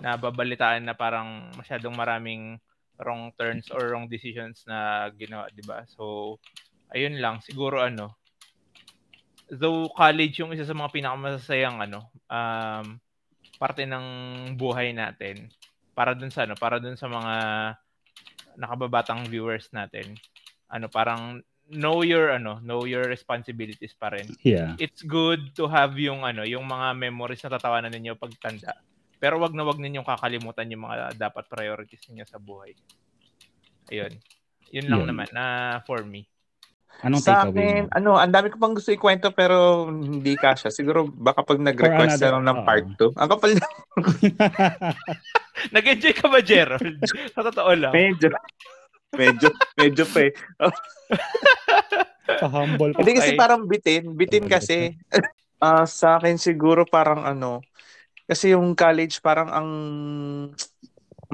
nababalitaan 0.00 0.88
na 0.88 0.96
parang 0.96 1.52
masyadong 1.56 1.92
maraming 1.92 2.56
wrong 3.00 3.32
turns 3.36 3.68
or 3.74 3.92
wrong 3.92 4.06
decisions 4.08 4.64
na 4.64 5.08
ginawa, 5.14 5.50
'di 5.52 5.64
ba? 5.66 5.84
So 5.90 6.36
ayun 6.94 7.20
lang, 7.20 7.44
siguro 7.44 7.82
ano, 7.84 8.16
though 9.56 9.90
college 9.92 10.42
yung 10.42 10.52
isa 10.52 10.66
sa 10.66 10.76
mga 10.76 10.90
pinakamasasayang 10.90 11.78
ano, 11.80 12.10
um, 12.28 12.98
parte 13.56 13.86
ng 13.86 14.06
buhay 14.58 14.90
natin 14.90 15.48
para 15.94 16.12
dun 16.12 16.30
sa 16.30 16.44
ano, 16.44 16.58
para 16.58 16.82
dun 16.82 16.98
sa 16.98 17.06
mga 17.06 17.34
nakababatang 18.58 19.26
viewers 19.30 19.70
natin. 19.70 20.18
Ano, 20.70 20.90
parang 20.90 21.42
know 21.70 22.04
your 22.04 22.34
ano, 22.34 22.60
know 22.60 22.84
your 22.84 23.06
responsibilities 23.08 23.94
pa 23.96 24.12
rin. 24.12 24.26
Yeah. 24.44 24.76
It's 24.76 25.00
good 25.06 25.54
to 25.56 25.70
have 25.70 25.96
yung 25.96 26.26
ano, 26.26 26.42
yung 26.44 26.66
mga 26.66 26.98
memories 26.98 27.42
na 27.46 27.56
tatawanan 27.56 27.94
ninyo 27.94 28.18
pagtanda. 28.18 28.76
Pero 29.22 29.40
wag 29.40 29.56
na 29.56 29.64
wag 29.64 29.80
ninyong 29.80 30.04
kakalimutan 30.04 30.68
yung 30.68 30.84
mga 30.84 31.16
dapat 31.16 31.48
priorities 31.48 32.04
niyo 32.12 32.28
sa 32.28 32.36
buhay. 32.36 32.76
Ayun. 33.88 34.12
Yun 34.74 34.86
lang 34.90 35.00
Yun. 35.06 35.08
naman 35.14 35.28
na 35.32 35.44
for 35.86 36.02
me. 36.02 36.26
Anong 37.02 37.20
Sa 37.20 37.44
akin, 37.44 37.84
mo? 37.84 37.90
ano, 37.90 38.10
ang 38.16 38.30
dami 38.30 38.48
ko 38.48 38.56
pang 38.56 38.72
gusto 38.72 38.88
ikwento 38.88 39.28
pero 39.30 39.88
hindi 39.88 40.36
kasha. 40.36 40.68
Siguro 40.68 41.04
baka 41.04 41.42
pag 41.42 41.58
nag-request 41.58 42.20
na 42.20 42.32
lang 42.32 42.44
ng 42.44 42.58
part 42.62 42.86
2. 42.96 43.12
Ang 43.16 43.28
kapal 43.28 43.50
na 43.56 43.66
Nag-enjoy 45.74 46.14
ka 46.14 46.26
ba, 46.28 46.38
Gerald? 46.38 47.00
sa 47.32 47.42
totoo 47.42 47.72
lang. 47.74 47.92
medyo. 47.92 48.30
medyo, 49.12 49.48
medyo 49.74 50.04
pa 50.04 50.18
eh. 50.22 50.32
Pa-humble 52.40 52.92
pa. 52.92 52.98
Hindi 53.00 53.12
kasi 53.14 53.30
Okay. 53.32 53.38
parang 53.38 53.62
bitin. 53.64 54.02
Bitin 54.14 54.46
kasi. 54.46 54.94
Ah, 55.62 55.88
sa 55.88 56.20
akin 56.20 56.36
siguro 56.36 56.84
parang 56.84 57.24
ano, 57.24 57.64
kasi 58.28 58.52
yung 58.52 58.76
college 58.76 59.24
parang 59.24 59.48
ang 59.48 59.68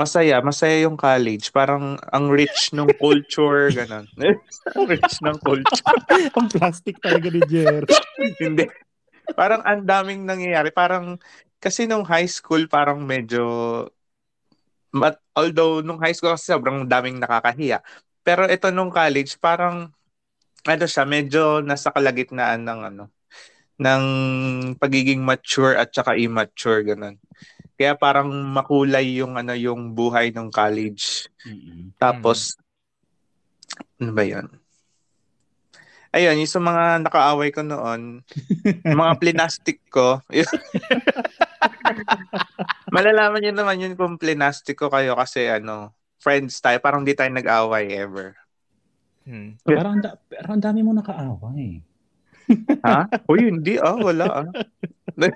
masaya, 0.01 0.41
masaya 0.41 0.89
yung 0.89 0.97
college. 0.97 1.53
Parang 1.53 2.01
ang 2.09 2.33
rich 2.33 2.73
ng 2.73 2.89
culture, 2.97 3.69
ganun. 3.69 4.09
ang 4.77 4.85
rich 4.89 5.21
ng 5.21 5.37
culture. 5.45 5.85
Ang 6.41 6.49
plastic 6.49 6.97
talaga 7.05 7.29
ni 7.29 7.45
Jer. 7.45 7.85
Hindi. 8.41 8.65
Parang 9.37 9.61
ang 9.63 9.85
daming 9.85 10.25
nangyayari. 10.25 10.73
Parang, 10.73 11.21
kasi 11.61 11.85
nung 11.85 12.03
high 12.09 12.27
school, 12.27 12.65
parang 12.67 13.05
medyo, 13.05 13.45
mat, 14.91 15.21
although 15.37 15.85
nung 15.85 16.01
high 16.01 16.17
school 16.17 16.33
kasi 16.33 16.51
sobrang 16.51 16.89
daming 16.89 17.21
nakakahiya. 17.21 17.85
Pero 18.25 18.49
ito 18.49 18.73
nung 18.73 18.91
college, 18.91 19.37
parang, 19.39 19.93
ano 20.67 20.85
siya, 20.89 21.05
medyo 21.05 21.61
nasa 21.61 21.93
kalagitnaan 21.93 22.65
ng 22.65 22.81
ano, 22.91 23.05
ng 23.81 24.05
pagiging 24.77 25.25
mature 25.25 25.79
at 25.79 25.89
saka 25.95 26.19
immature, 26.19 26.85
ganun. 26.85 27.17
Kaya 27.81 27.97
parang 27.97 28.29
makulay 28.29 29.25
yung 29.25 29.41
ano 29.41 29.57
yung 29.57 29.97
buhay 29.97 30.37
ng 30.37 30.53
college. 30.53 31.33
Mm-mm. 31.49 31.97
Tapos, 31.97 32.61
ano 33.97 34.13
ba 34.13 34.21
yun? 34.21 34.53
Ayun, 36.13 36.45
yung 36.45 36.53
sa 36.53 36.61
mga 36.61 37.09
nakaaway 37.09 37.49
ko 37.49 37.65
noon, 37.65 38.21
mga 38.85 39.13
plinastic 39.17 39.81
ko, 39.89 40.21
malalaman 42.95 43.49
nyo 43.49 43.53
naman 43.57 43.81
yun 43.81 43.97
kung 43.97 44.21
plinastic 44.21 44.77
ko 44.77 44.93
kayo 44.93 45.17
kasi 45.17 45.49
ano, 45.49 45.97
friends 46.21 46.61
tayo, 46.61 46.85
parang 46.85 47.01
di 47.01 47.17
tayo 47.17 47.33
nag-away 47.33 47.97
ever. 47.97 48.37
Hmm. 49.25 49.57
Parang, 49.65 49.97
ang 49.97 50.05
da- 50.05 50.21
pero 50.29 50.53
ang 50.53 50.61
dami 50.61 50.85
mo 50.85 50.93
nakaaway. 50.93 51.81
Ha? 52.85 53.09
Uy, 53.33 53.49
hindi 53.49 53.81
ah, 53.81 53.97
wala 53.97 54.45
ah. 54.45 54.49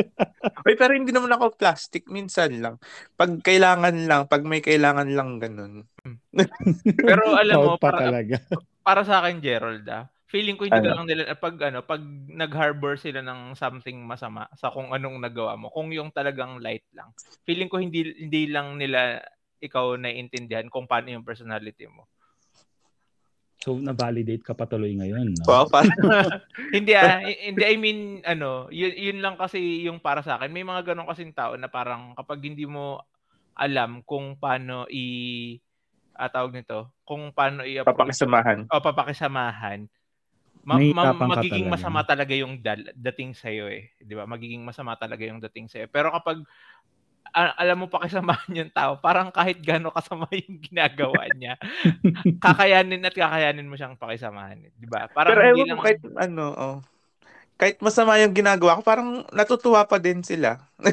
Uy, 0.66 0.74
pero 0.76 0.92
hindi 0.96 1.12
naman 1.12 1.32
ako 1.32 1.56
plastic, 1.56 2.08
minsan 2.08 2.60
lang. 2.60 2.76
Pag 3.16 3.40
kailangan 3.44 3.96
lang, 4.08 4.22
pag 4.28 4.42
may 4.44 4.60
kailangan 4.64 5.08
lang 5.12 5.40
ganun. 5.40 5.84
Pero 7.00 7.36
alam 7.36 7.56
mo, 7.60 7.74
pa 7.76 7.92
para, 7.92 7.98
talaga. 8.08 8.36
para 8.84 9.02
sa 9.04 9.24
akin, 9.24 9.40
Gerald, 9.40 9.84
ah, 9.88 10.08
feeling 10.28 10.56
ko 10.56 10.68
hindi 10.68 10.80
Ano? 10.84 10.94
lang 10.94 11.04
nila, 11.08 11.22
pag, 11.36 11.56
ano, 11.60 11.80
pag 11.84 12.00
nag-harbor 12.28 12.96
sila 13.00 13.20
ng 13.24 13.56
something 13.56 14.00
masama 14.04 14.46
sa 14.56 14.70
kung 14.72 14.92
anong 14.92 15.16
nagawa 15.20 15.56
mo, 15.56 15.72
kung 15.72 15.90
yung 15.92 16.12
talagang 16.12 16.60
light 16.60 16.84
lang, 16.92 17.10
feeling 17.48 17.68
ko 17.68 17.80
hindi, 17.80 18.14
hindi 18.16 18.48
lang 18.48 18.76
nila 18.76 19.20
ikaw 19.60 19.96
naiintindihan 20.00 20.68
kung 20.72 20.88
paano 20.88 21.12
yung 21.12 21.26
personality 21.26 21.84
mo. 21.88 22.08
So, 23.60 23.76
na-validate 23.76 24.40
ka 24.40 24.56
patuloy 24.56 24.96
ngayon. 24.96 25.36
No? 25.36 25.44
Wow, 25.44 25.64
parang, 25.74 25.92
hindi 26.76 26.96
ah, 26.96 27.20
hindi 27.20 27.60
I 27.60 27.76
mean 27.76 28.24
ano, 28.24 28.72
yun, 28.72 28.96
yun 28.96 29.18
lang 29.20 29.36
kasi 29.36 29.84
yung 29.84 30.00
para 30.00 30.24
sa 30.24 30.40
akin. 30.40 30.48
May 30.48 30.64
mga 30.64 30.92
ganong 30.92 31.08
kasing 31.12 31.36
tao 31.36 31.60
na 31.60 31.68
parang 31.68 32.16
kapag 32.16 32.40
hindi 32.40 32.64
mo 32.64 33.04
alam 33.52 34.00
kung 34.08 34.40
paano 34.40 34.88
i 34.88 35.04
ah, 36.16 36.32
tawag 36.32 36.56
nito, 36.56 36.96
kung 37.04 37.36
paano 37.36 37.68
i 37.68 37.76
papakisamahan. 37.84 38.64
o 38.64 38.80
papakisamahan, 38.80 39.84
ma- 40.64 40.80
May 40.80 40.96
ma- 40.96 41.12
magiging 41.12 41.68
talaga. 41.68 41.76
masama 41.76 42.00
talaga 42.04 42.32
yung 42.32 42.64
dal- 42.64 42.96
dating 42.96 43.36
sa 43.36 43.52
iyo 43.52 43.68
eh, 43.68 43.92
'di 44.00 44.16
ba? 44.16 44.24
Magiging 44.24 44.64
masama 44.64 44.96
talaga 44.96 45.20
yung 45.28 45.40
dating 45.40 45.68
sa 45.68 45.84
iyo. 45.84 45.88
Pero 45.92 46.08
kapag 46.12 46.40
alam 47.34 47.76
mo 47.80 47.86
pakisamahan 47.86 48.52
yung 48.52 48.72
tao, 48.72 48.98
parang 48.98 49.30
kahit 49.30 49.58
gaano 49.62 49.90
kasama 49.94 50.26
yung 50.44 50.58
ginagawa 50.60 51.26
niya, 51.34 51.54
kakayanin 52.42 53.06
at 53.06 53.14
kakayanin 53.14 53.68
mo 53.68 53.78
siyang 53.78 53.98
pakisamahan, 53.98 54.60
eh, 54.66 54.72
'di 54.76 54.86
ba? 54.90 55.06
Parang 55.10 55.34
Pero 55.34 55.42
ewan 55.54 55.66
lang 55.74 55.80
kahit 55.82 56.00
ano, 56.18 56.46
oh. 56.54 56.78
Kahit 57.60 57.76
masama 57.84 58.16
yung 58.16 58.32
ginagawa 58.32 58.80
ko, 58.80 58.82
parang 58.82 59.20
natutuwa 59.36 59.84
pa 59.84 60.00
din 60.00 60.24
sila. 60.24 60.64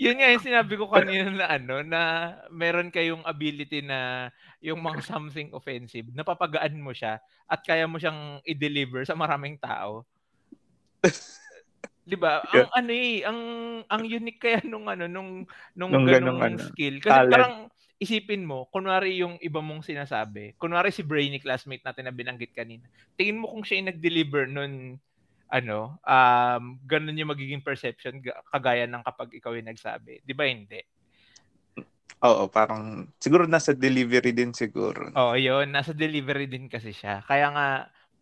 yun 0.00 0.16
nga 0.16 0.32
yung 0.32 0.40
sinabi 0.40 0.80
ko 0.80 0.88
kanina 0.88 1.28
na 1.28 1.46
ano 1.52 1.84
na 1.84 2.00
meron 2.48 2.88
kayong 2.88 3.20
ability 3.28 3.84
na 3.84 4.32
yung 4.64 4.80
mga 4.80 5.04
something 5.04 5.52
offensive 5.52 6.08
napapagaan 6.16 6.72
mo 6.80 6.96
siya 6.96 7.20
at 7.44 7.60
kaya 7.60 7.84
mo 7.84 8.00
siyang 8.00 8.40
i-deliver 8.48 9.04
sa 9.04 9.12
maraming 9.12 9.60
tao. 9.60 10.08
'Di 12.10 12.18
ba? 12.18 12.42
Ang 12.42 12.66
ano 12.74 12.90
eh, 12.90 13.22
ang 13.22 13.40
ang 13.86 14.02
unique 14.02 14.42
kaya 14.42 14.58
nung 14.66 14.90
ano 14.90 15.06
nung 15.06 15.46
nung, 15.78 15.92
Nung 15.94 16.06
ganung 16.10 16.42
ano, 16.42 16.58
skill 16.58 16.98
kasi 16.98 17.22
talent. 17.22 17.30
parang 17.30 17.54
isipin 18.02 18.42
mo, 18.48 18.66
kunwari 18.74 19.20
yung 19.20 19.36
iba 19.44 19.60
mong 19.62 19.84
sinasabi, 19.86 20.56
kunwari 20.58 20.88
si 20.90 21.04
Brainy 21.06 21.36
classmate 21.38 21.84
natin 21.84 22.08
na 22.08 22.14
binanggit 22.16 22.50
kanina, 22.56 22.88
tingin 23.14 23.36
mo 23.38 23.46
kung 23.52 23.60
siya 23.62 23.76
yung 23.84 23.90
nag-deliver 23.92 24.48
nun, 24.48 24.96
ano, 25.52 26.00
um, 26.02 26.64
ganun 26.88 27.18
yung 27.20 27.28
magiging 27.28 27.60
perception 27.60 28.24
ga- 28.24 28.40
kagaya 28.48 28.88
ng 28.88 29.04
kapag 29.04 29.36
ikaw 29.36 29.52
yung 29.52 29.68
nagsabi. 29.68 30.24
Di 30.24 30.32
ba 30.32 30.48
hindi? 30.48 30.80
Oo, 32.28 32.44
parang 32.56 33.08
siguro 33.22 33.44
nasa 33.48 33.72
delivery 33.76 34.32
din 34.36 34.52
siguro. 34.56 35.04
Oo, 35.18 35.34
yun. 35.34 35.74
Nasa 35.74 35.90
delivery 35.90 36.46
din 36.46 36.70
kasi 36.70 36.94
siya. 36.94 37.22
Kaya 37.26 37.50
nga, 37.50 37.66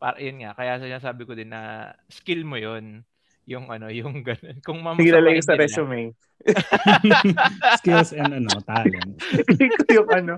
para, 0.01 0.17
yun 0.25 0.41
nga, 0.41 0.57
kaya 0.57 0.81
sinasabi 0.81 1.23
ko 1.29 1.33
din 1.37 1.53
na 1.53 1.93
skill 2.09 2.49
mo 2.49 2.57
yun. 2.57 3.05
Yung 3.49 3.73
ano, 3.73 3.89
yung 3.89 4.21
ganun. 4.29 4.61
Kung 4.61 4.85
Sige, 5.01 5.09
lalagay 5.17 5.41
mamasamain 5.41 5.49
sa 5.49 5.57
resume. 5.57 6.03
Skills 7.81 8.13
and 8.13 8.45
ano, 8.45 8.53
talent. 8.61 9.17
Yung 9.89 10.09
ano, 10.13 10.35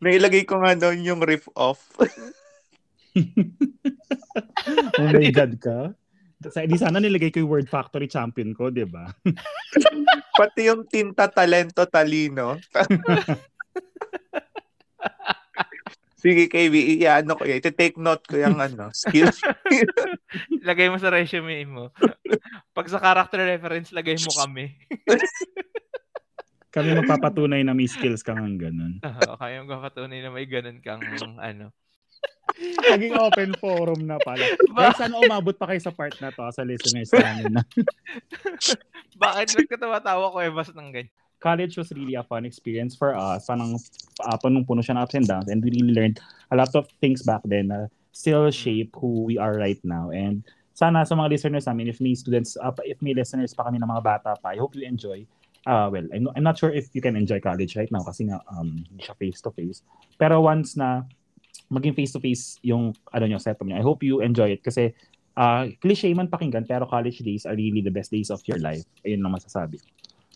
nailagay 0.00 0.48
ko 0.48 0.64
nga 0.64 0.72
doon 0.72 1.04
yung 1.04 1.20
riff 1.20 1.46
off. 1.52 1.84
Oh 4.98 5.06
my 5.06 5.30
God 5.30 5.54
ka. 5.62 5.94
Sa, 6.50 6.66
di 6.66 6.74
sana 6.74 6.98
nilagay 6.98 7.30
ko 7.30 7.46
yung 7.46 7.52
Word 7.52 7.68
Factory 7.70 8.10
champion 8.10 8.50
ko, 8.50 8.74
di 8.74 8.82
ba? 8.82 9.06
Pati 10.34 10.66
yung 10.66 10.90
tinta 10.90 11.30
talento 11.30 11.86
talino. 11.86 12.58
Sige, 16.24 16.48
KB, 16.48 17.04
i-ano 17.04 17.36
ko 17.36 17.44
yan. 17.44 17.60
Iti-take 17.60 18.00
note 18.00 18.24
ko 18.24 18.40
yung 18.40 18.56
ano, 18.56 18.88
skills. 18.96 19.44
Lagay 20.68 20.88
mo 20.88 20.96
sa 20.96 21.12
resume 21.12 21.68
mo. 21.68 21.92
Pag 22.72 22.88
sa 22.88 22.96
character 22.96 23.44
reference, 23.44 23.92
lagay 23.92 24.16
mo 24.16 24.32
kami. 24.32 24.72
Kami 26.74 26.90
magpapatunay 26.90 27.62
na 27.62 27.70
may 27.70 27.86
skills 27.86 28.26
kang 28.26 28.42
ang 28.42 28.58
ganun. 28.58 28.98
Oo, 28.98 29.38
kaya 29.38 29.62
yung 29.62 29.70
kapatunay 29.70 30.18
na 30.18 30.34
may 30.34 30.42
ganun 30.42 30.82
kang 30.82 30.98
ano. 31.38 31.70
Naging 32.58 33.14
open 33.14 33.54
forum 33.62 34.02
na 34.02 34.18
pala. 34.18 34.42
Guys, 34.74 34.98
sana 34.98 35.22
umabot 35.22 35.54
pa 35.54 35.70
kayo 35.70 35.78
sa 35.78 35.94
part 35.94 36.18
na 36.18 36.34
to 36.34 36.42
sa 36.50 36.66
listeners 36.66 37.14
namin 37.14 37.54
na 37.54 37.62
Bakit 39.22 39.54
nagkatawa-tawa 39.54 40.34
ko 40.34 40.38
eh 40.42 40.50
basta 40.50 40.74
ng 40.74 40.90
ganyan? 40.90 41.14
College 41.44 41.76
was 41.76 41.92
really 41.92 42.16
a 42.16 42.24
fun 42.24 42.48
experience 42.48 42.96
for 42.96 43.12
us. 43.12 43.44
Parang 43.44 43.76
uh, 44.24 44.36
punong-puno 44.40 44.80
siya 44.80 44.96
ng 44.96 45.04
ups 45.04 45.14
and 45.20 45.28
downs 45.28 45.52
and 45.52 45.60
we 45.60 45.68
really 45.76 45.92
learned 45.92 46.16
a 46.48 46.56
lot 46.56 46.72
of 46.72 46.88
things 47.04 47.20
back 47.20 47.44
then 47.44 47.68
na 47.68 47.92
still 48.16 48.48
shape 48.48 48.96
who 48.96 49.28
we 49.28 49.36
are 49.36 49.52
right 49.60 49.78
now. 49.84 50.08
And 50.08 50.40
sana 50.72 51.04
sa 51.04 51.12
mga 51.12 51.36
listeners 51.36 51.68
namin, 51.68 51.92
if 51.92 52.00
may 52.00 52.16
students, 52.16 52.56
uh, 52.56 52.72
if 52.88 52.96
may 53.04 53.12
listeners 53.12 53.52
pa 53.52 53.68
kami 53.68 53.76
ng 53.76 53.90
mga 53.92 54.02
bata 54.02 54.32
pa, 54.40 54.56
I 54.56 54.58
hope 54.58 54.72
you 54.72 54.88
enjoy. 54.88 55.28
Uh, 55.68 55.92
well, 55.92 56.06
I'm, 56.12 56.28
I'm 56.32 56.44
not 56.44 56.56
sure 56.56 56.72
if 56.72 56.88
you 56.96 57.04
can 57.04 57.16
enjoy 57.16 57.40
college 57.44 57.76
right 57.76 57.88
now 57.92 58.00
kasi 58.00 58.24
nga 58.24 58.40
um, 58.48 58.84
siya 58.96 59.12
face-to-face. 59.20 59.84
Pero 60.16 60.40
once 60.40 60.80
na 60.80 61.04
maging 61.68 61.96
face-to-face 61.96 62.64
yung 62.64 62.96
ano 63.12 63.24
nyo, 63.28 63.36
setup 63.36 63.68
nyo, 63.68 63.76
I 63.76 63.84
hope 63.84 64.00
you 64.00 64.20
enjoy 64.20 64.56
it 64.56 64.64
kasi 64.64 64.96
uh, 65.36 65.68
cliche 65.80 66.12
man 66.14 66.28
pakinggan 66.28 66.68
pero 66.68 66.86
college 66.86 67.20
days 67.24 67.44
are 67.48 67.56
really 67.56 67.80
the 67.80 67.92
best 67.92 68.12
days 68.12 68.28
of 68.28 68.44
your 68.44 68.60
life. 68.60 68.84
Ayun 69.06 69.24
lang 69.24 69.34
masasabi. 69.34 69.80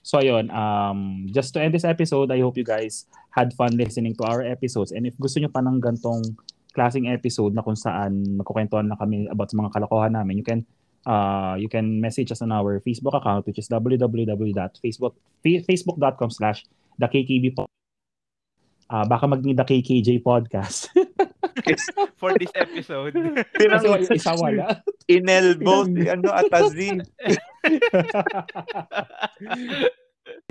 So 0.08 0.16
ayun, 0.16 0.48
um, 0.48 1.28
just 1.28 1.52
to 1.52 1.60
end 1.60 1.76
this 1.76 1.84
episode, 1.84 2.32
I 2.32 2.40
hope 2.40 2.56
you 2.56 2.64
guys 2.64 3.04
had 3.28 3.52
fun 3.52 3.76
listening 3.76 4.16
to 4.16 4.24
our 4.24 4.40
episodes. 4.40 4.88
And 4.88 5.04
if 5.04 5.12
gusto 5.20 5.36
nyo 5.36 5.52
pa 5.52 5.60
ng 5.60 5.84
gantong 5.84 6.24
klaseng 6.72 7.12
episode 7.12 7.52
na 7.52 7.60
kung 7.60 7.76
saan 7.76 8.40
magkukwentuhan 8.40 8.88
na 8.88 8.96
kami 8.96 9.28
about 9.28 9.52
sa 9.52 9.60
mga 9.60 9.68
kalokohan 9.76 10.16
namin, 10.16 10.40
you 10.40 10.46
can 10.48 10.64
uh, 11.04 11.60
you 11.60 11.68
can 11.68 12.00
message 12.00 12.32
us 12.32 12.40
on 12.40 12.56
our 12.56 12.80
Facebook 12.80 13.12
account 13.12 13.44
which 13.44 13.60
is 13.60 13.68
www.facebook 13.68 15.12
facebook.com 15.44 16.30
slash 16.32 16.64
the 16.96 17.04
KKB. 17.04 17.60
Uh, 18.88 19.04
baka 19.04 19.28
maging 19.28 19.60
the 19.60 19.66
KKJ 19.68 20.24
podcast. 20.24 20.88
guest. 21.68 21.92
for 22.20 22.32
this 22.40 22.52
episode. 22.56 23.12
Pinang 23.56 23.82
Kasi 23.84 23.86
yung 23.88 24.16
isa 24.16 24.32
wala. 24.34 24.66
inelbow 25.08 25.88
si 25.88 26.04
ano 26.08 26.28
Atazi. 26.32 26.88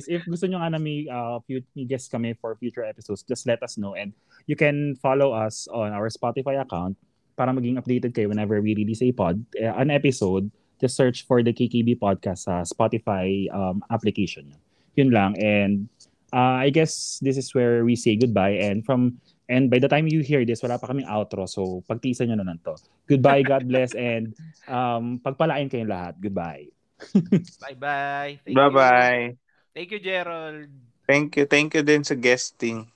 If 0.10 0.26
gusto 0.26 0.50
nyo 0.50 0.58
nga 0.58 0.74
na 0.74 0.82
may, 0.82 1.06
uh, 1.06 1.38
few, 1.46 1.62
may 1.78 1.86
guests 1.86 2.10
kami 2.10 2.34
for 2.38 2.58
future 2.58 2.82
episodes, 2.82 3.22
just 3.22 3.46
let 3.46 3.62
us 3.62 3.78
know. 3.78 3.94
And 3.94 4.14
you 4.50 4.58
can 4.58 4.98
follow 4.98 5.34
us 5.34 5.70
on 5.70 5.94
our 5.94 6.10
Spotify 6.10 6.58
account 6.62 6.98
para 7.38 7.54
maging 7.54 7.78
updated 7.78 8.18
kayo 8.18 8.34
whenever 8.34 8.58
we 8.62 8.74
release 8.74 9.06
a 9.06 9.14
pod, 9.14 9.38
uh, 9.62 9.78
an 9.78 9.94
episode. 9.94 10.50
Just 10.82 10.98
search 10.98 11.26
for 11.26 11.42
the 11.46 11.54
KKB 11.54 12.02
podcast 12.02 12.50
sa 12.50 12.66
Spotify 12.66 13.50
um, 13.54 13.86
application. 13.90 14.54
Yun 14.98 15.14
lang. 15.14 15.38
And 15.38 15.90
uh, 16.34 16.62
I 16.66 16.70
guess 16.70 17.22
this 17.22 17.38
is 17.38 17.54
where 17.54 17.86
we 17.86 17.96
say 17.96 18.18
goodbye. 18.18 18.58
And 18.62 18.86
from 18.86 19.22
and 19.48 19.72
by 19.72 19.80
the 19.80 19.88
time 19.88 20.08
you 20.08 20.20
hear 20.22 20.44
this, 20.44 20.64
wala 20.64 20.80
pa 20.80 20.92
kaming 20.92 21.08
outro. 21.08 21.48
So 21.48 21.84
pagtisan 21.88 22.32
nyo 22.32 22.38
na 22.40 22.48
lang 22.48 22.60
to. 22.68 22.76
Goodbye, 23.08 23.44
God 23.44 23.68
bless, 23.72 23.96
and 23.96 24.36
um, 24.68 25.20
pagpalain 25.24 25.72
kayong 25.72 25.92
lahat. 25.92 26.20
Goodbye. 26.20 26.68
Bye-bye. 27.64 28.42
Thank 28.44 28.56
Bye-bye. 28.56 29.38
You. 29.38 29.38
Thank 29.74 29.90
you, 29.94 30.00
Gerald. 30.02 30.70
Thank 31.08 31.38
you. 31.38 31.46
Thank 31.46 31.78
you 31.78 31.84
din 31.86 32.04
sa 32.04 32.18
guesting. 32.18 32.90